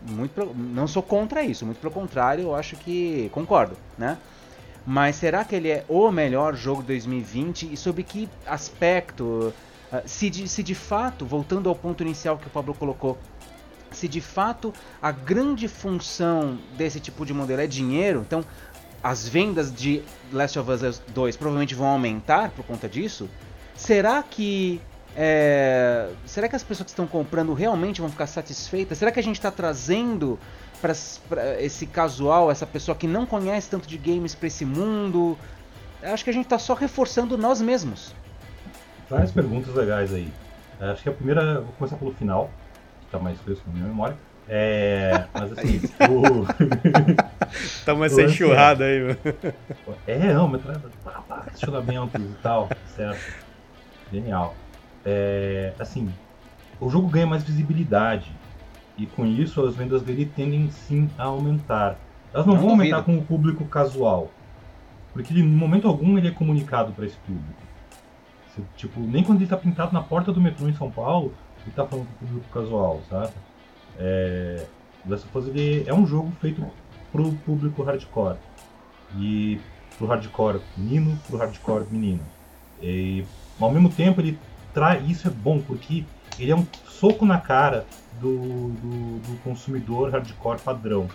muito, 0.09 0.55
não 0.55 0.87
sou 0.87 1.03
contra 1.03 1.43
isso, 1.43 1.67
muito 1.67 1.81
pelo 1.81 1.93
contrário, 1.93 2.43
eu 2.43 2.55
acho 2.55 2.77
que 2.77 3.29
concordo, 3.33 3.77
né? 3.99 4.19
Mas 4.87 5.17
será 5.17 5.45
que 5.45 5.57
ele 5.57 5.69
é 5.69 5.85
o 5.89 6.13
melhor 6.13 6.55
jogo 6.55 6.81
de 6.81 6.87
2020 6.87 7.73
e 7.73 7.77
sobre 7.77 8.05
que 8.05 8.29
aspecto? 8.47 9.53
Uh, 9.93 10.03
se, 10.07 10.31
de, 10.31 10.47
se 10.47 10.63
de 10.63 10.77
fato, 10.77 11.27
voltando 11.27 11.69
ao 11.69 11.75
ponto 11.75 12.05
inicial 12.05 12.39
que 12.39 12.47
o 12.47 12.51
Pablo 12.51 12.73
colocou, 12.73 13.19
se 13.91 14.07
de 14.07 14.21
fato 14.21 14.73
a 15.03 15.11
grande 15.11 15.67
função 15.67 16.57
desse 16.77 17.01
tipo 17.01 17.27
de 17.27 17.35
modelo 17.35 17.63
é 17.63 17.67
dinheiro, 17.67 18.21
então 18.25 18.45
as 19.07 19.29
vendas 19.29 19.73
de 19.73 20.03
Last 20.33 20.59
of 20.59 20.69
Us 20.69 21.01
2 21.15 21.37
provavelmente 21.37 21.77
vão 21.77 21.87
aumentar 21.87 22.51
por 22.51 22.65
conta 22.65 22.89
disso, 22.89 23.31
será 23.77 24.21
que 24.21 24.81
é, 25.17 26.11
será 26.27 26.49
que 26.49 26.57
as 26.57 26.65
pessoas 26.65 26.87
que 26.87 26.91
estão 26.91 27.07
comprando 27.07 27.55
realmente 27.55 28.01
vão 28.01 28.11
ficar 28.11 28.27
satisfeitas? 28.27 28.99
Será 28.99 29.13
que 29.13 29.21
a 29.21 29.23
gente 29.23 29.37
está 29.37 29.53
trazendo 29.53 30.37
para 30.81 30.93
esse 31.61 31.87
casual, 31.87 32.51
essa 32.51 32.67
pessoa 32.67 32.97
que 32.97 33.07
não 33.07 33.25
conhece 33.25 33.71
tanto 33.71 33.87
de 33.87 33.97
games 33.97 34.35
para 34.35 34.49
esse 34.49 34.65
mundo? 34.65 35.39
Acho 36.03 36.25
que 36.25 36.31
a 36.31 36.33
gente 36.33 36.47
está 36.47 36.59
só 36.59 36.75
reforçando 36.75 37.39
nós 37.39 37.61
mesmos. 37.61 38.13
Várias 39.09 39.31
perguntas 39.31 39.73
legais 39.73 40.13
aí. 40.13 40.33
Acho 40.81 41.05
que 41.05 41.09
a 41.09 41.13
primeira, 41.13 41.61
vou 41.61 41.73
começar 41.79 41.97
pelo 41.97 42.13
final, 42.13 42.51
que 43.01 43.07
está 43.07 43.21
mais 43.21 43.41
fresco 43.41 43.63
na 43.69 43.73
minha 43.75 43.87
memória. 43.87 44.17
É, 44.49 45.25
mas 45.35 45.53
assim, 45.53 45.81
o. 46.09 46.47
Tamo 47.85 48.05
essa 48.05 48.23
enxurrada 48.23 48.85
aí, 48.85 49.03
mano. 49.03 49.19
É, 50.07 50.33
não, 50.33 50.49
mas 50.49 50.63
questionamentos 51.51 52.21
e 52.21 52.35
tal, 52.43 52.69
certo? 52.95 53.21
Genial. 54.13 54.55
É, 55.05 55.73
assim, 55.79 56.13
o 56.81 56.89
jogo 56.89 57.09
ganha 57.09 57.27
mais 57.27 57.43
visibilidade. 57.43 58.31
E 58.97 59.05
com 59.05 59.27
isso 59.27 59.65
as 59.67 59.77
vendas 59.77 60.03
dele 60.03 60.25
tendem 60.25 60.71
sim 60.71 61.11
a 61.19 61.25
aumentar. 61.25 61.99
Elas 62.33 62.47
não, 62.47 62.55
não 62.55 62.61
vão 62.61 62.71
aumentar 62.71 63.03
com 63.03 63.19
o 63.19 63.23
público 63.23 63.65
casual. 63.67 64.31
Porque 65.13 65.33
ele, 65.33 65.43
no 65.43 65.57
momento 65.57 65.89
algum 65.89 66.17
ele 66.17 66.29
é 66.29 66.31
comunicado 66.31 66.93
para 66.93 67.07
esse 67.07 67.17
público. 67.19 67.63
tipo, 68.77 69.01
nem 69.01 69.23
quando 69.23 69.39
ele 69.39 69.45
está 69.45 69.57
pintado 69.57 69.93
na 69.93 70.03
porta 70.03 70.33
do 70.33 70.41
metrô 70.41 70.69
em 70.69 70.75
São 70.75 70.91
Paulo, 70.91 71.35
ele 71.61 71.71
está 71.71 71.87
falando 71.87 72.07
com 72.07 72.25
o 72.25 72.29
público 72.29 72.53
casual, 72.53 73.03
sabe? 73.11 73.33
É, 73.99 74.67
Last 75.09 75.27
of 75.27 75.39
Us 75.39 75.47
ele 75.49 75.85
é 75.87 75.95
um 75.95 76.07
jogo 76.07 76.33
feito 76.41 76.65
pro 77.13 77.33
público 77.33 77.83
hardcore. 77.83 78.37
E 79.17 79.61
pro 79.99 80.07
hardcore 80.07 80.61
menino, 80.77 81.19
pro 81.27 81.39
hardcore 81.39 81.87
menina. 81.91 82.23
E 82.83 83.25
ao 83.61 83.71
mesmo 83.71 83.89
tempo 83.89 84.21
ele 84.21 84.39
traz. 84.75 85.09
Isso 85.09 85.29
é 85.29 85.31
bom, 85.31 85.61
porque 85.61 86.05
ele 86.39 86.51
é 86.51 86.57
um 86.57 86.67
soco 86.87 87.25
na 87.25 87.39
cara 87.39 87.87
do, 88.21 88.71
do, 88.71 89.19
do 89.21 89.39
consumidor 89.43 90.11
hardcore 90.11 90.61
padrão. 90.61 91.09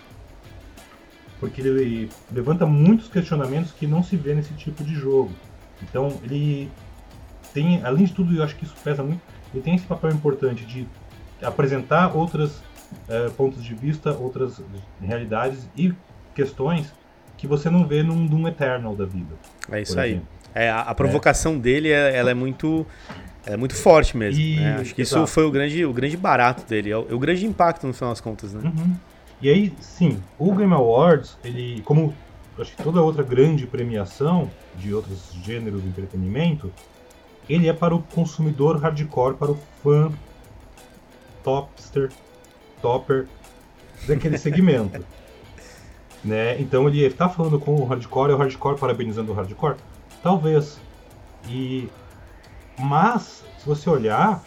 Porque 1.38 1.60
ele 1.60 2.08
levanta 2.30 2.64
muitos 2.64 3.08
questionamentos 3.08 3.72
que 3.72 3.86
não 3.86 4.02
se 4.02 4.16
vê 4.16 4.34
nesse 4.34 4.54
tipo 4.54 4.82
de 4.82 4.94
jogo. 4.94 5.32
Então 5.82 6.20
ele 6.22 6.70
tem, 7.52 7.84
além 7.84 8.04
de 8.04 8.12
tudo, 8.12 8.34
eu 8.34 8.42
acho 8.42 8.56
que 8.56 8.64
isso 8.64 8.74
pesa 8.82 9.02
muito, 9.02 9.20
ele 9.52 9.62
tem 9.62 9.74
esse 9.74 9.84
papel 9.84 10.10
importante 10.10 10.64
de 10.64 10.86
apresentar 11.42 12.16
outros 12.16 12.62
é, 13.08 13.28
pontos 13.30 13.62
de 13.62 13.74
vista, 13.74 14.12
outras 14.12 14.60
realidades 15.00 15.68
e 15.76 15.92
questões 16.34 16.92
que 17.36 17.46
você 17.46 17.68
não 17.68 17.86
vê 17.86 18.02
num 18.02 18.26
Doom 18.26 18.48
Eternal 18.48 18.94
da 18.94 19.04
vida. 19.04 19.34
É 19.70 19.80
isso 19.80 19.98
aí. 19.98 20.20
É, 20.54 20.70
a, 20.70 20.80
a 20.80 20.94
provocação 20.94 21.54
é. 21.54 21.58
dele 21.58 21.90
é, 21.90 22.16
ela 22.16 22.30
é 22.30 22.34
muito 22.34 22.86
é 23.44 23.56
muito 23.56 23.74
forte 23.74 24.16
mesmo. 24.16 24.40
E, 24.40 24.56
né? 24.56 24.76
Acho 24.80 24.94
que 24.94 25.02
exato. 25.02 25.24
isso 25.24 25.32
foi 25.32 25.44
o 25.44 25.50
grande, 25.50 25.84
o 25.84 25.92
grande 25.92 26.16
barato 26.16 26.64
dele, 26.66 26.90
é 26.90 26.96
o, 26.96 27.06
é 27.10 27.14
o 27.14 27.18
grande 27.18 27.44
impacto 27.44 27.86
no 27.86 27.92
final 27.92 28.10
das 28.10 28.20
contas, 28.20 28.52
né? 28.52 28.60
Uhum. 28.64 28.96
E 29.40 29.48
aí, 29.50 29.72
sim, 29.80 30.22
o 30.38 30.54
Game 30.54 30.72
Awards, 30.72 31.36
ele, 31.42 31.82
como 31.82 32.14
acho 32.58 32.76
que 32.76 32.82
toda 32.82 33.02
outra 33.02 33.24
grande 33.24 33.66
premiação 33.66 34.48
de 34.76 34.94
outros 34.94 35.32
gêneros 35.42 35.82
de 35.82 35.88
entretenimento, 35.88 36.72
ele 37.48 37.68
é 37.68 37.72
para 37.72 37.94
o 37.94 38.02
consumidor 38.02 38.78
hardcore, 38.78 39.34
para 39.34 39.50
o 39.50 39.58
fã 39.82 40.12
topster, 41.42 42.10
topper 42.82 43.26
daquele 44.06 44.36
segmento. 44.36 45.02
né? 46.22 46.60
Então 46.60 46.88
ele 46.88 47.02
está 47.04 47.28
falando 47.28 47.58
com 47.58 47.76
o 47.76 47.84
hardcore, 47.84 48.32
é 48.32 48.34
o 48.34 48.38
hardcore 48.38 48.78
parabenizando 48.78 49.32
o 49.32 49.34
hardcore? 49.34 49.76
Talvez. 50.22 50.78
E 51.48 51.88
mas 52.78 53.44
se 53.58 53.66
você 53.66 53.88
olhar 53.88 54.42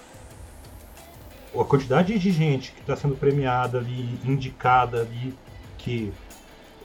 a 1.57 1.63
quantidade 1.63 2.17
de 2.19 2.31
gente 2.31 2.71
que 2.71 2.81
está 2.81 2.95
sendo 2.95 3.15
premiada 3.15 3.77
ali, 3.77 4.19
indicada 4.25 5.01
ali, 5.01 5.33
que 5.77 6.11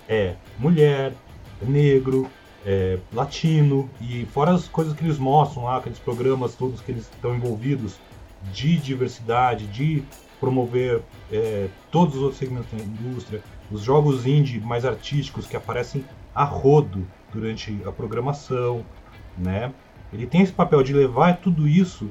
é 0.09 0.37
mulher, 0.59 1.13
é 1.61 1.65
negro, 1.65 2.31
é 2.65 2.99
latino, 3.13 3.91
e 4.01 4.27
fora 4.27 4.53
as 4.53 4.69
coisas 4.69 4.95
que 4.95 5.05
eles 5.05 5.19
mostram 5.19 5.65
lá, 5.65 5.79
aqueles 5.79 5.99
programas 5.99 6.55
todos 6.55 6.81
que 6.81 6.93
eles 6.93 7.05
estão 7.05 7.35
envolvidos 7.35 7.97
de 8.53 8.77
diversidade, 8.77 9.67
de 9.67 10.05
promover 10.41 11.03
é, 11.31 11.69
todos 11.91 12.17
os 12.17 12.23
outros 12.23 12.39
segmentos 12.39 12.71
da 12.73 12.83
indústria, 12.83 13.43
os 13.71 13.83
jogos 13.83 14.27
indie 14.27 14.59
mais 14.59 14.85
artísticos 14.85 15.47
que 15.47 15.57
aparecem 15.57 16.05
a 16.35 16.45
rodo 16.45 17.07
durante 17.33 17.79
a 17.87 17.93
programação, 17.93 18.85
né? 19.39 19.73
Ele 20.13 20.27
tem 20.27 20.43
esse 20.43 20.53
papel 20.53 20.83
de 20.83 20.93
levar 20.93 21.37
tudo 21.37 21.69
isso 21.69 22.09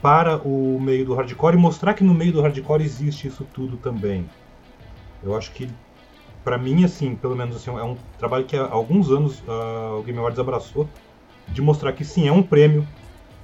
para 0.00 0.36
o 0.36 0.78
meio 0.78 1.04
do 1.06 1.14
hardcore 1.14 1.56
e 1.56 1.58
mostrar 1.58 1.94
que 1.94 2.04
no 2.04 2.14
meio 2.14 2.32
do 2.32 2.42
hardcore 2.42 2.84
existe 2.84 3.26
isso 3.26 3.44
tudo 3.52 3.76
também. 3.78 4.28
Eu 5.22 5.34
acho 5.34 5.50
que, 5.52 5.68
para 6.44 6.58
mim, 6.58 6.84
assim, 6.84 7.16
pelo 7.16 7.34
menos 7.34 7.56
assim, 7.56 7.70
é 7.70 7.82
um 7.82 7.96
trabalho 8.18 8.44
que 8.44 8.56
há 8.56 8.68
alguns 8.70 9.10
anos 9.10 9.40
uh, 9.40 9.98
o 9.98 10.02
Game 10.02 10.18
Awards 10.18 10.38
abraçou, 10.38 10.88
de 11.48 11.62
mostrar 11.62 11.92
que 11.92 12.04
sim, 12.04 12.28
é 12.28 12.32
um 12.32 12.42
prêmio 12.42 12.86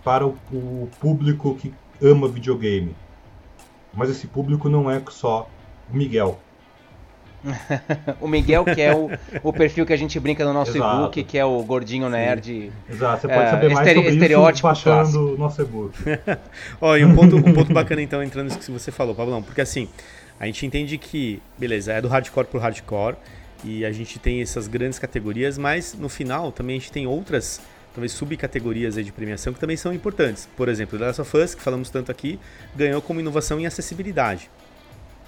para 0.05 0.26
o, 0.26 0.37
o 0.53 0.89
público 1.01 1.55
que 1.57 1.72
ama 2.03 2.28
videogame. 2.28 2.95
Mas 3.93 4.11
esse 4.11 4.26
público 4.26 4.68
não 4.68 4.91
é 4.91 5.03
só 5.09 5.49
o 5.93 5.97
Miguel, 5.97 6.38
o 8.20 8.28
Miguel, 8.28 8.64
que 8.64 8.80
é 8.80 8.95
o, 8.95 9.11
o 9.43 9.53
perfil 9.53 9.86
que 9.86 9.93
a 9.93 9.97
gente 9.97 10.18
brinca 10.20 10.45
no 10.45 10.53
nosso 10.53 10.76
e-book, 10.76 11.22
que 11.24 11.38
é 11.38 11.45
o 11.45 11.62
gordinho 11.62 12.09
nerd. 12.09 12.70
Exato, 12.88 13.22
você 13.22 13.28
pode 13.28 13.41
é, 13.41 13.51
saber 13.51 13.74
mais 13.74 13.88
sobre 13.88 14.11
estereótipo 14.11 14.72
isso 14.72 14.84
baixando 14.84 15.34
o 15.34 15.38
nosso 15.38 15.62
e-book. 15.62 15.95
Ó, 16.80 16.97
e 16.97 17.05
um 17.05 17.14
ponto, 17.14 17.36
um 17.36 17.55
ponto 17.55 17.72
bacana 17.72 18.03
então, 18.03 18.22
entrando 18.22 18.47
nisso 18.47 18.59
que 18.59 18.70
você 18.70 18.91
falou, 18.91 19.14
Pablão, 19.14 19.43
porque 19.43 19.61
assim, 19.61 19.88
a 20.38 20.47
gente 20.47 20.66
entende 20.66 20.99
que, 20.99 21.43
beleza, 21.59 21.93
é 21.93 22.01
do 22.01 22.09
hardcore 22.09 22.47
pro 22.47 22.61
hardcore, 22.61 23.16
e 23.64 23.84
a 23.84 23.93
gente 23.93 24.18
tem 24.18 24.41
essas 24.41 24.68
grandes 24.68 24.99
categorias, 24.99 25.59
mas 25.59 25.95
no 25.95 26.09
final 26.09 26.51
também 26.53 26.76
a 26.76 26.78
gente 26.78 26.93
tem 26.93 27.07
outras 27.07 27.61
talvez 27.95 28.12
subcategorias 28.12 28.95
de 28.95 29.12
premiação 29.12 29.53
que 29.53 29.61
também 29.61 29.76
são 29.76 29.93
importantes. 29.93 30.49
Por 30.57 30.68
exemplo, 30.68 30.99
The 30.99 31.07
Last 31.07 31.20
of 31.20 31.36
Us, 31.36 31.55
que 31.55 31.62
falamos 31.62 31.91
tanto 31.91 32.11
aqui, 32.11 32.38
ganhou 32.74 33.03
como 33.03 33.20
inovação 33.20 33.59
em 33.61 33.66
acessibilidade. 33.66 34.51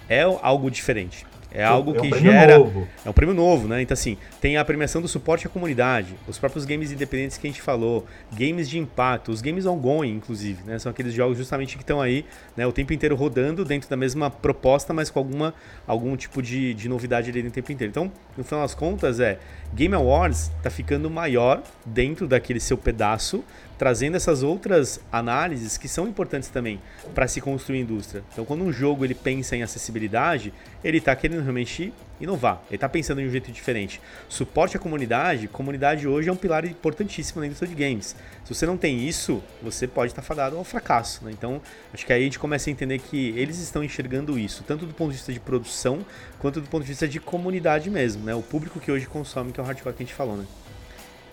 É 0.09 0.21
algo 0.21 0.69
diferente. 0.69 1.25
É 1.53 1.63
algo 1.63 1.95
é 1.95 1.99
um 1.99 2.01
que 2.01 2.19
gera. 2.19 2.57
Novo. 2.57 2.87
É 3.05 3.09
um 3.09 3.13
prêmio 3.13 3.35
novo, 3.35 3.67
né? 3.67 3.81
Então, 3.81 3.93
assim, 3.93 4.17
tem 4.41 4.57
a 4.57 4.65
premiação 4.65 5.01
do 5.01 5.07
suporte 5.07 5.45
à 5.45 5.49
comunidade, 5.49 6.15
os 6.27 6.39
próprios 6.39 6.65
games 6.65 6.91
independentes 6.91 7.37
que 7.37 7.45
a 7.45 7.49
gente 7.49 7.61
falou, 7.61 8.05
games 8.31 8.67
de 8.67 8.79
impacto, 8.79 9.31
os 9.31 9.41
games 9.41 9.65
ongoing, 9.65 10.15
inclusive, 10.15 10.63
né? 10.65 10.79
São 10.79 10.91
aqueles 10.91 11.13
jogos 11.13 11.37
justamente 11.37 11.75
que 11.77 11.83
estão 11.83 12.01
aí 12.01 12.25
né, 12.57 12.65
o 12.65 12.71
tempo 12.71 12.91
inteiro 12.91 13.15
rodando 13.15 13.63
dentro 13.63 13.89
da 13.89 13.95
mesma 13.95 14.29
proposta, 14.29 14.93
mas 14.93 15.09
com 15.09 15.19
alguma, 15.19 15.53
algum 15.85 16.15
tipo 16.15 16.41
de, 16.41 16.73
de 16.73 16.89
novidade 16.89 17.29
ali 17.29 17.43
do 17.43 17.51
tempo 17.51 17.71
inteiro. 17.71 17.91
Então, 17.91 18.11
no 18.35 18.43
final 18.43 18.61
das 18.61 18.73
contas, 18.73 19.19
é 19.19 19.37
Game 19.73 19.93
Awards 19.93 20.51
tá 20.61 20.69
ficando 20.69 21.09
maior 21.09 21.61
dentro 21.85 22.27
daquele 22.27 22.59
seu 22.59 22.77
pedaço 22.77 23.43
trazendo 23.83 24.15
essas 24.15 24.43
outras 24.43 25.01
análises 25.11 25.77
que 25.77 25.89
são 25.89 26.07
importantes 26.07 26.47
também 26.47 26.79
para 27.13 27.27
se 27.27 27.41
construir 27.41 27.81
indústria. 27.81 28.23
Então, 28.31 28.45
quando 28.45 28.63
um 28.63 28.71
jogo 28.71 29.03
ele 29.03 29.13
pensa 29.13 29.57
em 29.57 29.61
acessibilidade, 29.61 30.53
ele 30.81 30.99
está 30.99 31.13
querendo 31.13 31.41
realmente 31.41 31.93
inovar, 32.17 32.63
ele 32.69 32.75
está 32.75 32.87
pensando 32.87 33.19
em 33.19 33.27
um 33.27 33.29
jeito 33.29 33.51
diferente. 33.51 33.99
Suporte 34.29 34.77
à 34.77 34.79
comunidade, 34.79 35.49
comunidade 35.49 36.07
hoje 36.07 36.29
é 36.29 36.31
um 36.31 36.35
pilar 36.37 36.63
importantíssimo 36.63 37.41
na 37.41 37.47
indústria 37.47 37.67
de 37.67 37.75
games. 37.75 38.15
Se 38.45 38.55
você 38.55 38.65
não 38.65 38.77
tem 38.77 39.05
isso, 39.05 39.43
você 39.61 39.85
pode 39.85 40.13
estar 40.13 40.21
tá 40.21 40.25
fadado 40.25 40.57
ao 40.57 40.63
fracasso. 40.63 41.25
Né? 41.25 41.33
Então, 41.33 41.61
acho 41.93 42.05
que 42.05 42.13
aí 42.13 42.21
a 42.21 42.23
gente 42.23 42.39
começa 42.39 42.69
a 42.69 42.71
entender 42.71 42.99
que 42.99 43.37
eles 43.37 43.59
estão 43.59 43.83
enxergando 43.83 44.39
isso, 44.39 44.63
tanto 44.65 44.85
do 44.85 44.93
ponto 44.93 45.09
de 45.09 45.17
vista 45.17 45.33
de 45.33 45.41
produção, 45.41 46.05
quanto 46.39 46.61
do 46.61 46.69
ponto 46.69 46.83
de 46.83 46.89
vista 46.89 47.05
de 47.05 47.19
comunidade 47.19 47.89
mesmo, 47.89 48.23
né? 48.23 48.33
o 48.33 48.41
público 48.41 48.79
que 48.79 48.89
hoje 48.89 49.05
consome, 49.07 49.51
que 49.51 49.59
é 49.59 49.63
o 49.63 49.65
hardcore 49.65 49.93
que 49.93 50.03
a 50.03 50.05
gente 50.05 50.15
falou. 50.15 50.37
Né? 50.37 50.45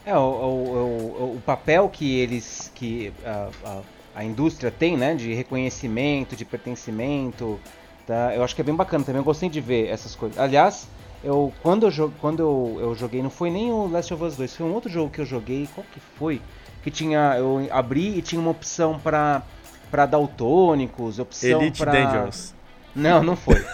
É, 0.05 0.17
o, 0.17 0.19
o, 0.19 0.23
o, 0.23 1.37
o 1.37 1.43
papel 1.45 1.89
que 1.89 2.19
eles, 2.19 2.73
que 2.75 3.13
a, 3.25 3.49
a, 3.65 3.81
a, 4.17 4.25
indústria 4.25 4.71
tem, 4.71 4.97
né, 4.97 5.15
de 5.15 5.35
reconhecimento, 5.35 6.35
de 6.35 6.45
pertencimento, 6.45 7.61
tá? 8.07 8.35
eu 8.35 8.43
acho 8.43 8.55
que 8.55 8.63
é 8.63 8.65
bem 8.65 8.75
bacana 8.75 9.05
também, 9.05 9.21
eu 9.21 9.25
gostei 9.25 9.49
de 9.49 9.61
ver 9.61 9.89
essas 9.89 10.15
coisas. 10.15 10.39
Aliás, 10.39 10.89
eu, 11.23 11.53
quando, 11.63 11.87
eu, 11.87 12.13
quando 12.21 12.41
eu, 12.41 12.79
eu 12.81 12.95
joguei, 12.95 13.23
não 13.23 13.31
foi 13.31 13.51
nem 13.51 13.71
o 13.71 13.87
Last 13.89 14.13
of 14.15 14.25
Us 14.25 14.37
2, 14.37 14.57
foi 14.57 14.67
um 14.67 14.73
outro 14.73 14.91
jogo 14.91 15.11
que 15.11 15.21
eu 15.21 15.27
joguei, 15.27 15.69
qual 15.75 15.87
que 15.93 16.01
foi? 16.01 16.41
Que 16.83 16.91
tinha, 16.91 17.37
eu 17.37 17.69
abri 17.71 18.19
e 18.19 18.23
tinha 18.23 18.41
uma 18.41 18.51
opção 18.51 18.99
para 18.99 19.43
para 19.91 20.07
daltônicos, 20.07 21.19
opção 21.19 21.61
Elite 21.61 21.83
pra... 21.83 21.93
Dangerous. 21.93 22.55
Não, 22.95 23.23
não 23.23 23.37
foi. 23.37 23.65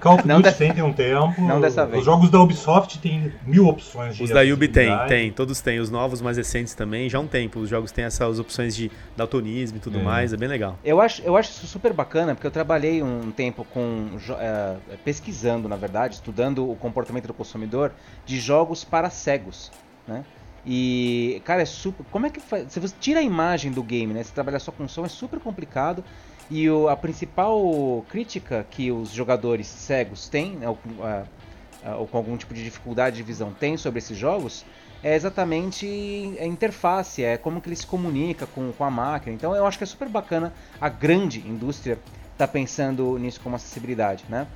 Call 0.00 0.14
of 0.14 0.26
Duty 0.26 0.54
tem, 0.54 0.72
tem 0.72 0.82
um 0.82 0.92
tempo. 0.92 1.40
Não 1.42 1.60
dessa 1.60 1.84
vez. 1.84 1.98
Os 1.98 2.04
jogos 2.04 2.30
da 2.30 2.40
Ubisoft 2.40 2.98
tem 2.98 3.32
mil 3.46 3.66
opções 3.66 4.16
de 4.16 4.24
Os 4.24 4.30
da 4.30 4.40
Ubi 4.40 4.66
tem, 4.66 4.90
tem, 5.06 5.30
todos 5.30 5.60
têm. 5.60 5.78
Os 5.78 5.90
novos, 5.90 6.22
mais 6.22 6.38
recentes 6.38 6.74
também, 6.74 7.08
já 7.08 7.18
há 7.18 7.20
um 7.20 7.26
tempo. 7.26 7.60
Os 7.60 7.68
jogos 7.68 7.92
têm 7.92 8.04
essas 8.04 8.38
opções 8.38 8.74
de 8.74 8.90
daltonismo 9.16 9.76
e 9.76 9.80
tudo 9.80 9.98
é. 9.98 10.02
mais, 10.02 10.32
é 10.32 10.36
bem 10.36 10.48
legal. 10.48 10.78
Eu 10.82 11.00
acho, 11.00 11.22
eu 11.22 11.36
acho 11.36 11.50
isso 11.50 11.66
super 11.66 11.92
bacana, 11.92 12.34
porque 12.34 12.46
eu 12.46 12.50
trabalhei 12.50 13.02
um 13.02 13.30
tempo 13.30 13.64
com. 13.64 14.08
É, 14.38 14.76
pesquisando, 15.04 15.68
na 15.68 15.76
verdade, 15.76 16.14
estudando 16.14 16.68
o 16.68 16.74
comportamento 16.76 17.26
do 17.26 17.34
consumidor 17.34 17.92
de 18.24 18.40
jogos 18.40 18.84
para 18.84 19.10
cegos, 19.10 19.70
né? 20.08 20.24
E, 20.64 21.42
cara, 21.44 21.62
é 21.62 21.66
super. 21.66 22.04
Como 22.10 22.26
é 22.26 22.30
que 22.30 22.40
faz? 22.40 22.72
Se 22.72 22.80
você 22.80 22.94
tira 22.98 23.20
a 23.20 23.22
imagem 23.22 23.70
do 23.70 23.82
game, 23.82 24.14
né? 24.14 24.22
Você 24.22 24.32
trabalha 24.32 24.58
só 24.58 24.72
com 24.72 24.86
som, 24.88 25.04
é 25.04 25.08
super 25.08 25.40
complicado. 25.40 26.04
E 26.50 26.68
o, 26.68 26.88
a 26.88 26.96
principal 26.96 28.04
crítica 28.08 28.66
que 28.68 28.90
os 28.90 29.10
jogadores 29.10 29.66
cegos 29.68 30.28
têm, 30.28 30.56
né, 30.56 30.68
ou, 30.68 30.78
ou, 31.98 32.06
com 32.08 32.16
algum 32.16 32.36
tipo 32.36 32.52
de 32.52 32.64
dificuldade 32.64 33.16
de 33.16 33.22
visão 33.22 33.52
têm 33.52 33.76
sobre 33.76 33.98
esses 33.98 34.18
jogos, 34.18 34.64
é 35.02 35.14
exatamente 35.14 35.86
a 36.38 36.44
interface, 36.44 37.24
é 37.24 37.36
como 37.36 37.60
que 37.60 37.68
ele 37.68 37.76
se 37.76 37.86
comunica 37.86 38.46
com, 38.46 38.72
com 38.72 38.84
a 38.84 38.90
máquina. 38.90 39.34
Então 39.34 39.54
eu 39.54 39.64
acho 39.64 39.78
que 39.78 39.84
é 39.84 39.86
super 39.86 40.08
bacana 40.08 40.52
a 40.80 40.88
grande 40.88 41.40
indústria 41.40 41.98
tá 42.36 42.48
pensando 42.48 43.18
nisso 43.18 43.40
como 43.40 43.56
acessibilidade, 43.56 44.24
né? 44.28 44.46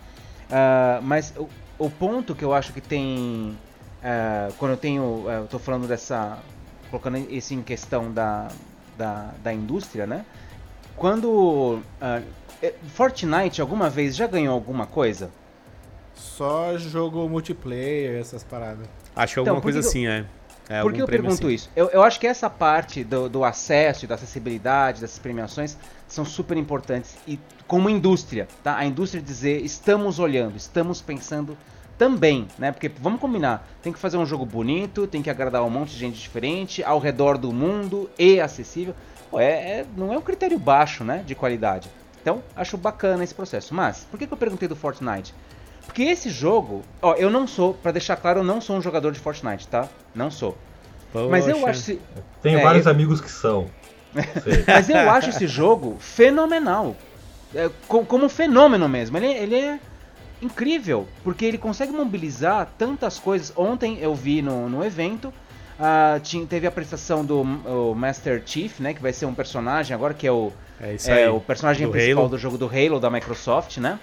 Uh, 0.49 1.03
mas 1.03 1.35
o, 1.37 1.49
o, 1.79 1.91
ponto 1.91 2.35
que 2.35 2.45
eu 2.45 2.53
acho 2.53 2.73
que 2.73 2.81
tem 2.81 3.57
uh, 4.03 4.53
quando 4.59 4.73
eu 4.73 4.77
tenho, 4.77 5.03
uh, 5.03 5.31
eu 5.31 5.45
estou 5.45 5.61
falando 5.61 5.87
dessa, 5.87 6.39
colocando 6.91 7.19
isso 7.31 7.55
em 7.55 7.63
questão 7.63 8.13
da, 8.13 8.49
da, 8.97 9.33
da 9.43 9.53
indústria, 9.53 10.07
né? 10.07 10.25
Quando. 10.97 11.81
Uh, 12.01 12.45
Fortnite 12.95 13.61
alguma 13.61 13.91
vez 13.91 14.17
já 14.17 14.27
ganhou 14.27 14.55
alguma 14.55 14.87
coisa? 14.87 15.31
Só 16.15 16.77
jogo 16.79 17.29
multiplayer, 17.29 18.19
essas 18.19 18.43
paradas. 18.43 18.87
Acho 19.15 19.35
que 19.35 19.41
então, 19.41 19.53
alguma 19.53 19.63
coisa 19.63 19.81
assim, 19.81 20.07
é. 20.07 20.25
é 20.69 20.81
Por 20.81 20.93
que 20.93 21.03
eu 21.03 21.07
pergunto 21.07 21.47
assim. 21.47 21.55
isso? 21.55 21.71
Eu, 21.77 21.89
eu, 21.91 22.03
acho 22.03 22.19
que 22.19 22.27
essa 22.27 22.49
parte 22.49 23.05
do, 23.05 23.29
do 23.29 23.45
acesso, 23.45 24.07
da 24.07 24.15
acessibilidade, 24.15 25.01
dessas 25.01 25.19
premiações, 25.19 25.77
são 26.09 26.25
super 26.25 26.57
importantes. 26.57 27.17
E 27.27 27.39
como 27.67 27.91
indústria, 27.91 28.49
tá? 28.63 28.77
A 28.77 28.87
indústria 28.87 29.23
dizer, 29.23 29.63
estamos 29.63 30.19
olhando, 30.19 30.57
estamos 30.57 31.01
pensando 31.01 31.57
também, 31.99 32.49
né? 32.59 32.73
Porque 32.73 32.89
vamos 32.89 33.21
combinar, 33.21 33.69
tem 33.83 33.93
que 33.93 33.99
fazer 33.99 34.17
um 34.17 34.27
jogo 34.27 34.45
bonito, 34.45 35.07
tem 35.07 35.23
que 35.23 35.31
agradar 35.31 35.63
um 35.63 35.71
monte 35.71 35.91
de 35.91 35.99
gente 35.99 36.19
diferente, 36.19 36.83
ao 36.83 36.99
redor 36.99 37.39
do 37.39 37.53
mundo 37.53 38.11
e 38.19 38.41
acessível 38.41 38.95
pô, 39.35 39.41
é, 39.41 39.81
é, 39.81 39.87
não 39.97 40.13
é 40.13 40.19
um 40.19 40.21
critério 40.21 40.59
baixo, 40.59 41.03
né, 41.03 41.25
de 41.27 41.35
qualidade. 41.35 41.91
Então, 42.23 42.43
acho 42.57 42.79
bacana 42.79 43.25
esse 43.25 43.35
processo. 43.35 43.75
Mas, 43.75 44.07
por 44.11 44.19
que, 44.19 44.27
que 44.27 44.33
eu 44.33 44.39
perguntei 44.39 44.69
do 44.69 44.77
Fortnite? 44.77 45.35
Porque 45.85 46.05
esse 46.05 46.31
jogo, 46.31 46.83
ó, 47.03 47.15
eu 47.15 47.29
não 47.29 47.47
sou, 47.47 47.75
para 47.75 47.93
deixar 47.93 48.17
claro, 48.17 48.41
eu 48.41 48.45
não 48.45 48.61
sou 48.61 48.77
um 48.77 48.81
jogador 48.81 49.13
de 49.13 49.19
Fortnite, 49.19 49.69
tá? 49.69 49.89
Não 50.15 50.31
sou. 50.31 50.57
Poxa. 51.13 51.29
Mas 51.29 51.47
eu 51.47 51.67
acho. 51.67 51.99
Tenho 52.41 52.61
é, 52.61 52.63
vários 52.63 52.87
eu... 52.87 52.93
amigos 52.93 53.21
que 53.21 53.31
são. 53.31 53.69
Mas 54.67 54.89
eu 54.89 55.11
acho 55.11 55.31
esse 55.31 55.47
jogo 55.47 55.97
fenomenal. 55.99 56.97
é, 57.55 57.69
co 57.87 58.05
como 58.07 58.25
um 58.25 58.29
fenômeno 58.29 58.89
mesmo. 58.89 59.19
Ele, 59.19 59.27
ele 59.27 59.55
é 59.57 59.79
incrível, 60.41 61.07
porque 61.23 61.45
ele 61.45 61.59
consegue 61.59 61.93
mobilizar 61.93 62.73
tantas 62.79 63.19
coisas. 63.19 63.53
Ontem 63.55 63.99
eu 64.01 64.15
vi 64.15 64.41
no, 64.41 64.69
no 64.69 64.85
evento, 64.85 65.33
uh, 65.79 66.21
tinha, 66.21 66.47
teve 66.47 66.67
a 66.67 66.69
apresentação 66.69 67.25
do 67.25 67.45
Master 67.95 68.43
Chief, 68.45 68.81
né, 68.81 68.95
que 68.95 69.03
vai 69.03 69.13
ser 69.13 69.27
um 69.27 69.35
personagem 69.35 69.95
agora, 69.95 70.15
que 70.15 70.27
é 70.27 70.33
o, 70.33 70.53
é 70.81 70.97
é, 71.23 71.31
o 71.31 71.41
personagem 71.41 71.87
do 71.87 71.93
principal 71.93 72.23
Halo. 72.25 72.31
do 72.31 72.39
jogo 72.39 72.59
do 72.59 72.67
Halo 72.67 72.99
da 73.01 73.11
Microsoft, 73.11 73.79
né? 73.79 73.99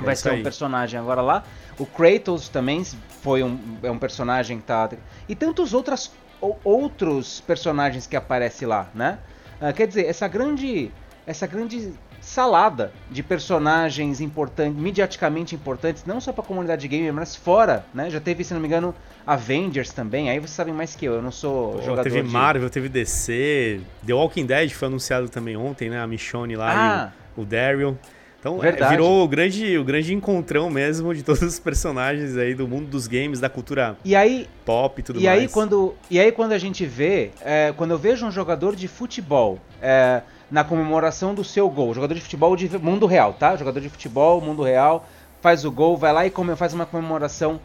É 0.00 0.04
Vai 0.04 0.14
isso 0.14 0.22
ser 0.22 0.30
um 0.30 0.34
aí. 0.34 0.42
personagem 0.42 0.98
agora 0.98 1.20
lá. 1.20 1.44
O 1.78 1.86
Kratos 1.86 2.48
também 2.48 2.84
foi 3.22 3.42
um, 3.42 3.58
é 3.82 3.90
um 3.90 3.98
personagem 3.98 4.58
que 4.58 4.64
tá. 4.64 4.90
E 5.28 5.34
tantos 5.34 5.72
outras, 5.72 6.10
ou- 6.40 6.58
outros 6.64 7.40
personagens 7.40 8.06
que 8.06 8.16
aparecem 8.16 8.66
lá, 8.66 8.88
né? 8.94 9.18
Ah, 9.60 9.72
quer 9.72 9.86
dizer, 9.86 10.06
essa 10.06 10.26
grande. 10.26 10.90
Essa 11.24 11.46
grande 11.46 11.92
salada 12.22 12.92
de 13.10 13.22
personagens 13.22 14.20
importantes, 14.20 14.80
mediaticamente 14.80 15.54
importantes, 15.54 16.04
não 16.06 16.20
só 16.20 16.32
para 16.32 16.42
a 16.42 16.46
comunidade 16.46 16.86
gamer, 16.88 17.12
mas 17.12 17.34
fora, 17.36 17.84
né? 17.92 18.08
Já 18.08 18.20
teve, 18.20 18.44
se 18.44 18.54
não 18.54 18.60
me 18.60 18.68
engano, 18.68 18.94
Avengers 19.26 19.90
também. 19.92 20.30
Aí 20.30 20.38
vocês 20.38 20.52
sabem 20.52 20.72
mais 20.72 20.94
que 20.94 21.04
eu, 21.04 21.14
eu 21.14 21.22
não 21.22 21.32
sou 21.32 21.72
Pô, 21.72 21.82
jogador 21.82 22.04
teve 22.04 22.22
de... 22.22 22.28
Marvel, 22.32 22.70
teve 22.70 22.88
DC, 22.88 23.80
The 24.06 24.14
Walking 24.14 24.46
Dead 24.46 24.70
foi 24.70 24.88
anunciado 24.88 25.28
também 25.28 25.56
ontem, 25.56 25.90
né? 25.90 26.00
A 26.00 26.06
Michonne 26.06 26.56
lá 26.56 26.72
Ah, 26.72 27.12
e 27.36 27.40
o, 27.40 27.42
o 27.42 27.46
Daryl. 27.46 27.98
Então 28.38 28.58
é, 28.58 28.62
Verdade. 28.62 28.90
virou 28.90 29.22
o 29.24 29.28
grande, 29.28 29.78
o 29.78 29.84
grande 29.84 30.12
encontrão 30.12 30.68
mesmo 30.68 31.14
de 31.14 31.22
todos 31.22 31.42
os 31.42 31.58
personagens 31.60 32.36
aí 32.36 32.54
do 32.54 32.66
mundo 32.66 32.86
dos 32.88 33.06
games, 33.06 33.38
da 33.38 33.48
cultura 33.48 33.96
e 34.04 34.16
aí, 34.16 34.48
pop 34.64 34.98
e 34.98 35.02
tudo 35.04 35.20
e 35.20 35.24
mais. 35.24 35.40
aí 35.42 35.48
quando 35.48 35.94
e 36.10 36.18
aí 36.18 36.32
quando 36.32 36.50
a 36.50 36.58
gente 36.58 36.84
vê 36.84 37.30
é, 37.40 37.72
quando 37.76 37.92
eu 37.92 37.98
vejo 37.98 38.26
um 38.26 38.32
jogador 38.32 38.74
de 38.74 38.88
futebol 38.88 39.60
é, 39.80 40.22
na 40.52 40.62
comemoração 40.62 41.34
do 41.34 41.42
seu 41.42 41.68
gol. 41.70 41.94
Jogador 41.94 42.14
de 42.14 42.20
futebol 42.20 42.54
de 42.54 42.68
mundo 42.78 43.06
real 43.06 43.32
tá? 43.32 43.56
Jogador 43.56 43.80
de 43.80 43.88
futebol 43.88 44.38
mundo 44.40 44.62
real 44.62 45.06
faz 45.40 45.64
o 45.64 45.72
gol 45.72 45.96
vai 45.96 46.12
lá 46.12 46.26
e 46.26 46.30
come, 46.30 46.54
faz 46.54 46.74
uma 46.74 46.86
comemoração 46.86 47.58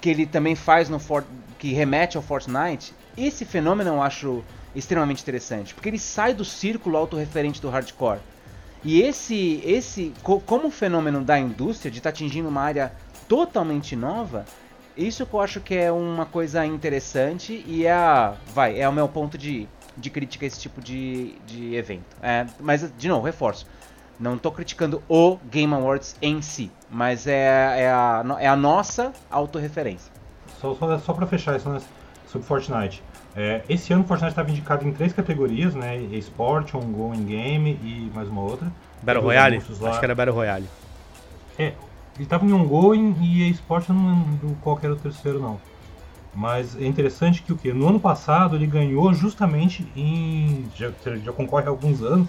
que 0.00 0.08
ele 0.08 0.24
também 0.24 0.54
faz 0.54 0.88
no 0.88 0.98
For- 0.98 1.24
que 1.58 1.72
remete 1.72 2.16
ao 2.16 2.22
Fortnite. 2.22 2.94
Esse 3.18 3.44
fenômeno 3.44 3.90
eu 3.90 4.00
acho 4.00 4.42
extremamente 4.74 5.20
interessante 5.22 5.74
porque 5.74 5.88
ele 5.88 5.98
sai 5.98 6.32
do 6.32 6.44
círculo 6.44 6.96
autorreferente 6.96 7.60
do 7.60 7.68
hardcore. 7.68 8.20
E 8.84 9.02
esse 9.02 9.60
esse 9.64 10.14
co- 10.22 10.40
como 10.40 10.70
fenômeno 10.70 11.22
da 11.22 11.38
indústria 11.38 11.90
de 11.90 11.98
estar 11.98 12.10
atingindo 12.10 12.48
uma 12.48 12.62
área 12.62 12.92
totalmente 13.28 13.94
nova 13.96 14.46
isso 14.96 15.24
que 15.24 15.34
eu 15.34 15.40
acho 15.40 15.60
que 15.60 15.74
é 15.74 15.90
uma 15.90 16.26
coisa 16.26 16.64
interessante 16.66 17.64
e 17.66 17.86
é 17.86 17.92
a, 17.92 18.34
vai, 18.54 18.78
é 18.78 18.88
o 18.88 18.92
meu 18.92 19.08
ponto 19.08 19.38
de, 19.38 19.68
de 19.96 20.10
crítica 20.10 20.44
a 20.44 20.48
esse 20.48 20.60
tipo 20.60 20.80
de, 20.80 21.34
de 21.46 21.74
evento. 21.74 22.16
É, 22.22 22.46
mas, 22.58 22.90
de 22.96 23.08
novo, 23.08 23.24
reforço. 23.24 23.66
Não 24.18 24.36
tô 24.36 24.52
criticando 24.52 25.02
o 25.08 25.38
Game 25.50 25.72
Awards 25.72 26.14
em 26.20 26.42
si, 26.42 26.70
mas 26.90 27.26
é, 27.26 27.82
é, 27.82 27.90
a, 27.90 28.22
é 28.38 28.46
a 28.46 28.56
nossa 28.56 29.12
autorreferência. 29.30 30.12
Só, 30.60 30.74
só, 30.74 30.98
só 30.98 31.12
pra 31.14 31.26
fechar 31.26 31.56
isso 31.56 31.68
né, 31.70 31.80
sobre 32.26 32.46
Fortnite. 32.46 33.02
É, 33.34 33.62
esse 33.68 33.92
ano 33.92 34.02
o 34.02 34.06
Fortnite 34.06 34.32
estava 34.32 34.50
indicado 34.50 34.86
em 34.86 34.92
três 34.92 35.12
categorias, 35.12 35.74
né? 35.74 35.96
Esporte, 35.96 36.76
ongoing 36.76 37.24
game 37.24 37.78
e 37.82 38.10
mais 38.14 38.28
uma 38.28 38.42
outra. 38.42 38.70
Battle 39.02 39.24
Royale? 39.24 39.56
Acho 39.56 39.98
que 39.98 40.04
era 40.04 40.14
Battle 40.14 40.34
Royale. 40.34 40.66
É, 41.58 41.72
ele 42.16 42.24
estava 42.24 42.44
em 42.44 42.52
ongoing 42.52 43.16
e 43.20 43.48
esporte 43.48 43.88
eu 43.88 43.94
não 43.94 44.10
lembro 44.10 44.56
qual 44.60 44.76
que 44.76 44.84
era 44.84 44.94
o 44.94 44.98
terceiro 44.98 45.40
não. 45.40 45.58
Mas 46.34 46.76
é 46.80 46.86
interessante 46.86 47.42
que 47.42 47.52
o 47.52 47.56
que? 47.56 47.72
No 47.72 47.88
ano 47.88 47.98
passado 47.98 48.54
ele 48.56 48.66
ganhou 48.66 49.12
justamente 49.12 49.86
em. 49.96 50.64
Já, 50.76 50.90
já 51.24 51.32
concorre 51.32 51.66
há 51.66 51.70
alguns 51.70 52.02
anos 52.02 52.28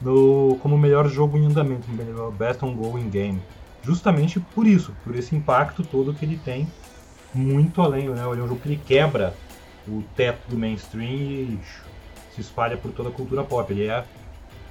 no, 0.00 0.58
como 0.60 0.76
melhor 0.76 1.08
jogo 1.08 1.38
em 1.38 1.46
andamento, 1.46 1.90
melhor 1.90 2.30
Best 2.30 2.62
Ongoing 2.64 3.08
Game. 3.08 3.40
Justamente 3.82 4.38
por 4.38 4.66
isso, 4.66 4.94
por 5.02 5.14
esse 5.16 5.34
impacto 5.34 5.82
todo 5.82 6.12
que 6.14 6.24
ele 6.24 6.36
tem 6.44 6.68
muito 7.34 7.80
além, 7.80 8.08
né? 8.08 8.22
Ele 8.30 8.40
é 8.40 8.44
um 8.44 8.48
jogo 8.48 8.60
que 8.60 8.68
ele 8.68 8.80
quebra 8.84 9.34
o 9.88 10.02
teto 10.14 10.48
do 10.48 10.56
mainstream 10.56 11.04
e 11.10 11.58
se 12.34 12.40
espalha 12.40 12.76
por 12.76 12.92
toda 12.92 13.08
a 13.08 13.12
cultura 13.12 13.42
pop. 13.42 13.72
Ele 13.72 13.86
é. 13.86 14.04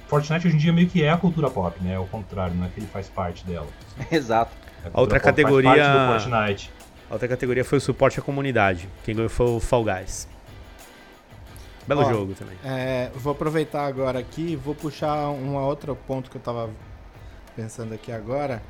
Fortnite 0.06 0.46
hoje 0.46 0.56
em 0.56 0.58
dia 0.58 0.72
meio 0.72 0.88
que 0.88 1.02
é 1.02 1.10
a 1.10 1.16
cultura 1.16 1.50
pop, 1.50 1.76
né? 1.82 1.96
Ao 1.96 2.06
contrário, 2.06 2.54
não 2.54 2.66
é 2.66 2.68
que 2.68 2.78
ele 2.80 2.86
faz 2.86 3.08
parte 3.08 3.44
dela. 3.46 3.66
Exato. 4.10 4.52
A 4.84 4.90
cultura 4.90 5.00
outra 5.00 5.20
pop 5.20 5.24
faz 5.24 5.36
categoria- 5.36 5.70
parte 5.84 5.90
do 5.92 6.30
Fortnite. 6.30 6.70
A 7.12 7.14
outra 7.14 7.28
categoria 7.28 7.62
foi 7.62 7.76
o 7.76 7.80
suporte 7.80 8.18
à 8.18 8.22
comunidade. 8.22 8.88
Quem 9.04 9.14
ganhou 9.14 9.28
foi 9.28 9.44
o 9.44 9.60
Fall 9.60 9.84
Guys. 9.84 10.26
Belo 11.86 12.00
Ó, 12.00 12.10
jogo 12.10 12.32
também. 12.32 12.56
É, 12.64 13.10
vou 13.14 13.32
aproveitar 13.32 13.84
agora 13.84 14.18
aqui 14.18 14.52
e 14.52 14.56
vou 14.56 14.74
puxar 14.74 15.28
um 15.28 15.54
outro 15.56 15.94
ponto 15.94 16.30
que 16.30 16.38
eu 16.38 16.40
tava 16.40 16.70
pensando 17.54 17.92
aqui 17.92 18.10
agora. 18.10 18.62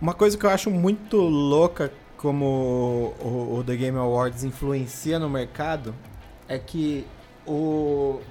Uma 0.00 0.14
coisa 0.14 0.38
que 0.38 0.46
eu 0.46 0.48
acho 0.48 0.70
muito 0.70 1.18
louca 1.18 1.92
como 2.16 3.12
o, 3.20 3.58
o 3.58 3.64
The 3.64 3.76
Game 3.76 3.98
Awards 3.98 4.44
influencia 4.44 5.18
no 5.18 5.28
mercado 5.28 5.94
é 6.48 6.58
que 6.58 7.06
o, 7.46 8.22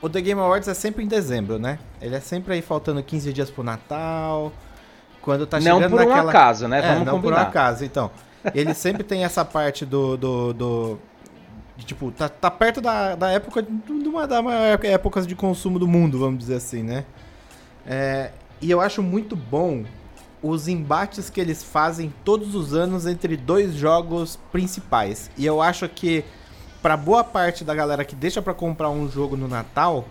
o 0.00 0.08
The 0.08 0.20
Game 0.20 0.40
Awards 0.40 0.66
é 0.66 0.74
sempre 0.74 1.04
em 1.04 1.06
dezembro, 1.06 1.60
né? 1.60 1.78
Ele 2.00 2.16
é 2.16 2.20
sempre 2.20 2.54
aí 2.54 2.60
faltando 2.60 3.00
15 3.04 3.32
dias 3.32 3.52
pro 3.52 3.62
Natal. 3.62 4.52
Quando 5.20 5.46
tá 5.46 5.60
não 5.60 5.76
chegando 5.76 5.92
por 5.92 6.00
um 6.00 6.08
naquela... 6.08 6.28
acaso, 6.28 6.66
né? 6.66 6.80
É, 6.80 6.82
Vamos 6.82 7.06
não 7.06 7.20
por 7.20 7.32
um 7.32 7.36
combinar. 7.36 7.42
acaso, 7.42 7.84
então. 7.84 8.10
Ele 8.54 8.74
sempre 8.74 9.02
tem 9.04 9.24
essa 9.24 9.44
parte 9.44 9.84
do. 9.86 10.16
do, 10.16 10.52
do- 10.52 10.98
de, 11.76 11.86
tipo, 11.86 12.10
tá, 12.12 12.28
tá 12.28 12.50
perto 12.50 12.80
da, 12.80 13.14
da 13.16 13.30
época 13.30 13.62
de 13.62 14.08
uma 14.08 14.26
das 14.26 14.44
maiores 14.44 14.84
épocas 14.90 15.26
de 15.26 15.34
consumo 15.34 15.78
do 15.78 15.88
mundo, 15.88 16.18
vamos 16.18 16.38
dizer 16.38 16.56
assim, 16.56 16.82
né? 16.82 17.04
É, 17.86 18.30
e 18.60 18.70
eu 18.70 18.80
acho 18.80 19.02
muito 19.02 19.34
bom 19.34 19.84
os 20.42 20.68
embates 20.68 21.30
que 21.30 21.40
eles 21.40 21.62
fazem 21.64 22.12
todos 22.24 22.54
os 22.54 22.74
anos 22.74 23.06
entre 23.06 23.36
dois 23.36 23.74
jogos 23.74 24.38
principais. 24.52 25.30
E 25.36 25.46
eu 25.46 25.62
acho 25.62 25.88
que, 25.88 26.24
pra 26.82 26.96
boa 26.96 27.24
parte 27.24 27.64
da 27.64 27.74
galera 27.74 28.04
que 28.04 28.14
deixa 28.14 28.42
pra 28.42 28.52
comprar 28.52 28.90
um 28.90 29.08
jogo 29.10 29.36
no 29.36 29.48
Natal, 29.48 30.04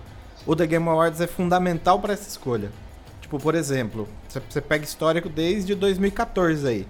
o 0.48 0.56
The 0.56 0.66
Game 0.66 0.88
Awards 0.90 1.22
é 1.22 1.28
fundamental 1.28 2.00
pra 2.00 2.14
essa 2.14 2.28
escolha. 2.28 2.72
Tipo, 3.22 3.38
por 3.40 3.54
exemplo, 3.56 4.08
você 4.50 4.60
pega 4.60 4.84
histórico 4.84 5.30
desde 5.30 5.76
2014 5.76 6.68
aí. 6.68 6.88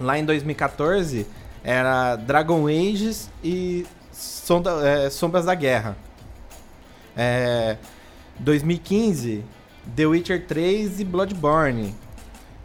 Lá 0.00 0.18
em 0.18 0.24
2014 0.24 1.26
era 1.64 2.16
Dragon 2.16 2.66
Ages 2.66 3.30
e 3.42 3.86
Sonda- 4.12 4.86
é, 4.86 5.10
Sombras 5.10 5.44
da 5.46 5.54
Guerra. 5.54 5.96
É, 7.16 7.76
2015, 8.38 9.42
The 9.94 10.06
Witcher 10.06 10.46
3 10.46 11.00
e 11.00 11.04
Bloodborne. 11.04 11.94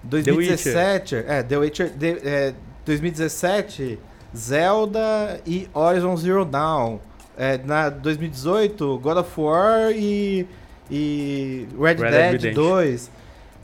2017, 0.03 1.15
é, 1.15 1.43
The 1.43 1.57
Witcher, 1.57 1.89
The- 1.91 2.21
é, 2.23 2.53
2017, 2.85 3.99
Zelda 4.35 5.39
e 5.45 5.69
Horizon 5.73 6.17
Zero 6.17 6.43
Dawn. 6.45 6.99
É, 7.37 7.57
na 7.59 7.89
2018, 7.89 8.97
God 8.99 9.17
of 9.17 9.39
War 9.39 9.91
e, 9.91 10.45
e 10.89 11.67
Red, 11.79 11.93
Red 11.95 11.95
Dead 11.95 12.11
Dead 12.11 12.31
Redemption. 12.41 12.53
2. 12.63 13.11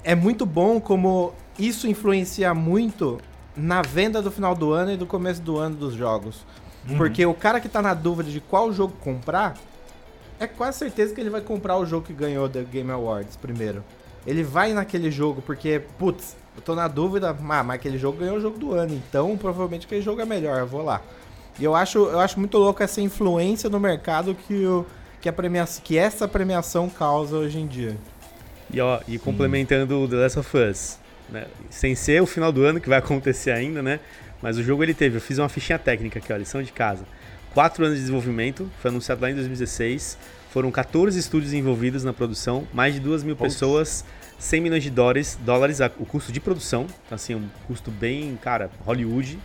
É 0.03 0.15
muito 0.15 0.45
bom 0.45 0.80
como 0.80 1.34
isso 1.59 1.88
influencia 1.88 2.53
muito 2.53 3.20
na 3.58 3.82
venda 3.82 4.22
do 4.22 4.30
final 4.30 4.53
do 4.53 4.72
ano 4.72 4.91
e 4.91 4.97
do 4.97 5.08
começo 5.08 5.41
do 5.41 5.58
ano 5.58 5.76
dos 5.76 5.95
jogos. 5.95 6.45
Uhum. 6.88 6.97
Porque 6.97 7.26
o 7.26 7.34
cara 7.34 7.60
que 7.60 7.68
tá 7.68 7.82
na 7.82 7.93
dúvida 7.93 8.30
de 8.30 8.39
qual 8.39 8.72
jogo 8.72 8.93
comprar, 9.01 9.55
é 10.39 10.45
quase 10.45 10.78
certeza 10.78 11.14
que 11.14 11.20
ele 11.20 11.30
vai 11.30 11.41
comprar 11.41 11.78
o 11.78 11.86
jogo 11.86 12.05
que 12.05 12.14
ganhou 12.14 12.47
da 12.47 12.62
Game 12.62 12.91
Awards 12.91 13.36
primeiro. 13.36 13.84
Ele 14.26 14.43
vai 14.43 14.74
naquele 14.74 15.10
jogo 15.10 15.41
porque, 15.41 15.82
putz, 15.97 16.36
eu 16.55 16.62
tô 16.62 16.76
na 16.76 16.88
dúvida, 16.88 17.30
ah, 17.30 17.64
mas 17.64 17.76
aquele 17.76 17.97
jogo 17.97 18.20
ganhou 18.20 18.38
o 18.38 18.41
jogo 18.41 18.58
do 18.58 18.74
ano, 18.74 18.93
então 18.93 19.36
provavelmente 19.38 19.86
aquele 19.86 20.01
jogo 20.01 20.22
é 20.22 20.26
melhor, 20.26 20.60
eu 20.60 20.68
vou 20.68 20.84
lá. 20.84 21.01
E 21.60 21.64
eu 21.64 21.74
acho, 21.74 21.97
eu 21.97 22.20
acho 22.20 22.39
muito 22.39 22.58
louco 22.58 22.84
essa 22.84 23.01
influência 23.01 23.70
no 23.70 23.80
mercado 23.80 24.36
que, 24.36 24.66
o, 24.66 24.86
que, 25.20 25.28
a 25.28 25.34
premiação, 25.34 25.82
que 25.84 25.97
essa 25.97 26.28
premiação 26.28 26.89
causa 26.89 27.36
hoje 27.38 27.60
em 27.60 27.66
dia. 27.66 27.97
E, 28.72 28.80
ó, 28.80 28.99
e 29.08 29.18
complementando 29.18 30.03
o 30.03 30.08
The 30.08 30.16
Last 30.18 30.39
of 30.39 30.58
Us, 30.58 30.99
né? 31.30 31.46
Sem 31.70 31.96
ser 31.96 32.22
o 32.22 32.26
final 32.26 32.52
do 32.52 32.64
ano 32.64 32.80
que 32.80 32.90
vai 32.90 33.00
acontecer 33.00 33.52
ainda, 33.52 33.82
né? 33.82 34.00
Mas 34.42 34.58
o 34.58 34.64
jogo 34.64 34.84
ele 34.84 34.94
teve, 34.94 35.18
eu 35.18 35.22
fiz 35.22 35.38
uma 35.38 35.50
fichinha 35.50 35.80
técnica 35.80 36.20
aqui, 36.20 36.32
ó, 36.32 36.38
lição 36.38 36.62
de 36.62 36.72
casa. 36.72 37.06
Quatro 37.54 37.84
anos 37.84 37.98
de 37.98 38.02
desenvolvimento, 38.02 38.70
foi 38.80 38.90
anunciado 38.90 39.22
lá 39.22 39.32
em 39.32 39.36
2016. 39.36 40.18
Foram 40.52 40.72
14 40.72 41.20
estúdios 41.20 41.54
envolvidos 41.54 42.04
na 42.04 42.14
produção, 42.14 42.68
mais 42.74 42.94
de 42.94 43.00
2 43.00 43.24
mil 43.24 43.36
Putz. 43.36 43.54
pessoas, 43.54 44.06
100 44.40 44.62
milhões 44.62 44.84
de 44.84 44.90
dólares, 44.90 45.38
dólares 45.44 45.80
o 45.98 46.06
custo 46.06 46.32
de 46.32 46.40
produção, 46.40 46.88
então, 47.06 47.16
assim, 47.16 47.36
um 47.36 47.50
custo 47.66 47.92
bem, 47.92 48.38
cara, 48.42 48.70
Hollywood, 48.86 49.40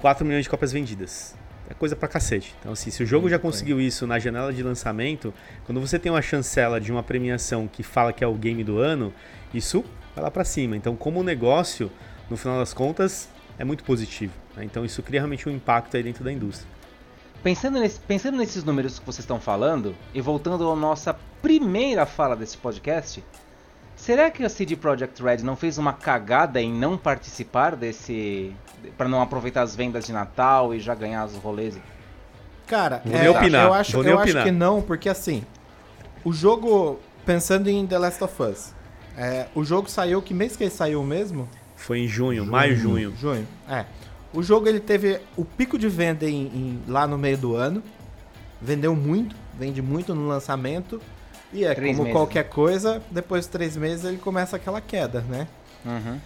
4 0.00 0.24
milhões 0.24 0.44
de 0.44 0.50
cópias 0.50 0.72
vendidas. 0.72 1.34
É 1.70 1.74
coisa 1.74 1.94
pra 1.94 2.08
cacete. 2.08 2.54
Então, 2.60 2.72
assim, 2.72 2.90
se 2.90 3.02
o 3.02 3.06
jogo 3.06 3.28
já 3.28 3.36
bem. 3.36 3.42
conseguiu 3.42 3.80
isso 3.80 4.06
na 4.06 4.18
janela 4.18 4.52
de 4.52 4.62
lançamento, 4.62 5.32
quando 5.64 5.80
você 5.80 5.98
tem 5.98 6.10
uma 6.10 6.20
chancela 6.20 6.80
de 6.80 6.90
uma 6.90 7.02
premiação 7.02 7.68
que 7.68 7.82
fala 7.82 8.12
que 8.12 8.24
é 8.24 8.26
o 8.26 8.34
game 8.34 8.64
do 8.64 8.78
ano, 8.78 9.12
isso 9.54 9.84
vai 10.14 10.24
lá 10.24 10.30
pra 10.30 10.44
cima. 10.44 10.76
Então, 10.76 10.94
como 10.96 11.22
negócio, 11.22 11.90
no 12.30 12.36
final 12.36 12.58
das 12.58 12.72
contas, 12.72 13.28
é 13.58 13.64
muito 13.64 13.84
positivo. 13.84 14.32
né? 14.56 14.64
Então, 14.64 14.84
isso 14.84 15.02
cria 15.02 15.20
realmente 15.20 15.48
um 15.48 15.52
impacto 15.52 15.96
aí 15.96 16.02
dentro 16.02 16.22
da 16.24 16.32
indústria. 16.32 16.68
Pensando, 17.42 17.80
nesse- 17.80 17.98
pensando 18.00 18.36
nesses 18.38 18.62
números 18.62 18.98
que 18.98 19.04
vocês 19.06 19.20
estão 19.24 19.40
falando, 19.40 19.94
e 20.14 20.20
voltando 20.20 20.70
à 20.70 20.76
nossa 20.76 21.14
primeira 21.40 22.06
fala 22.06 22.36
desse 22.36 22.56
podcast, 22.56 23.22
Será 23.94 24.30
que 24.32 24.42
a 24.42 24.48
CD 24.48 24.74
Projekt 24.74 25.22
Red 25.22 25.38
não 25.44 25.54
fez 25.54 25.78
uma 25.78 25.92
cagada 25.92 26.60
em 26.60 26.72
não 26.72 26.96
participar 26.98 27.76
desse. 27.76 28.52
para 28.98 29.08
não 29.08 29.22
aproveitar 29.22 29.62
as 29.62 29.76
vendas 29.76 30.06
de 30.06 30.12
Natal 30.12 30.74
e 30.74 30.80
já 30.80 30.92
ganhar 30.92 31.24
os 31.26 31.36
rolês? 31.36 31.78
Cara, 32.66 33.00
é, 33.08 33.28
eu, 33.28 33.36
acho, 33.72 33.96
eu 34.02 34.18
acho 34.18 34.42
que 34.42 34.50
não, 34.50 34.82
porque 34.82 35.08
assim, 35.08 35.44
o 36.24 36.32
jogo, 36.32 36.98
pensando 37.24 37.68
em 37.68 37.86
The 37.86 37.98
Last 37.98 38.24
of 38.24 38.42
Us, 38.42 38.74
é, 39.16 39.46
o 39.54 39.64
jogo 39.64 39.90
saiu, 39.90 40.20
que 40.22 40.32
mês 40.34 40.56
que 40.56 40.64
ele 40.64 40.70
saiu 40.70 41.02
mesmo? 41.02 41.48
Foi 41.76 42.00
em 42.00 42.08
junho, 42.08 42.46
maio, 42.46 42.76
junho. 42.76 43.14
Junho. 43.16 43.46
É. 43.68 43.84
O 44.32 44.42
jogo 44.42 44.68
ele 44.68 44.80
teve 44.80 45.20
o 45.36 45.44
pico 45.44 45.78
de 45.78 45.88
venda 45.88 46.24
em- 46.28 46.46
em- 46.46 46.82
lá 46.88 47.06
no 47.06 47.18
meio 47.18 47.36
do 47.36 47.54
ano. 47.56 47.82
Vendeu 48.60 48.94
muito, 48.94 49.34
vende 49.58 49.82
muito 49.82 50.14
no 50.14 50.26
lançamento. 50.28 51.00
E 51.52 51.64
é 51.64 51.74
Três 51.74 51.92
como 51.96 52.04
meses. 52.04 52.12
qualquer 52.18 52.48
coisa, 52.48 53.02
depois 53.10 53.44
de 53.44 53.50
três 53.50 53.76
meses 53.76 54.04
ele 54.06 54.16
começa 54.16 54.56
aquela 54.56 54.80
queda, 54.80 55.20
né? 55.28 55.46
Uhum. 55.84 56.18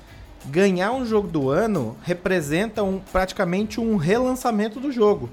Ganhar 0.46 0.92
um 0.92 1.04
jogo 1.04 1.26
do 1.26 1.50
ano 1.50 1.96
representa 2.04 2.82
um, 2.84 3.00
praticamente 3.00 3.80
um 3.80 3.96
relançamento 3.96 4.78
do 4.78 4.92
jogo. 4.92 5.28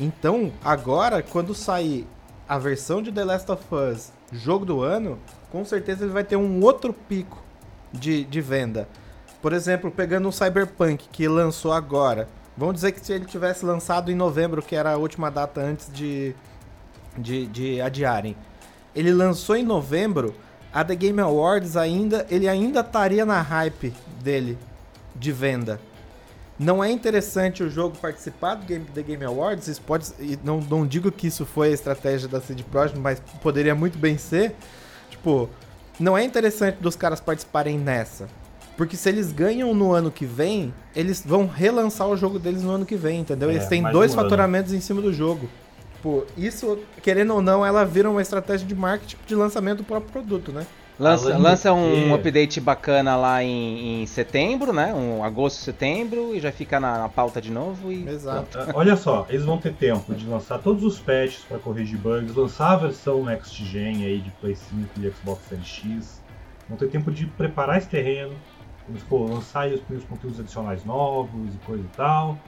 Então, 0.00 0.50
agora, 0.64 1.22
quando 1.22 1.54
sair 1.54 2.06
a 2.48 2.58
versão 2.58 3.02
de 3.02 3.10
The 3.10 3.24
Last 3.24 3.50
of 3.50 3.64
Us 3.74 4.12
jogo 4.32 4.64
do 4.64 4.82
ano, 4.82 5.18
com 5.50 5.64
certeza 5.64 6.04
ele 6.04 6.12
vai 6.12 6.24
ter 6.24 6.36
um 6.36 6.62
outro 6.62 6.92
pico 6.92 7.42
de, 7.92 8.24
de 8.24 8.40
venda. 8.40 8.88
Por 9.40 9.52
exemplo, 9.52 9.90
pegando 9.90 10.28
o 10.28 10.32
Cyberpunk, 10.32 11.08
que 11.10 11.28
lançou 11.28 11.72
agora. 11.72 12.28
Vamos 12.56 12.76
dizer 12.76 12.92
que 12.92 13.04
se 13.04 13.12
ele 13.12 13.26
tivesse 13.26 13.64
lançado 13.64 14.10
em 14.10 14.14
novembro, 14.14 14.62
que 14.62 14.74
era 14.74 14.92
a 14.92 14.96
última 14.96 15.30
data 15.30 15.60
antes 15.60 15.90
de, 15.92 16.34
de, 17.16 17.46
de 17.46 17.80
adiarem. 17.80 18.36
Ele 18.94 19.12
lançou 19.12 19.56
em 19.56 19.62
novembro, 19.62 20.34
a 20.72 20.82
The 20.82 20.94
Game 20.94 21.20
Awards 21.20 21.76
ainda, 21.76 22.26
ele 22.30 22.48
ainda 22.48 22.80
estaria 22.80 23.24
na 23.24 23.40
hype 23.40 23.92
dele 24.22 24.58
de 25.14 25.32
venda. 25.32 25.80
Não 26.58 26.82
é 26.82 26.90
interessante 26.90 27.62
o 27.62 27.68
jogo 27.68 27.96
participar 27.98 28.54
do 28.54 28.64
Game, 28.64 28.84
The 28.86 29.02
Game 29.02 29.24
Awards, 29.24 29.68
isso 29.68 29.82
pode, 29.82 30.06
e 30.18 30.38
não, 30.42 30.60
não 30.60 30.86
digo 30.86 31.12
que 31.12 31.26
isso 31.26 31.44
foi 31.44 31.68
a 31.68 31.72
estratégia 31.72 32.28
da 32.28 32.40
CD 32.40 32.62
Projekt, 32.62 32.98
mas 32.98 33.20
poderia 33.42 33.74
muito 33.74 33.98
bem 33.98 34.16
ser. 34.16 34.54
Tipo, 35.10 35.50
não 36.00 36.16
é 36.16 36.24
interessante 36.24 36.78
dos 36.80 36.96
caras 36.96 37.20
participarem 37.20 37.78
nessa. 37.78 38.26
Porque 38.76 38.96
se 38.96 39.08
eles 39.08 39.32
ganham 39.32 39.74
no 39.74 39.92
ano 39.92 40.10
que 40.10 40.26
vem, 40.26 40.72
eles 40.94 41.22
vão 41.24 41.46
relançar 41.46 42.08
o 42.08 42.16
jogo 42.16 42.38
deles 42.38 42.62
no 42.62 42.70
ano 42.70 42.84
que 42.84 42.96
vem, 42.96 43.20
entendeu? 43.20 43.48
É, 43.48 43.54
eles 43.54 43.66
têm 43.66 43.82
dois 43.82 44.14
um 44.14 44.14
ano. 44.14 44.22
faturamentos 44.22 44.72
em 44.72 44.80
cima 44.80 45.00
do 45.00 45.12
jogo. 45.12 45.48
Tipo, 45.94 46.26
isso, 46.36 46.78
querendo 47.02 47.34
ou 47.34 47.40
não, 47.40 47.64
ela 47.64 47.84
vira 47.84 48.10
uma 48.10 48.20
estratégia 48.20 48.66
de 48.66 48.74
marketing 48.74 49.16
de 49.26 49.34
lançamento 49.34 49.78
do 49.78 49.84
próprio 49.84 50.12
produto, 50.12 50.52
né? 50.52 50.66
Lança, 50.98 51.36
lança 51.36 51.72
um 51.74 52.06
que- 52.08 52.14
update 52.14 52.58
bacana 52.60 53.16
lá 53.16 53.42
em, 53.44 54.02
em 54.02 54.06
setembro, 54.06 54.72
né? 54.72 54.94
Um 54.94 55.22
agosto, 55.22 55.58
setembro, 55.60 56.34
e 56.34 56.40
já 56.40 56.50
fica 56.50 56.80
na, 56.80 56.98
na 56.98 57.08
pauta 57.08 57.40
de 57.40 57.52
novo 57.52 57.92
e. 57.92 58.08
Exato. 58.08 58.58
Ah, 58.58 58.70
Olha 58.74 58.96
só, 58.96 59.26
eles 59.28 59.44
vão 59.44 59.58
ter 59.58 59.74
tempo 59.74 60.14
de 60.14 60.26
lançar 60.26 60.58
todos 60.58 60.82
os 60.84 60.98
patches 60.98 61.44
para 61.44 61.58
corrigir 61.58 61.98
bugs, 61.98 62.34
lançar 62.34 62.72
a 62.72 62.76
versão 62.76 63.22
Next 63.24 63.62
Gen 63.62 64.06
aí 64.06 64.20
de 64.20 64.30
Play 64.40 64.54
5 64.54 64.88
e 64.98 65.10
Xbox 65.10 65.44
Series 65.44 65.66
X. 65.66 66.22
Vão 66.66 66.78
ter 66.78 66.88
tempo 66.88 67.10
de 67.10 67.26
preparar 67.26 67.76
esse 67.76 67.88
terreno, 67.88 68.34
como 68.86 68.98
for, 69.00 69.30
lançar 69.30 69.62
aí 69.62 69.74
os 69.74 69.80
primeiros 69.80 70.08
conteúdos 70.08 70.40
adicionais 70.40 70.82
novos 70.82 71.54
e 71.54 71.58
coisa 71.58 71.84
e 71.84 71.96
tal. 71.96 72.38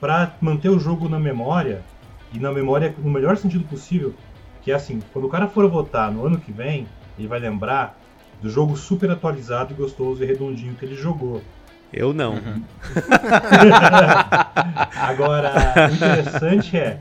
Pra 0.00 0.32
manter 0.40 0.70
o 0.70 0.78
jogo 0.78 1.08
na 1.08 1.18
memória, 1.18 1.82
e 2.32 2.38
na 2.38 2.50
memória 2.50 2.94
no 2.98 3.10
melhor 3.10 3.36
sentido 3.36 3.64
possível, 3.64 4.14
que 4.62 4.70
é 4.70 4.74
assim, 4.74 5.00
quando 5.12 5.26
o 5.26 5.28
cara 5.30 5.48
for 5.48 5.68
votar 5.70 6.10
no 6.10 6.26
ano 6.26 6.38
que 6.38 6.50
vem, 6.52 6.86
ele 7.18 7.28
vai 7.28 7.38
lembrar 7.38 7.98
do 8.40 8.50
jogo 8.50 8.76
super 8.76 9.10
atualizado 9.10 9.72
e 9.72 9.76
gostoso 9.76 10.22
e 10.22 10.26
redondinho 10.26 10.74
que 10.74 10.84
ele 10.84 10.94
jogou. 10.94 11.42
Eu 11.92 12.12
não. 12.12 12.34
Uhum. 12.34 12.62
Agora, 14.94 15.52
o 15.90 15.94
interessante 15.94 16.76
é, 16.76 17.00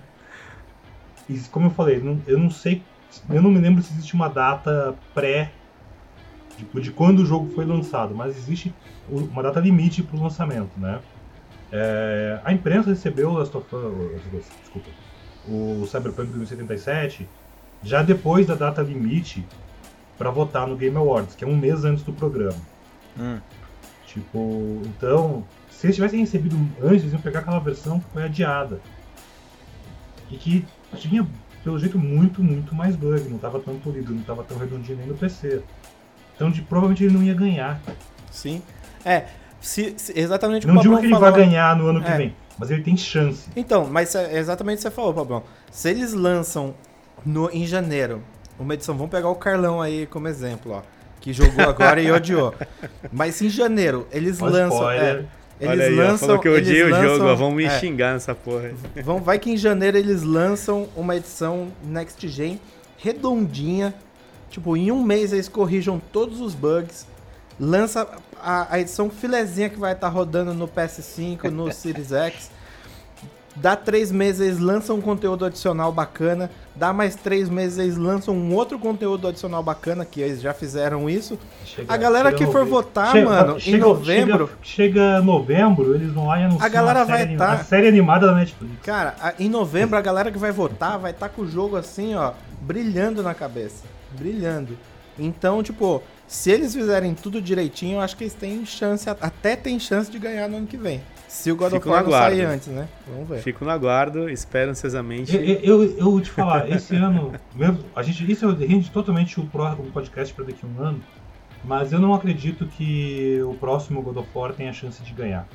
como 1.52 1.68
eu 1.68 1.72
falei, 1.72 2.02
eu 2.28 2.38
não 2.38 2.50
sei, 2.50 2.82
eu 3.30 3.42
não 3.42 3.52
me 3.52 3.60
lembro 3.60 3.82
se 3.82 3.92
existe 3.94 4.14
uma 4.14 4.30
data 4.30 4.96
pré 5.14 5.52
tipo, 6.58 6.80
de 6.80 6.92
quando 6.92 7.20
o 7.20 7.26
jogo 7.26 7.52
foi 7.54 7.66
lançado, 7.66 8.16
mas 8.16 8.38
existe 8.38 8.74
uma 9.10 9.44
data 9.44 9.60
limite 9.60 10.02
para 10.02 10.18
o 10.18 10.24
lançamento, 10.24 10.72
né? 10.78 11.00
É, 11.72 12.40
a 12.44 12.54
imprensa 12.54 12.90
recebeu 12.90 13.30
o 13.30 13.34
Last 13.34 13.56
of 13.58 13.68
Us, 13.76 14.46
desculpa, 14.62 14.90
o 15.48 15.86
Cyberpunk 15.88 16.28
2077 16.32 17.28
já 17.84 18.02
depois 18.02 18.48
da 18.48 18.56
data 18.56 18.82
limite 18.82 19.46
para 20.18 20.30
votar 20.30 20.68
no 20.68 20.76
Game 20.76 20.96
Awards, 20.96 21.36
que 21.36 21.44
é 21.44 21.48
um 21.48 21.56
mês 21.56 21.84
antes 21.86 22.04
do 22.04 22.14
programa. 22.14 22.58
Hum. 23.20 23.38
Tipo, 24.08 24.82
então, 24.86 25.44
se 25.70 25.88
eles 25.88 25.96
tivessem 25.96 26.20
recebido 26.20 26.56
antes, 26.82 27.02
eles 27.02 27.14
iam 27.14 27.22
pegar 27.22 27.40
aquela 27.42 27.60
versão 27.60 28.00
que 28.00 28.06
foi 28.14 28.24
adiada. 28.24 28.80
E 30.32 30.38
que 30.38 30.66
tinha, 30.96 31.28
pelo 31.64 31.78
jeito, 31.78 32.00
muito, 32.00 32.42
muito 32.42 32.74
mais 32.74 32.96
bug, 32.96 33.30
não 33.30 33.38
tava 33.38 33.60
tão 33.60 33.78
polido, 33.80 34.14
não 34.14 34.22
tava 34.24 34.44
tão 34.44 34.58
redondinho 34.58 34.98
nem 34.98 35.08
no 35.08 35.16
PC. 35.16 35.62
Então, 36.36 36.50
de, 36.50 36.62
provavelmente 36.62 37.04
ele 37.04 37.14
não 37.14 37.24
ia 37.24 37.34
ganhar. 37.34 37.80
Sim. 38.32 38.62
É, 39.04 39.26
se, 39.60 39.94
se- 39.98 40.18
exatamente 40.18 40.66
Não 40.66 40.78
digo 40.78 40.98
que 40.98 41.06
ele 41.06 41.14
falou. 41.14 41.32
vai 41.32 41.42
ganhar 41.46 41.76
no 41.76 41.88
ano 41.88 42.02
que 42.02 42.10
É. 42.12 42.18
vem, 42.18 42.36
mas 42.58 42.72
ele 42.72 42.82
tem 42.84 42.96
chance. 42.98 43.48
Então, 43.56 43.86
mas 43.86 44.16
é 44.16 44.38
exatamente 44.40 44.76
o 44.76 44.78
que 44.78 44.84
você 44.84 44.92
falou, 44.92 45.14
Pablão. 45.14 45.44
Se 45.72 45.90
eles 45.90 46.14
lançam 46.14 46.74
no, 47.26 47.50
em 47.52 47.66
janeiro 47.66 48.22
uma 48.60 48.74
edição, 48.74 48.96
vamos 48.96 49.12
pegar 49.12 49.30
o 49.30 49.36
Carlão 49.36 49.82
aí 49.82 50.06
como 50.08 50.28
exemplo, 50.28 50.72
ó. 50.74 50.82
Que 51.22 51.34
jogou 51.34 51.68
agora 51.68 52.02
e 52.02 52.12
odiou. 52.12 52.54
Mas 53.12 53.42
em 53.42 53.50
janeiro 53.50 54.08
eles 54.12 54.40
lançam. 54.40 54.90
é, 54.92 55.26
eles 55.60 55.80
aí, 55.80 55.94
ó, 56.00 56.04
lançam. 56.04 56.28
falou 56.28 56.40
que 56.42 56.48
eu 56.48 56.54
odiei 56.56 56.84
o 56.84 56.90
lançam- 56.90 57.16
jogo, 57.16 57.26
ó, 57.26 57.36
vão 57.36 57.52
me 57.52 57.66
é, 57.66 57.80
xingar 57.80 58.14
nessa 58.14 58.36
porra. 58.36 58.72
Vão, 59.04 59.20
vai 59.20 59.40
que 59.40 59.50
em 59.52 59.58
janeiro 59.58 59.98
eles 59.98 60.22
lançam 60.22 60.88
uma 60.96 61.16
edição 61.16 61.70
Next 61.84 62.28
Gen 62.28 62.60
redondinha. 62.98 63.94
Tipo, 64.50 64.78
em 64.78 64.92
um 64.92 65.02
mês 65.04 65.34
eles 65.34 65.48
corrijam 65.50 66.00
todos 66.12 66.40
os 66.42 66.54
bugs. 66.54 67.06
Lança 67.60 68.08
a, 68.42 68.74
a 68.76 68.80
edição 68.80 69.10
filezinha 69.10 69.70
que 69.70 69.80
vai 69.80 69.94
estar 69.94 70.10
rodando 70.10 70.54
no 70.54 70.68
PS5, 70.68 71.46
no 71.50 71.72
Series 71.72 72.12
X. 72.12 72.52
Dá 73.58 73.74
três 73.76 74.12
meses, 74.12 74.42
eles 74.42 74.60
lançam 74.60 74.98
um 74.98 75.02
conteúdo 75.02 75.46
adicional 75.46 75.90
bacana. 75.92 76.52
Dá 76.76 76.92
mais 76.92 77.16
três 77.16 77.48
meses, 77.50 77.78
eles 77.80 77.96
lançam 77.96 78.36
um 78.36 78.54
outro 78.54 78.78
conteúdo 78.78 79.30
adicional 79.30 79.64
bacana, 79.64 80.04
que 80.04 80.20
eles 80.20 80.42
já 80.42 80.54
fizeram 80.54 81.10
isso. 81.10 81.40
Chega- 81.64 81.94
A 81.94 81.96
galera 81.96 82.34
que 82.34 82.44
for 82.46 82.54
novembro- 82.60 82.70
votar, 82.70 83.12
chega- 83.14 83.30
mano, 83.30 83.56
em 83.56 83.60
chega- 83.62 83.86
novembro. 83.86 84.48
Chega, 84.62 84.92
chega 85.02 85.22
novembro, 85.22 85.96
eles 85.96 86.12
vão 86.12 86.28
lá 86.28 86.38
e 86.40 86.44
anunciam 86.44 86.66
A 86.66 86.70
galera 86.70 87.02
a, 87.04 87.06
série, 87.06 87.38
vai 87.38 87.48
tá- 87.48 87.54
a 87.54 87.64
série 87.64 87.88
animada 87.88 88.28
da 88.28 88.36
Netflix. 88.36 88.74
Cara, 88.84 89.16
a- 89.22 89.34
em 89.40 89.48
novembro 89.48 89.98
a 89.98 90.02
galera 90.02 90.30
que 90.32 90.38
vai 90.38 90.52
votar 90.52 91.00
vai 91.00 91.12
estar 91.12 91.30
com 91.30 91.44
o 91.44 91.48
jogo 91.48 91.78
assim, 91.78 92.14
ó, 92.14 92.34
brilhando 92.62 93.24
na 93.24 93.34
cabeça. 93.34 93.86
Brilhando. 94.12 94.78
Então, 95.18 95.64
tipo, 95.64 96.04
se 96.28 96.52
eles 96.52 96.74
fizerem 96.76 97.14
tudo 97.14 97.42
direitinho, 97.42 97.98
eu 97.98 98.02
acho 98.02 98.18
que 98.18 98.26
eles 98.26 98.34
têm 98.34 98.66
chance, 98.66 99.10
até 99.10 99.56
tem 99.56 99.80
chance 99.80 100.12
de 100.12 100.20
ganhar 100.20 100.50
no 100.50 100.58
ano 100.58 100.68
que 100.68 100.76
vem. 100.76 101.02
Se 101.36 101.52
o 101.52 101.56
God 101.56 101.72
Fico 101.74 101.90
of 101.90 101.90
War 101.90 102.04
no 102.04 102.10
não 102.10 102.18
sair 102.18 102.42
aguardo. 102.42 102.54
antes, 102.56 102.68
né? 102.70 102.88
Vamos 103.08 103.30
ver. 103.30 103.40
Fico 103.42 103.66
no 103.66 103.72
aguardo, 103.72 104.30
espero 104.30 104.72
ansiosamente. 104.72 105.36
Eu, 105.36 105.44
eu, 105.44 105.98
eu 105.98 106.12
vou 106.12 106.22
te 106.22 106.30
falar, 106.32 106.70
esse 106.70 106.96
ano, 106.98 107.34
mesmo, 107.54 107.80
a 107.96 108.02
gente, 108.02 108.32
isso 108.32 108.50
rende 108.54 108.90
totalmente 108.90 109.40
o, 109.40 109.46
pró- 109.46 109.74
o 109.74 109.92
podcast 109.92 110.34
para 110.34 110.46
daqui 110.46 110.60
a 110.64 110.68
um 110.68 110.84
ano, 110.86 111.02
mas 111.64 111.92
eu 111.92 112.00
não 112.00 112.14
acredito 112.14 112.66
que 112.68 113.40
o 113.44 113.54
próximo 113.56 114.02
God 114.02 114.18
of 114.18 114.30
War 114.34 114.54
tenha 114.54 114.72
chance 114.72 115.04
de 115.04 115.14
ganhar. 115.14 115.48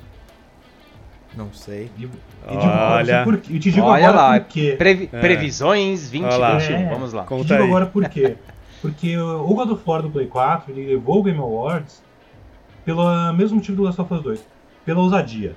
Não 1.36 1.52
sei. 1.52 1.90
E, 1.96 2.04
e 2.04 2.10
Olha. 2.48 3.24
digo, 3.24 3.24
por, 3.38 3.50
e 3.54 3.58
te 3.60 3.70
digo 3.70 3.86
Olha 3.86 4.08
agora 4.08 4.22
lá, 4.32 4.40
por 4.40 4.48
quê. 4.48 4.74
Previ- 4.76 5.08
É. 5.12 5.20
Previsões 5.20 6.10
Olha 6.14 6.36
lá. 6.36 6.50
2021, 6.52 6.86
É. 6.88 6.92
vamos 6.92 7.12
lá. 7.12 7.22
Te 7.22 7.28
Conta 7.28 7.44
digo 7.44 7.62
aí. 7.62 7.68
agora 7.68 7.86
por 7.86 8.08
quê. 8.08 8.36
Porque 8.82 9.16
o 9.16 9.54
God 9.54 9.70
of 9.70 9.82
War 9.86 10.02
do 10.02 10.10
Play 10.10 10.26
4 10.26 10.72
ele 10.72 10.86
levou 10.88 11.20
o 11.20 11.22
Game 11.22 11.38
Awards 11.38 12.02
pelo 12.84 13.32
mesmo 13.32 13.56
motivo 13.56 13.76
do 13.76 13.82
Last 13.84 14.00
of 14.00 14.12
Us 14.12 14.22
2, 14.22 14.44
pela 14.84 15.00
ousadia. 15.00 15.54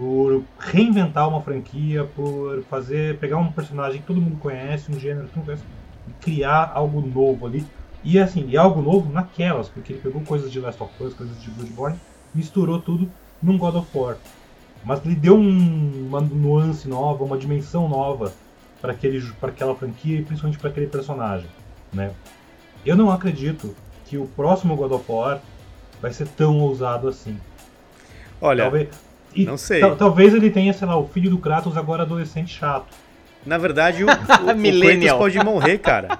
Por 0.00 0.42
reinventar 0.58 1.28
uma 1.28 1.42
franquia, 1.42 2.04
por 2.16 2.62
fazer 2.70 3.18
pegar 3.18 3.36
um 3.36 3.52
personagem 3.52 4.00
que 4.00 4.06
todo 4.06 4.18
mundo 4.18 4.38
conhece, 4.38 4.90
um 4.90 4.98
gênero 4.98 5.26
que 5.26 5.34
todo 5.34 5.40
mundo 5.40 5.46
conhece, 5.46 5.64
e 6.08 6.12
criar 6.24 6.72
algo 6.74 7.02
novo 7.02 7.46
ali. 7.46 7.66
E 8.02 8.18
assim, 8.18 8.48
e 8.48 8.56
algo 8.56 8.80
novo 8.80 9.12
naquelas, 9.12 9.68
porque 9.68 9.92
ele 9.92 10.00
pegou 10.00 10.22
coisas 10.22 10.50
de 10.50 10.58
Last 10.58 10.82
of 10.82 10.90
Us, 11.04 11.12
coisas 11.12 11.38
de 11.42 11.50
Bloodborne, 11.50 11.98
misturou 12.34 12.80
tudo 12.80 13.10
num 13.42 13.58
God 13.58 13.74
of 13.74 13.88
War. 13.94 14.16
Mas 14.82 15.04
ele 15.04 15.14
deu 15.14 15.36
um- 15.36 16.06
uma 16.08 16.22
nuance 16.22 16.88
nova, 16.88 17.22
uma 17.22 17.36
dimensão 17.36 17.86
nova 17.86 18.32
para 18.80 18.92
aquela 18.92 19.74
franquia 19.74 20.18
e 20.18 20.24
principalmente 20.24 20.58
para 20.58 20.70
aquele 20.70 20.86
personagem, 20.86 21.50
né? 21.92 22.14
Eu 22.86 22.96
não 22.96 23.10
acredito 23.10 23.76
que 24.06 24.16
o 24.16 24.24
próximo 24.28 24.74
God 24.76 24.92
of 24.92 25.04
War 25.12 25.42
vai 26.00 26.10
ser 26.10 26.26
tão 26.28 26.58
ousado 26.58 27.06
assim. 27.06 27.38
Olha, 28.40 28.62
talvez, 28.62 28.88
e 29.34 29.44
não 29.44 29.56
sei. 29.56 29.80
tal- 29.80 29.96
talvez 29.96 30.34
ele 30.34 30.50
tenha, 30.50 30.72
sei 30.72 30.86
lá, 30.86 30.96
o 30.98 31.06
filho 31.08 31.30
do 31.30 31.38
Kratos 31.38 31.76
agora 31.76 32.02
adolescente 32.02 32.52
chato. 32.56 32.86
na 33.46 33.56
verdade, 33.58 34.04
o, 34.04 34.06
o, 34.08 34.10
o. 34.10 34.16
Kratos 34.80 35.12
pode 35.18 35.38
morrer, 35.44 35.78
cara. 35.78 36.18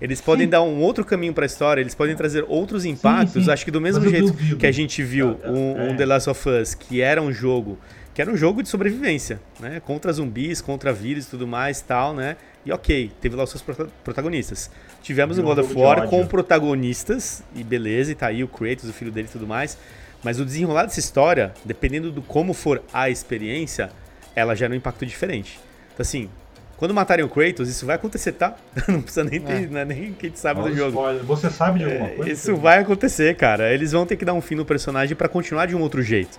Eles 0.00 0.20
podem 0.22 0.46
Sim. 0.46 0.50
dar 0.50 0.62
um 0.62 0.80
outro 0.80 1.04
caminho 1.04 1.32
pra 1.32 1.44
história, 1.46 1.80
eles 1.80 1.94
podem 1.94 2.14
trazer 2.16 2.44
outros 2.48 2.84
impactos. 2.84 3.44
sim. 3.44 3.50
Acho 3.50 3.64
que 3.64 3.70
do 3.70 3.80
mesmo 3.80 4.02
Mas 4.02 4.10
jeito 4.10 4.26
duvido. 4.28 4.56
que 4.56 4.66
a 4.66 4.72
gente 4.72 5.02
viu 5.02 5.38
É, 5.42 5.50
um, 5.50 5.72
um 5.74 5.90
é. 5.90 5.94
The 5.94 6.06
Last 6.06 6.30
of 6.30 6.48
Us, 6.48 6.74
que 6.74 7.00
era 7.00 7.20
um 7.20 7.32
jogo, 7.32 7.78
que 8.14 8.20
era 8.22 8.30
um 8.30 8.36
jogo 8.36 8.62
de 8.62 8.68
sobrevivência, 8.68 9.40
né? 9.58 9.80
Contra 9.84 10.12
zumbis, 10.12 10.60
contra 10.60 10.92
vírus 10.92 11.26
e 11.26 11.30
tudo 11.30 11.46
mais, 11.46 11.80
tal, 11.80 12.14
né? 12.14 12.36
E 12.64 12.70
ok, 12.72 13.10
teve 13.20 13.34
lá 13.36 13.44
os 13.44 13.50
seus 13.50 13.62
prota- 13.62 13.88
protagonistas. 14.04 14.70
Tivemos 15.02 15.38
o 15.38 15.42
God 15.42 15.58
um 15.58 15.60
of 15.62 15.74
War 15.78 16.06
com 16.08 16.26
protagonistas, 16.26 17.42
e 17.54 17.62
beleza, 17.64 18.12
e 18.12 18.14
tá 18.14 18.26
aí 18.26 18.44
o 18.44 18.48
Kratos, 18.48 18.88
o 18.88 18.92
filho 18.92 19.10
dele 19.10 19.28
e 19.28 19.32
tudo 19.32 19.46
mais. 19.46 19.78
Mas 20.22 20.38
o 20.38 20.44
desenrolar 20.44 20.84
dessa 20.84 21.00
história, 21.00 21.52
dependendo 21.64 22.10
do 22.12 22.20
como 22.22 22.52
for 22.52 22.82
a 22.92 23.08
experiência, 23.10 23.90
ela 24.34 24.54
gera 24.54 24.72
um 24.72 24.76
impacto 24.76 25.04
diferente. 25.06 25.58
Então 25.94 26.02
assim, 26.02 26.28
quando 26.76 26.94
matarem 26.94 27.24
o 27.24 27.28
Kratos, 27.28 27.68
isso 27.68 27.84
vai 27.86 27.96
acontecer, 27.96 28.32
tá? 28.32 28.54
Não 28.88 29.00
precisa 29.02 29.24
nem 29.24 29.40
ter, 29.40 29.64
É. 29.64 29.66
não 29.66 29.80
é 29.80 29.84
nem 29.84 30.12
que 30.12 30.26
a 30.26 30.28
gente 30.28 30.38
sabe 30.38 30.60
Olha 30.60 30.70
do 30.70 30.74
o 30.74 30.76
jogo. 30.76 30.90
spoiler. 30.92 31.22
Você 31.24 31.50
sabe 31.50 31.78
de 31.80 31.84
alguma 31.84 32.06
É, 32.08 32.14
coisa? 32.14 32.30
Isso 32.32 32.56
vai 32.56 32.78
acontecer, 32.78 33.34
cara. 33.36 33.72
Eles 33.72 33.92
vão 33.92 34.06
ter 34.06 34.16
que 34.16 34.24
dar 34.24 34.32
um 34.34 34.40
fim 34.40 34.54
no 34.54 34.64
personagem 34.64 35.14
pra 35.16 35.28
continuar 35.28 35.66
de 35.66 35.74
um 35.76 35.80
outro 35.80 36.02
jeito. 36.02 36.38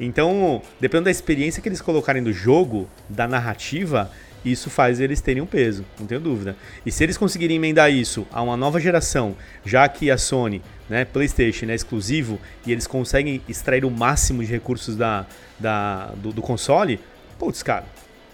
Então, 0.00 0.62
dependendo 0.80 1.06
da 1.06 1.10
experiência 1.10 1.60
que 1.62 1.68
eles 1.68 1.80
colocarem 1.80 2.22
do 2.22 2.32
jogo, 2.32 2.88
da 3.08 3.26
narrativa, 3.26 4.10
isso 4.44 4.70
faz 4.70 5.00
eles 5.00 5.20
terem 5.20 5.42
um 5.42 5.46
peso, 5.46 5.84
não 5.98 6.06
tenho 6.06 6.20
dúvida. 6.20 6.56
E 6.84 6.92
se 6.92 7.02
eles 7.04 7.16
conseguirem 7.16 7.56
emendar 7.56 7.90
isso 7.90 8.26
a 8.30 8.42
uma 8.42 8.56
nova 8.56 8.80
geração, 8.80 9.36
já 9.64 9.88
que 9.88 10.10
a 10.10 10.18
Sony, 10.18 10.62
né, 10.88 11.04
PlayStation 11.04 11.66
é 11.66 11.74
exclusivo 11.74 12.40
e 12.66 12.72
eles 12.72 12.86
conseguem 12.86 13.42
extrair 13.48 13.84
o 13.84 13.90
máximo 13.90 14.44
de 14.44 14.50
recursos 14.50 14.96
da, 14.96 15.26
da, 15.58 16.06
do, 16.16 16.32
do 16.32 16.42
console, 16.42 17.00
putz, 17.38 17.62
cara, 17.62 17.84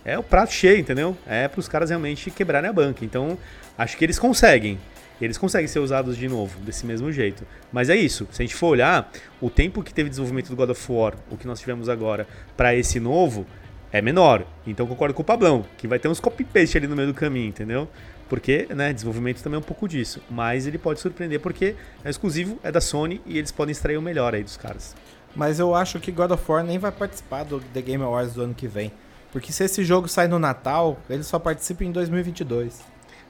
é 0.04 0.18
o 0.18 0.22
prato 0.22 0.52
cheio, 0.52 0.78
entendeu? 0.78 1.16
É 1.26 1.48
para 1.48 1.60
os 1.60 1.68
caras 1.68 1.88
realmente 1.88 2.30
quebrarem 2.30 2.68
a 2.68 2.72
banca. 2.72 3.04
Então, 3.04 3.38
acho 3.76 3.96
que 3.96 4.04
eles 4.04 4.18
conseguem. 4.18 4.78
Eles 5.20 5.38
conseguem 5.38 5.68
ser 5.68 5.78
usados 5.78 6.16
de 6.16 6.28
novo, 6.28 6.58
desse 6.60 6.84
mesmo 6.84 7.10
jeito. 7.10 7.46
Mas 7.72 7.88
é 7.88 7.96
isso. 7.96 8.28
Se 8.30 8.42
a 8.42 8.44
gente 8.44 8.54
for 8.54 8.68
olhar, 8.68 9.10
o 9.40 9.48
tempo 9.48 9.82
que 9.82 9.94
teve 9.94 10.10
desenvolvimento 10.10 10.50
do 10.50 10.56
God 10.56 10.70
of 10.70 10.92
War, 10.92 11.14
o 11.30 11.36
que 11.36 11.46
nós 11.46 11.60
tivemos 11.60 11.88
agora, 11.88 12.26
para 12.56 12.74
esse 12.74 13.00
novo, 13.00 13.46
é 13.94 14.02
menor. 14.02 14.44
Então 14.66 14.88
concordo 14.88 15.14
com 15.14 15.22
o 15.22 15.24
Pablão, 15.24 15.64
que 15.78 15.86
vai 15.86 16.00
ter 16.00 16.08
uns 16.08 16.18
copy-paste 16.18 16.76
ali 16.76 16.88
no 16.88 16.96
meio 16.96 17.06
do 17.06 17.14
caminho, 17.14 17.46
entendeu? 17.46 17.88
Porque, 18.28 18.66
né, 18.74 18.92
desenvolvimento 18.92 19.40
também 19.40 19.54
é 19.56 19.60
um 19.60 19.62
pouco 19.62 19.88
disso. 19.88 20.20
Mas 20.28 20.66
ele 20.66 20.78
pode 20.78 20.98
surpreender 20.98 21.38
porque 21.38 21.76
é 22.04 22.10
exclusivo, 22.10 22.58
é 22.64 22.72
da 22.72 22.80
Sony 22.80 23.22
e 23.24 23.38
eles 23.38 23.52
podem 23.52 23.70
extrair 23.70 23.96
o 23.96 24.02
melhor 24.02 24.34
aí 24.34 24.42
dos 24.42 24.56
caras. 24.56 24.96
Mas 25.36 25.60
eu 25.60 25.76
acho 25.76 26.00
que 26.00 26.10
God 26.10 26.32
of 26.32 26.42
War 26.50 26.64
nem 26.64 26.76
vai 26.76 26.90
participar 26.90 27.44
do 27.44 27.60
The 27.60 27.80
Game 27.82 28.02
Awards 28.02 28.34
do 28.34 28.42
ano 28.42 28.52
que 28.52 28.66
vem. 28.66 28.90
Porque 29.30 29.52
se 29.52 29.62
esse 29.62 29.84
jogo 29.84 30.08
sai 30.08 30.26
no 30.26 30.40
Natal, 30.40 30.98
ele 31.08 31.22
só 31.22 31.38
participa 31.38 31.84
em 31.84 31.92
2022. 31.92 32.80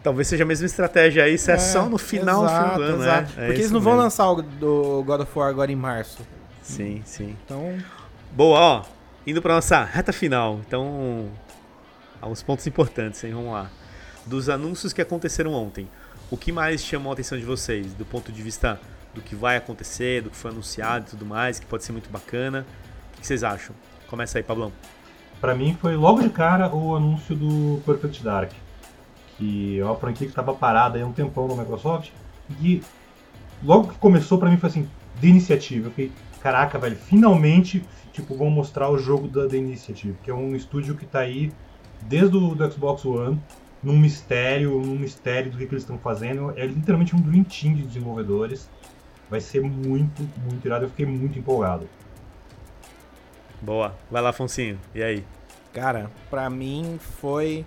Talvez 0.02 0.28
seja 0.28 0.44
a 0.44 0.46
mesma 0.46 0.64
estratégia 0.64 1.24
aí, 1.24 1.36
se 1.36 1.50
é, 1.50 1.58
só 1.58 1.86
no 1.86 1.98
final, 1.98 2.44
exato, 2.44 2.62
final 2.62 2.76
do 2.76 2.82
ano, 2.84 3.02
exato. 3.02 3.22
né? 3.22 3.44
É 3.44 3.46
Porque 3.48 3.60
eles 3.60 3.70
não 3.70 3.80
vão 3.80 3.92
mesmo. 3.92 4.04
lançar 4.04 4.30
o 4.30 4.40
do 4.40 5.02
God 5.04 5.20
of 5.20 5.38
War 5.38 5.50
agora 5.50 5.70
em 5.70 5.76
março. 5.76 6.22
Sim, 6.62 7.02
sim. 7.04 7.36
Então, 7.44 7.78
Boa, 8.32 8.58
ó. 8.58 8.84
Indo 9.26 9.40
pra 9.40 9.54
nossa 9.54 9.82
reta 9.82 10.12
final. 10.12 10.60
Então, 10.66 11.30
alguns 12.20 12.42
pontos 12.42 12.66
importantes, 12.66 13.24
hein? 13.24 13.32
Vamos 13.32 13.52
lá. 13.52 13.70
Dos 14.26 14.50
anúncios 14.50 14.92
que 14.92 15.00
aconteceram 15.00 15.54
ontem, 15.54 15.88
o 16.30 16.36
que 16.36 16.52
mais 16.52 16.84
chamou 16.84 17.10
a 17.10 17.14
atenção 17.14 17.38
de 17.38 17.44
vocês? 17.44 17.94
Do 17.94 18.04
ponto 18.04 18.30
de 18.30 18.42
vista 18.42 18.78
do 19.14 19.22
que 19.22 19.34
vai 19.34 19.56
acontecer, 19.56 20.22
do 20.22 20.28
que 20.28 20.36
foi 20.36 20.50
anunciado 20.50 21.06
e 21.06 21.10
tudo 21.10 21.24
mais, 21.24 21.58
que 21.58 21.64
pode 21.64 21.84
ser 21.84 21.92
muito 21.92 22.10
bacana. 22.10 22.66
O 23.16 23.20
que 23.20 23.26
vocês 23.26 23.42
acham? 23.42 23.74
Começa 24.08 24.38
aí, 24.38 24.42
Pablão. 24.42 24.70
Pra 25.40 25.54
mim 25.54 25.76
foi 25.80 25.96
logo 25.96 26.20
de 26.20 26.28
cara 26.28 26.74
o 26.74 26.94
anúncio 26.94 27.34
do 27.34 27.80
Perfect 27.86 28.22
Dark. 28.22 28.52
Que 29.38 29.80
é 29.80 29.84
uma 29.84 29.96
franquia 29.96 30.26
que 30.26 30.32
estava 30.32 30.52
parada 30.52 31.02
há 31.02 31.06
um 31.06 31.12
tempão 31.12 31.48
na 31.48 31.56
Microsoft. 31.56 32.10
E 32.60 32.82
logo 33.62 33.88
que 33.88 33.98
começou 33.98 34.38
pra 34.38 34.50
mim 34.50 34.58
foi 34.58 34.68
assim, 34.68 34.88
de 35.18 35.28
iniciativa. 35.28 35.86
Eu 35.86 35.90
fiquei, 35.90 36.12
caraca, 36.42 36.78
velho, 36.78 36.96
finalmente 36.96 37.82
tipo, 38.14 38.34
vão 38.34 38.48
mostrar 38.48 38.88
o 38.88 38.96
jogo 38.96 39.26
da 39.26 39.46
The 39.48 39.56
Initiative, 39.56 40.16
que 40.22 40.30
é 40.30 40.34
um 40.34 40.54
estúdio 40.54 40.94
que 40.94 41.04
tá 41.04 41.18
aí 41.18 41.52
desde 42.02 42.36
o 42.36 42.54
do 42.54 42.72
Xbox 42.72 43.04
One, 43.04 43.40
num 43.82 43.98
mistério, 43.98 44.80
num 44.80 44.96
mistério 44.96 45.50
do 45.50 45.58
que, 45.58 45.66
que 45.66 45.74
eles 45.74 45.82
estão 45.82 45.98
fazendo. 45.98 46.54
É 46.56 46.64
literalmente 46.64 47.14
um 47.14 47.20
Dream 47.20 47.44
Team 47.44 47.74
de 47.74 47.82
desenvolvedores. 47.82 48.70
Vai 49.28 49.40
ser 49.40 49.60
muito, 49.60 50.22
muito 50.48 50.64
irado. 50.64 50.84
Eu 50.84 50.90
fiquei 50.90 51.04
muito 51.04 51.38
empolgado. 51.38 51.88
Boa. 53.60 53.94
Vai 54.10 54.22
lá, 54.22 54.30
Afonsinho. 54.30 54.78
E 54.94 55.02
aí? 55.02 55.24
cara, 55.72 56.08
pra 56.30 56.48
mim 56.48 56.98
foi. 57.20 57.66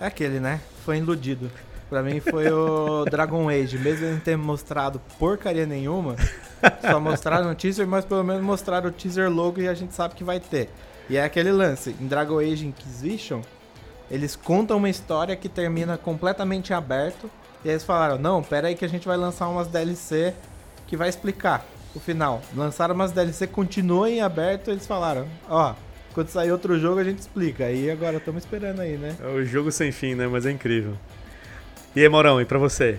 É 0.00 0.06
aquele, 0.06 0.38
né? 0.38 0.60
Foi 0.84 0.98
iludido. 0.98 1.50
Pra 1.90 2.02
mim 2.02 2.20
foi 2.20 2.50
o 2.50 3.04
Dragon 3.10 3.48
Age. 3.48 3.76
Mesmo 3.78 4.06
ele 4.06 4.14
não 4.14 4.20
ter 4.20 4.36
mostrado 4.36 5.00
porcaria 5.18 5.66
nenhuma, 5.66 6.14
só 6.80 7.00
mostraram 7.00 7.50
o 7.50 7.54
teaser, 7.54 7.86
mas 7.86 8.04
pelo 8.04 8.24
menos 8.24 8.42
mostraram 8.42 8.88
o 8.88 8.92
teaser 8.92 9.30
logo 9.30 9.60
e 9.60 9.68
a 9.68 9.74
gente 9.74 9.94
sabe 9.94 10.14
que 10.14 10.24
vai 10.24 10.40
ter. 10.40 10.70
E 11.08 11.16
é 11.16 11.24
aquele 11.24 11.52
lance. 11.52 11.94
Em 12.00 12.06
Dragon 12.06 12.38
Age 12.38 12.66
Inquisition, 12.66 13.42
eles 14.10 14.36
contam 14.36 14.76
uma 14.76 14.88
história 14.88 15.36
que 15.36 15.48
termina 15.48 15.96
completamente 15.96 16.72
aberto. 16.72 17.30
E 17.64 17.68
eles 17.68 17.84
falaram: 17.84 18.18
Não, 18.18 18.42
pera 18.42 18.68
aí 18.68 18.74
que 18.74 18.84
a 18.84 18.88
gente 18.88 19.06
vai 19.06 19.16
lançar 19.16 19.48
umas 19.48 19.68
DLC 19.68 20.34
que 20.86 20.96
vai 20.96 21.08
explicar 21.08 21.64
o 21.94 22.00
final. 22.00 22.42
Lançaram 22.54 22.94
umas 22.94 23.12
DLC, 23.12 23.46
continuam 23.46 24.06
em 24.06 24.20
aberto. 24.20 24.70
Eles 24.70 24.86
falaram: 24.86 25.26
Ó, 25.48 25.74
quando 26.12 26.28
sair 26.28 26.52
outro 26.52 26.78
jogo 26.78 27.00
a 27.00 27.04
gente 27.04 27.18
explica. 27.18 27.64
Aí 27.64 27.90
agora 27.90 28.16
estamos 28.16 28.42
esperando 28.44 28.80
aí, 28.80 28.96
né? 28.96 29.16
É 29.20 29.26
o 29.26 29.44
jogo 29.44 29.70
sem 29.70 29.92
fim, 29.92 30.14
né? 30.14 30.26
Mas 30.26 30.46
é 30.46 30.50
incrível. 30.50 30.94
E 31.94 32.00
aí, 32.00 32.08
Maurão, 32.08 32.40
e 32.40 32.44
pra 32.44 32.58
você? 32.58 32.98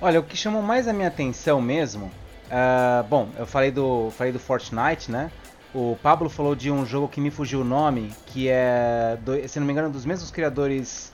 Olha, 0.00 0.18
o 0.18 0.22
que 0.24 0.36
chamou 0.36 0.62
mais 0.62 0.88
a 0.88 0.92
minha 0.92 1.08
atenção 1.08 1.60
mesmo. 1.60 2.10
Ah, 2.52 3.04
bom, 3.08 3.28
eu 3.38 3.46
falei 3.46 3.70
do, 3.70 4.10
falei 4.10 4.32
do 4.32 4.38
Fortnite, 4.38 5.10
né? 5.10 5.30
O 5.74 5.96
Pablo 6.02 6.28
falou 6.28 6.54
de 6.54 6.70
um 6.70 6.84
jogo 6.84 7.08
que 7.08 7.18
me 7.20 7.30
fugiu 7.30 7.62
o 7.62 7.64
nome, 7.64 8.12
que 8.26 8.46
é, 8.48 9.16
do- 9.24 9.48
se 9.48 9.58
não 9.58 9.66
me 9.66 9.72
engano, 9.72 9.88
dos 9.88 10.04
mesmos 10.04 10.30
criadores 10.30 11.10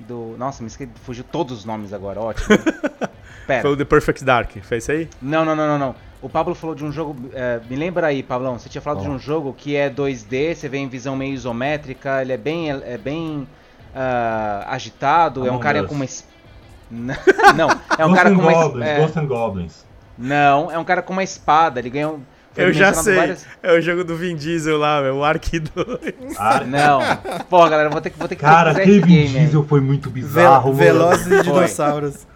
do. 0.00 0.34
Nossa, 0.38 0.62
me 0.62 0.66
esque... 0.68 0.86
fugiu 1.04 1.24
todos 1.24 1.58
os 1.60 1.64
nomes 1.64 1.92
agora, 1.94 2.20
ótimo. 2.20 2.48
Pera. 3.46 3.62
Foi 3.62 3.70
o 3.72 3.76
The 3.76 3.84
Perfect 3.86 4.24
Dark. 4.24 4.50
Foi 4.62 4.76
isso 4.78 4.90
aí? 4.92 5.08
Não, 5.22 5.42
não, 5.44 5.56
não, 5.56 5.66
não, 5.68 5.78
não. 5.78 5.94
O 6.20 6.28
Pablo 6.28 6.54
falou 6.54 6.74
de 6.74 6.84
um 6.84 6.92
jogo. 6.92 7.16
é, 7.32 7.60
me 7.70 7.76
lembra 7.76 8.08
aí, 8.08 8.22
Pablão. 8.22 8.58
Você 8.58 8.68
tinha 8.68 8.82
falado 8.82 9.02
de 9.02 9.08
um 9.08 9.18
jogo 9.18 9.54
que 9.56 9.74
é 9.76 9.88
2D, 9.88 10.54
você 10.54 10.68
vê 10.68 10.78
em 10.78 10.88
visão 10.88 11.16
meio 11.16 11.32
isométrica, 11.32 12.20
ele 12.20 12.32
é 12.32 12.36
bem, 12.36 12.70
é 12.70 12.98
bem 12.98 13.46
ah, 13.94 14.66
agitado, 14.68 15.46
é 15.46 15.52
um 15.52 15.58
cara 15.58 15.82
Us. 15.82 15.88
com 15.88 15.94
uma. 15.94 16.04
es- 16.04 16.26
Não, 16.90 17.68
é 17.98 18.04
um 18.04 18.10
Ghost 18.10 18.14
cara 18.22 18.34
com 18.34 18.40
uma. 18.42 18.52
es- 18.52 18.58
Goblins, 18.58 18.86
é, 18.86 19.00
Ghost 19.00 19.18
and 19.18 19.26
Goblins. 19.26 19.86
Não, 20.18 20.70
é 20.70 20.78
um 20.78 20.84
cara 20.84 21.02
com 21.02 21.12
uma 21.12 21.22
espada. 21.24 21.78
Ele 21.80 21.90
ganhou. 21.90 22.20
Eu 22.56 22.72
já 22.72 22.94
sei. 22.94 23.16
várias- 23.16 23.46
É 23.62 23.72
o 23.72 23.80
jogo 23.82 24.02
do 24.02 24.16
Vin 24.16 24.34
Diesel 24.34 24.78
lá, 24.78 25.00
é 25.00 25.12
o 25.12 25.22
Ark 25.22 25.58
2. 25.60 26.36
Ah, 26.38 26.64
Não. 26.64 27.00
Pô, 27.50 27.68
galera, 27.68 27.90
vou 27.90 28.00
ter 28.00 28.08
que, 28.10 28.18
vou 28.18 28.26
ter 28.26 28.34
que 28.36 28.40
Cara, 28.40 28.70
aquele 28.70 29.00
Vin. 29.00 29.26
Diesel 29.26 29.62
foi 29.64 29.80
muito 29.80 30.08
Ve 30.08 30.20
bizarro, 30.22 30.68
mano. 30.68 30.78
Velozes 30.78 31.26
e 31.26 31.42
dinossauros. 31.42 32.26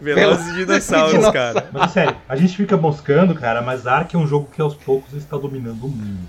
Velozes 0.00 0.46
e 0.48 0.54
dinossauros, 0.64 1.10
Dinossauro. 1.10 1.32
cara. 1.32 1.68
Mas 1.72 1.90
sério, 1.90 2.16
a 2.28 2.36
gente 2.36 2.56
fica 2.56 2.76
moscando, 2.76 3.34
cara, 3.34 3.60
mas 3.60 3.84
Ark 3.86 4.14
é 4.14 4.18
um 4.18 4.26
jogo 4.28 4.48
que 4.54 4.60
aos 4.62 4.74
poucos 4.74 5.12
está 5.14 5.36
dominando 5.36 5.82
o 5.84 5.88
mundo. 5.88 6.28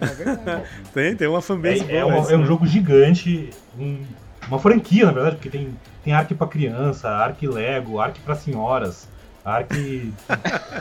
velho. 0.00 0.62
Tem, 0.94 1.14
tem 1.14 1.28
uma 1.28 1.42
fanbase 1.42 1.84
É, 1.88 1.96
é, 1.96 2.02
boa. 2.02 2.14
um, 2.26 2.30
é 2.30 2.36
um 2.36 2.46
jogo 2.46 2.66
gigante, 2.66 3.50
um- 3.78 4.02
uma 4.48 4.58
franquia, 4.58 5.04
na 5.06 5.12
verdade, 5.12 5.36
porque 5.36 5.50
tem, 5.50 5.76
tem 6.02 6.12
Ark 6.14 6.34
pra 6.34 6.46
criança, 6.46 7.08
Ark 7.10 7.46
Lego, 7.46 8.00
Ark 8.00 8.18
pra 8.20 8.34
senhoras, 8.34 9.08
Ark 9.44 10.12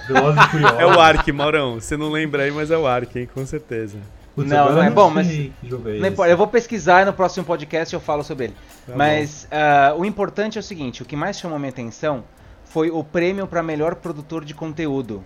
Velozes 0.07 0.43
e 0.43 0.47
Furiosos. 0.49 0.79
É 0.79 0.85
o 0.85 0.99
Ark, 0.99 1.31
Maurão. 1.31 1.75
Você 1.79 1.97
não 1.97 2.09
lembra 2.09 2.43
aí, 2.43 2.51
mas 2.51 2.69
é 2.71 2.77
o 2.77 2.85
Ark, 2.87 3.17
hein? 3.17 3.27
Com 3.33 3.45
certeza. 3.45 3.97
Putz, 4.35 4.49
Não, 4.49 4.71
não 4.73 4.83
é 4.83 4.89
bom, 4.89 5.09
mas- 5.09 5.27
sei 5.27 5.51
que 5.59 5.67
jogo 5.69 5.89
é 5.89 5.93
Não 5.93 5.97
esse. 5.99 6.07
importa, 6.13 6.31
eu 6.31 6.37
vou 6.37 6.47
pesquisar 6.47 7.01
e 7.01 7.05
no 7.05 7.11
próximo 7.13 7.45
podcast 7.45 7.93
eu 7.93 7.99
falo 7.99 8.23
sobre 8.23 8.45
ele. 8.45 8.55
Tá 8.87 8.93
Mas 8.95 9.47
ah, 9.51 9.93
o 9.97 10.05
importante 10.05 10.57
é 10.57 10.61
o 10.61 10.63
seguinte: 10.63 11.01
o 11.01 11.05
que 11.05 11.15
mais 11.17 11.37
chamou 11.37 11.59
minha 11.59 11.69
atenção 11.69 12.23
foi 12.63 12.89
o 12.89 13.03
prêmio 13.03 13.45
para 13.45 13.61
melhor 13.61 13.95
produtor 13.95 14.45
de 14.45 14.53
conteúdo, 14.53 15.21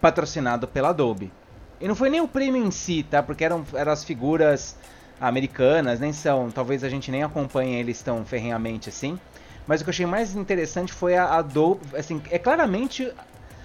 patrocinado 0.00 0.68
pela 0.68 0.90
Adobe. 0.90 1.32
E 1.80 1.88
não 1.88 1.94
foi 1.94 2.10
nem 2.10 2.20
o 2.20 2.28
prêmio 2.28 2.62
em 2.64 2.70
si, 2.70 3.02
tá? 3.02 3.22
Porque 3.22 3.44
eram, 3.44 3.64
eram 3.72 3.92
as 3.92 4.04
figuras 4.04 4.76
americanas, 5.20 5.98
nem 6.00 6.12
são. 6.12 6.50
Talvez 6.50 6.84
a 6.84 6.88
gente 6.90 7.10
nem 7.10 7.22
acompanhe 7.22 7.76
eles 7.76 8.02
tão 8.02 8.24
ferrenhamente 8.26 8.88
assim. 8.90 9.18
Mas 9.66 9.80
o 9.80 9.84
que 9.84 9.90
eu 9.90 9.92
achei 9.92 10.06
mais 10.06 10.34
interessante 10.34 10.92
foi 10.92 11.16
a 11.16 11.34
Adobe. 11.36 11.80
Assim, 11.96 12.20
é 12.30 12.38
claramente. 12.38 13.10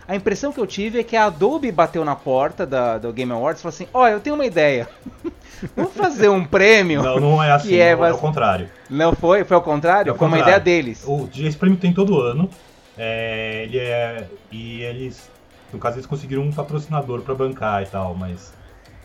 A 0.08 0.16
impressão 0.16 0.52
que 0.52 0.60
eu 0.60 0.66
tive 0.66 1.00
é 1.00 1.04
que 1.04 1.16
a 1.16 1.26
Adobe 1.26 1.72
bateu 1.72 2.04
na 2.04 2.16
porta 2.16 2.66
da, 2.66 2.98
do 2.98 3.14
Game 3.14 3.32
Awards 3.32 3.60
e 3.60 3.64
falou 3.64 3.76
assim: 3.76 3.88
Olha, 3.94 4.14
eu 4.14 4.20
tenho 4.20 4.36
uma 4.36 4.46
ideia. 4.46 4.90
Vamos 5.76 5.94
fazer 5.94 6.30
um 6.30 6.44
prêmio. 6.44 7.04
Não, 7.04 7.20
não 7.20 7.44
é 7.44 7.52
assim, 7.52 7.76
é 7.76 7.96
não, 7.96 8.06
é 8.06 8.14
o 8.14 8.18
contrário. 8.18 8.70
Não 8.90 9.14
foi? 9.14 9.44
Foi 9.44 9.56
ao 9.56 9.62
contrário? 9.62 10.14
É 10.14 10.18
foi 10.18 10.28
uma 10.28 10.40
ideia 10.40 10.60
deles. 10.60 11.04
O, 11.06 11.30
esse 11.38 11.58
prêmio 11.58 11.78
tem 11.78 11.94
todo 11.94 12.20
ano. 12.20 12.50
é, 12.98 13.64
ele 13.66 13.78
é. 13.78 14.28
E 14.52 14.82
eles. 14.82 15.30
No 15.72 15.78
caso, 15.78 15.98
eles 15.98 16.08
conseguiram 16.08 16.42
um 16.42 16.52
patrocinador 16.52 17.22
pra 17.22 17.36
bancar 17.36 17.84
e 17.84 17.86
tal, 17.86 18.16
mas. 18.16 18.54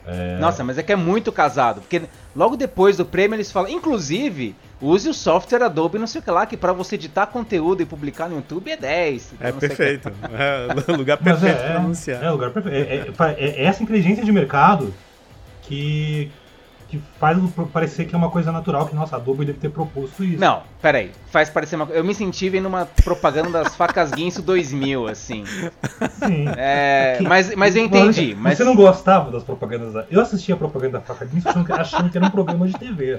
É... 0.06 0.38
Nossa, 0.38 0.62
mas 0.62 0.76
é 0.76 0.82
que 0.82 0.92
é 0.92 0.96
muito 0.96 1.32
casado, 1.32 1.80
porque 1.80 2.02
logo 2.36 2.56
depois 2.56 2.96
do 2.96 3.04
prêmio 3.06 3.36
eles 3.36 3.50
falam, 3.50 3.70
inclusive, 3.70 4.54
use 4.80 5.08
o 5.08 5.14
software 5.14 5.62
Adobe 5.62 5.98
não 5.98 6.06
sei 6.06 6.20
o 6.20 6.24
que 6.24 6.30
lá, 6.30 6.44
que 6.44 6.56
para 6.56 6.72
você 6.72 6.96
editar 6.96 7.26
conteúdo 7.26 7.82
e 7.82 7.86
publicar 7.86 8.28
no 8.28 8.36
YouTube 8.36 8.70
é 8.70 8.76
10. 8.76 9.34
É 9.40 9.52
perfeito. 9.52 10.12
É 10.32 10.92
lugar 10.92 11.16
perfeito 11.16 11.56
é, 11.58 11.68
para 11.68 11.76
anunciar. 11.76 12.22
É, 12.22 12.30
lugar 12.30 12.50
perfeito. 12.50 12.76
É, 12.76 12.96
é, 12.96 13.62
é, 13.62 13.64
essa 13.64 13.82
inteligência 13.82 14.24
de 14.24 14.30
mercado 14.30 14.92
que, 15.62 16.30
que 16.94 17.02
faz 17.18 17.38
parecer 17.72 18.04
que 18.04 18.14
é 18.14 18.18
uma 18.18 18.30
coisa 18.30 18.52
natural, 18.52 18.86
que 18.86 18.94
nossa, 18.94 19.16
a 19.16 19.18
Adobe 19.18 19.44
deve 19.44 19.58
ter 19.58 19.70
proposto 19.70 20.22
isso. 20.22 20.40
Não, 20.40 20.62
peraí. 20.80 21.10
Faz 21.30 21.50
parecer 21.50 21.76
uma 21.76 21.86
Eu 21.86 22.04
me 22.04 22.14
senti 22.14 22.48
vendo 22.48 22.66
uma 22.66 22.86
propaganda 23.04 23.50
das 23.50 23.74
facas 23.76 24.10
Guinso 24.10 24.42
2000, 24.42 25.08
assim. 25.08 25.44
Sim. 25.46 26.46
É, 26.56 27.18
mas, 27.22 27.54
mas 27.54 27.74
eu 27.74 27.84
entendi. 27.84 28.36
Mas... 28.38 28.58
Você 28.58 28.64
não 28.64 28.76
gostava 28.76 29.30
das 29.30 29.42
propagandas 29.42 29.92
da... 29.92 30.06
Eu 30.10 30.20
assistia 30.20 30.54
a 30.54 30.58
propaganda 30.58 30.98
da 30.98 31.00
faca 31.00 31.24
Guinso 31.24 31.48
achando 31.70 32.10
que 32.10 32.16
era 32.16 32.26
um 32.26 32.30
programa 32.30 32.66
de 32.66 32.78
TV. 32.78 33.18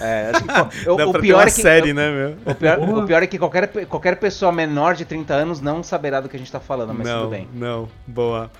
É, 0.00 0.30
acho 0.32 0.44
que, 0.44 0.84
pô, 0.84 0.92
o, 0.92 1.10
o 1.10 1.20
pior 1.20 1.42
é 1.42 1.44
que, 1.46 1.50
série, 1.50 1.92
né, 1.92 2.10
meu? 2.10 2.52
O 2.52 2.54
pior, 2.54 2.78
o 2.78 3.06
pior, 3.06 3.22
é 3.22 3.26
que 3.26 3.38
qualquer, 3.38 3.68
qualquer 3.86 4.16
pessoa 4.16 4.50
menor 4.50 4.94
de 4.94 5.04
30 5.04 5.34
anos 5.34 5.60
não 5.60 5.82
saberá 5.82 6.20
do 6.20 6.28
que 6.28 6.36
a 6.36 6.38
gente 6.38 6.50
tá 6.50 6.60
falando, 6.60 6.94
mas 6.94 7.06
não, 7.06 7.20
tudo 7.20 7.30
bem. 7.30 7.48
Não, 7.52 7.88
boa. 8.06 8.50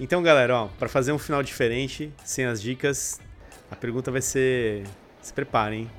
Então, 0.00 0.22
galera, 0.22 0.56
ó, 0.56 0.68
para 0.78 0.88
fazer 0.88 1.12
um 1.12 1.18
final 1.18 1.42
diferente, 1.42 2.12
sem 2.24 2.46
as 2.46 2.60
dicas, 2.60 3.20
a 3.70 3.76
pergunta 3.76 4.10
vai 4.10 4.22
ser: 4.22 4.84
se 5.20 5.32
preparem. 5.32 5.90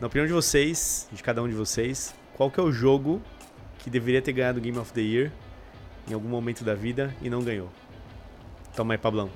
Na 0.00 0.08
opinião 0.08 0.26
de 0.26 0.32
vocês, 0.32 1.08
de 1.12 1.22
cada 1.22 1.42
um 1.42 1.48
de 1.48 1.54
vocês, 1.54 2.14
qual 2.34 2.50
que 2.50 2.58
é 2.58 2.62
o 2.62 2.72
jogo 2.72 3.22
que 3.78 3.88
deveria 3.88 4.20
ter 4.20 4.32
ganhado 4.32 4.58
o 4.58 4.60
Game 4.60 4.76
of 4.76 4.92
the 4.92 5.00
Year 5.00 5.30
em 6.08 6.12
algum 6.12 6.28
momento 6.28 6.64
da 6.64 6.74
vida 6.74 7.14
e 7.22 7.30
não 7.30 7.42
ganhou? 7.42 7.70
Toma 8.74 8.94
aí, 8.94 8.98
Pablão. 8.98 9.30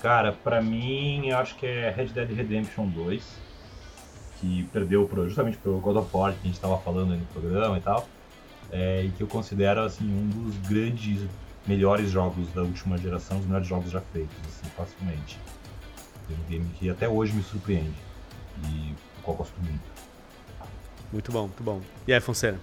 Cara, 0.00 0.32
pra 0.32 0.60
mim, 0.62 1.28
eu 1.28 1.36
acho 1.36 1.54
que 1.56 1.66
é 1.66 1.90
Red 1.90 2.06
Dead 2.06 2.30
Redemption 2.30 2.86
2, 2.88 3.22
que 4.40 4.64
perdeu 4.72 5.08
justamente 5.26 5.58
pelo 5.58 5.78
God 5.80 5.96
of 5.96 6.08
War 6.14 6.32
que 6.32 6.40
a 6.40 6.44
gente 6.44 6.54
estava 6.54 6.78
falando 6.78 7.12
aí 7.12 7.18
no 7.18 7.26
programa 7.26 7.76
e 7.76 7.80
tal, 7.80 8.08
é, 8.72 9.04
e 9.04 9.10
que 9.10 9.22
eu 9.22 9.26
considero 9.26 9.82
assim 9.82 10.04
um 10.04 10.28
dos 10.28 10.56
grandes 10.68 11.28
melhores 11.66 12.10
jogos 12.10 12.48
da 12.52 12.62
última 12.62 12.98
geração, 12.98 13.38
os 13.38 13.46
melhores 13.46 13.66
jogos 13.66 13.90
já 13.90 14.00
feitos, 14.00 14.36
assim, 14.46 14.70
facilmente. 14.76 15.38
É 16.30 16.32
um 16.32 16.50
game 16.50 16.68
que 16.78 16.90
até 16.90 17.08
hoje 17.08 17.32
me 17.32 17.42
surpreende 17.42 17.94
e 18.64 18.94
o 19.18 19.22
qual 19.22 19.36
gosto 19.36 19.54
muito. 19.60 19.82
Muito 21.12 21.32
bom, 21.32 21.42
muito 21.42 21.62
bom. 21.62 21.80
E 22.06 22.12
aí, 22.12 22.20
Fonseca? 22.20 22.58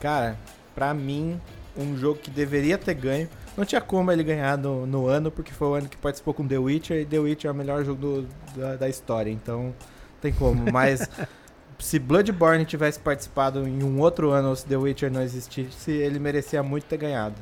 Cara, 0.00 0.36
pra 0.74 0.92
mim, 0.92 1.40
um 1.76 1.96
jogo 1.96 2.18
que 2.18 2.30
deveria 2.30 2.76
ter 2.76 2.94
ganho. 2.94 3.28
Não 3.56 3.64
tinha 3.64 3.80
como 3.80 4.10
ele 4.10 4.24
ganhar 4.24 4.58
no, 4.58 4.86
no 4.86 5.06
ano, 5.06 5.30
porque 5.30 5.52
foi 5.52 5.68
o 5.68 5.74
ano 5.74 5.88
que 5.88 5.96
participou 5.96 6.34
com 6.34 6.46
The 6.46 6.58
Witcher, 6.58 7.00
e 7.00 7.06
The 7.06 7.18
Witcher 7.18 7.48
é 7.48 7.52
o 7.52 7.54
melhor 7.54 7.84
jogo 7.84 8.00
do, 8.00 8.28
da, 8.56 8.76
da 8.76 8.88
história, 8.88 9.30
então 9.30 9.74
tem 10.20 10.32
como. 10.32 10.70
Mas 10.72 11.08
se 11.78 11.98
Bloodborne 11.98 12.64
tivesse 12.64 12.98
participado 12.98 13.66
em 13.66 13.82
um 13.84 14.00
outro 14.00 14.30
ano, 14.30 14.48
ou 14.48 14.56
se 14.56 14.66
The 14.66 14.76
Witcher 14.76 15.10
não 15.10 15.22
existisse, 15.22 15.92
ele 15.92 16.18
merecia 16.18 16.62
muito 16.62 16.84
ter 16.84 16.96
ganhado. 16.96 17.36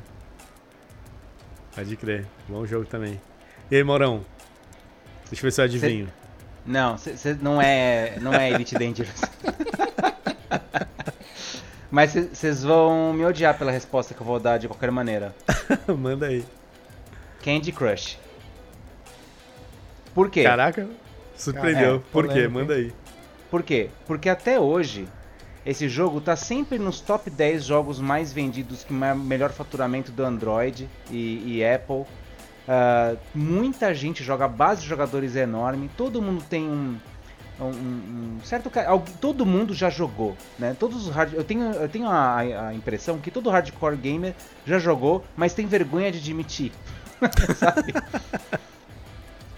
Pode 1.75 1.95
crer. 1.97 2.25
Bom 2.47 2.65
jogo 2.65 2.85
também. 2.85 3.19
E 3.71 3.75
aí, 3.75 3.83
Maurão? 3.83 4.23
Deixa 5.29 5.41
eu 5.41 5.43
ver 5.43 5.51
se 5.51 5.61
eu 5.61 5.65
adivinho. 5.65 6.05
Cê... 6.07 6.13
Não, 6.65 6.97
você 6.97 7.33
não 7.41 7.61
é, 7.61 8.17
não 8.21 8.33
é 8.33 8.51
Elite 8.51 8.75
Dangerous. 8.75 9.21
Mas 11.89 12.13
vocês 12.13 12.63
vão 12.63 13.13
me 13.13 13.25
odiar 13.25 13.57
pela 13.57 13.71
resposta 13.71 14.13
que 14.13 14.21
eu 14.21 14.25
vou 14.25 14.39
dar 14.39 14.57
de 14.57 14.67
qualquer 14.67 14.89
maneira. 14.91 15.35
Manda 15.97 16.27
aí. 16.27 16.43
Candy 17.43 17.71
Crush. 17.71 18.17
Por 20.13 20.29
quê? 20.29 20.43
Caraca, 20.43 20.87
surpreendeu. 21.35 21.95
É, 21.97 22.01
Por 22.11 22.27
quê? 22.27 22.47
Manda 22.47 22.75
aí. 22.75 22.93
Por 23.49 23.61
quê? 23.63 23.89
Porque 24.07 24.29
até 24.29 24.59
hoje 24.59 25.07
esse 25.65 25.87
jogo 25.87 26.19
tá 26.19 26.35
sempre 26.35 26.77
nos 26.77 26.99
top 26.99 27.29
10 27.29 27.63
jogos 27.63 27.99
mais 27.99 28.33
vendidos, 28.33 28.83
que 28.83 28.93
melhor 28.93 29.51
faturamento 29.51 30.11
do 30.11 30.23
Android 30.23 30.89
e, 31.09 31.57
e 31.57 31.65
Apple. 31.65 32.05
Uh, 32.65 33.17
muita 33.33 33.93
gente 33.93 34.23
joga, 34.23 34.45
a 34.45 34.47
base 34.47 34.81
de 34.81 34.87
jogadores 34.87 35.35
é 35.35 35.41
enorme, 35.41 35.89
todo 35.97 36.21
mundo 36.21 36.43
tem 36.49 36.63
um, 36.63 36.97
um, 37.59 37.65
um 37.67 38.39
certo 38.43 38.71
todo 39.19 39.45
mundo 39.45 39.73
já 39.73 39.89
jogou, 39.89 40.35
né? 40.57 40.75
Todos 40.79 41.07
os 41.07 41.13
hard, 41.13 41.33
eu 41.33 41.43
tenho 41.43 41.73
eu 41.73 41.89
tenho 41.89 42.07
a, 42.07 42.37
a, 42.37 42.73
impressão 42.73 43.19
que 43.19 43.29
todo 43.29 43.49
hardcore 43.49 43.97
gamer 43.97 44.33
já 44.65 44.79
jogou, 44.79 45.25
mas 45.35 45.53
tem 45.53 45.67
vergonha 45.67 46.09
de 46.09 46.19
admitir, 46.19 46.71
sabe? 47.57 47.93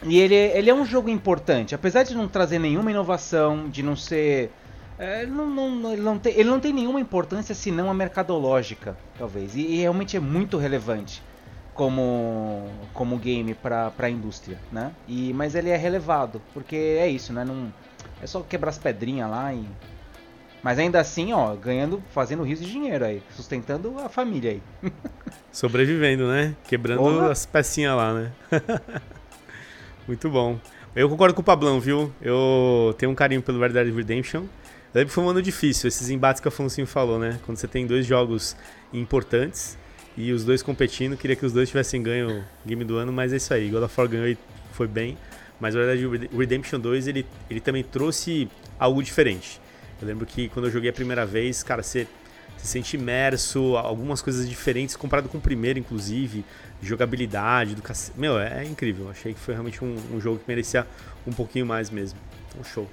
e 0.03 0.19
ele, 0.19 0.35
ele 0.35 0.69
é 0.71 0.73
um 0.73 0.85
jogo 0.85 1.07
importante, 1.07 1.75
apesar 1.75 2.01
de 2.03 2.15
não 2.15 2.27
trazer 2.27 2.57
nenhuma 2.57 2.89
inovação, 2.89 3.69
de 3.69 3.83
não 3.83 3.95
ser 3.95 4.51
é, 4.97 5.23
ele, 5.23 5.31
não, 5.31 5.45
não, 5.47 5.93
ele, 5.93 6.01
não 6.01 6.17
tem, 6.17 6.33
ele 6.33 6.49
não 6.49 6.59
tem 6.59 6.71
nenhuma 6.71 6.99
importância 6.99 7.53
senão 7.53 7.89
a 7.89 7.93
mercadológica, 7.93 8.97
talvez. 9.17 9.55
E, 9.55 9.61
e 9.61 9.77
realmente 9.77 10.15
é 10.15 10.19
muito 10.19 10.57
relevante 10.57 11.21
como, 11.73 12.69
como 12.93 13.17
game 13.17 13.53
para 13.53 13.91
a 13.97 14.09
indústria, 14.09 14.57
né? 14.71 14.93
E, 15.07 15.33
mas 15.33 15.53
ele 15.53 15.69
é 15.69 15.75
relevado, 15.75 16.41
porque 16.53 16.75
é 16.75 17.07
isso, 17.07 17.33
né? 17.33 17.43
Não, 17.43 17.71
é 18.21 18.25
só 18.25 18.41
quebrar 18.41 18.69
as 18.69 18.77
pedrinhas 18.77 19.29
lá 19.29 19.53
e... 19.53 19.65
Mas 20.63 20.79
ainda 20.79 20.99
assim, 20.99 21.31
ó, 21.31 21.55
ganhando, 21.55 22.01
fazendo 22.09 22.41
rios 22.41 22.59
de 22.59 22.71
dinheiro 22.71 23.05
aí, 23.05 23.21
sustentando 23.29 23.99
a 23.99 24.09
família 24.09 24.51
aí. 24.51 24.63
Sobrevivendo, 25.51 26.27
né? 26.27 26.55
Quebrando 26.67 27.25
as 27.29 27.45
pecinhas 27.45 27.95
lá, 27.95 28.13
né? 28.13 28.31
Muito 30.07 30.27
bom. 30.27 30.57
Eu 30.95 31.07
concordo 31.07 31.35
com 31.35 31.41
o 31.41 31.43
Pablão, 31.43 31.79
viu? 31.79 32.11
Eu 32.19 32.95
tenho 32.97 33.11
um 33.11 33.15
carinho 33.15 33.43
pelo 33.43 33.59
Red 33.59 33.69
Dead 33.69 33.93
Redemption. 33.93 34.45
Lembro 34.95 35.09
que 35.09 35.13
foi 35.13 35.25
um 35.25 35.29
ano 35.29 35.41
difícil, 35.41 35.89
esses 35.89 36.09
embates 36.09 36.39
que 36.39 36.47
a 36.47 36.49
Afonso 36.49 36.85
falou, 36.85 37.19
né? 37.19 37.37
Quando 37.45 37.57
você 37.57 37.67
tem 37.67 37.85
dois 37.85 38.05
jogos 38.05 38.55
importantes 38.93 39.77
e 40.15 40.31
os 40.31 40.45
dois 40.45 40.63
competindo, 40.63 41.17
queria 41.17 41.35
que 41.35 41.45
os 41.45 41.51
dois 41.51 41.67
tivessem 41.67 42.01
ganho 42.01 42.39
o 42.39 42.43
game 42.65 42.81
do 42.85 42.95
ano, 42.95 43.11
mas 43.11 43.33
é 43.33 43.35
isso 43.35 43.53
aí. 43.53 43.69
God 43.69 43.83
of 43.83 43.93
War 43.99 44.07
ganhou 44.07 44.25
e 44.25 44.37
foi 44.71 44.87
bem, 44.87 45.17
mas 45.59 45.75
na 45.75 45.81
verdade 45.81 46.05
o 46.33 46.37
Redemption 46.39 46.79
2 46.79 47.09
ele, 47.09 47.25
ele 47.49 47.59
também 47.59 47.83
trouxe 47.83 48.47
algo 48.79 49.03
diferente. 49.03 49.59
Eu 50.01 50.07
lembro 50.07 50.25
que 50.25 50.47
quando 50.47 50.67
eu 50.67 50.71
joguei 50.71 50.91
a 50.91 50.93
primeira 50.93 51.25
vez, 51.25 51.61
cara, 51.61 51.83
você 51.83 52.07
se 52.55 52.65
sente 52.65 52.95
imerso, 52.95 53.75
algumas 53.75 54.21
coisas 54.21 54.47
diferentes 54.47 54.95
comparado 54.95 55.27
com 55.27 55.39
o 55.39 55.41
primeiro, 55.41 55.77
inclusive, 55.77 56.45
jogabilidade, 56.81 57.75
do 57.75 57.81
cac... 57.81 57.97
Meu, 58.15 58.39
é, 58.39 58.63
incrível. 58.63 59.09
Achei 59.09 59.33
que 59.33 59.41
foi 59.41 59.55
realmente 59.55 59.83
um, 59.83 59.97
um 60.13 60.21
jogo 60.21 60.39
que 60.39 60.45
merecia 60.47 60.87
um 61.27 61.33
pouquinho 61.33 61.65
mais 61.65 61.89
mesmo. 61.89 62.17
Um 62.57 62.63
show. 62.63 62.89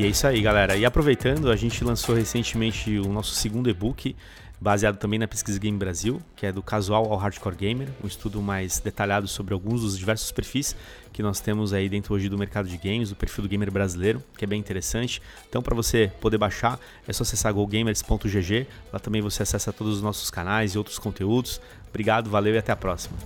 E 0.00 0.04
é 0.06 0.06
isso 0.06 0.26
aí, 0.26 0.40
galera. 0.40 0.78
E 0.78 0.86
aproveitando, 0.86 1.50
a 1.50 1.56
gente 1.56 1.84
lançou 1.84 2.14
recentemente 2.14 2.98
o 2.98 3.12
nosso 3.12 3.34
segundo 3.34 3.68
e-book, 3.68 4.16
baseado 4.58 4.96
também 4.96 5.18
na 5.18 5.28
pesquisa 5.28 5.58
Game 5.58 5.76
Brasil, 5.76 6.22
que 6.34 6.46
é 6.46 6.52
do 6.52 6.62
casual 6.62 7.12
ao 7.12 7.18
hardcore 7.18 7.54
gamer, 7.54 7.88
um 8.02 8.06
estudo 8.06 8.40
mais 8.40 8.80
detalhado 8.80 9.28
sobre 9.28 9.52
alguns 9.52 9.82
dos 9.82 9.98
diversos 9.98 10.32
perfis 10.32 10.74
que 11.12 11.22
nós 11.22 11.38
temos 11.38 11.74
aí 11.74 11.86
dentro 11.86 12.14
hoje 12.14 12.30
do 12.30 12.38
mercado 12.38 12.66
de 12.66 12.78
games, 12.78 13.12
o 13.12 13.14
perfil 13.14 13.42
do 13.42 13.48
gamer 13.50 13.70
brasileiro, 13.70 14.22
que 14.38 14.42
é 14.42 14.48
bem 14.48 14.58
interessante. 14.58 15.20
Então, 15.46 15.60
para 15.60 15.74
você 15.74 16.10
poder 16.18 16.38
baixar, 16.38 16.80
é 17.06 17.12
só 17.12 17.22
acessar 17.22 17.52
gogamers.gg. 17.52 18.66
Lá 18.90 18.98
também 18.98 19.20
você 19.20 19.42
acessa 19.42 19.70
todos 19.70 19.96
os 19.96 20.02
nossos 20.02 20.30
canais 20.30 20.74
e 20.74 20.78
outros 20.78 20.98
conteúdos. 20.98 21.60
Obrigado, 21.90 22.30
valeu 22.30 22.54
e 22.54 22.58
até 22.58 22.72
a 22.72 22.76
próxima. 22.76 23.18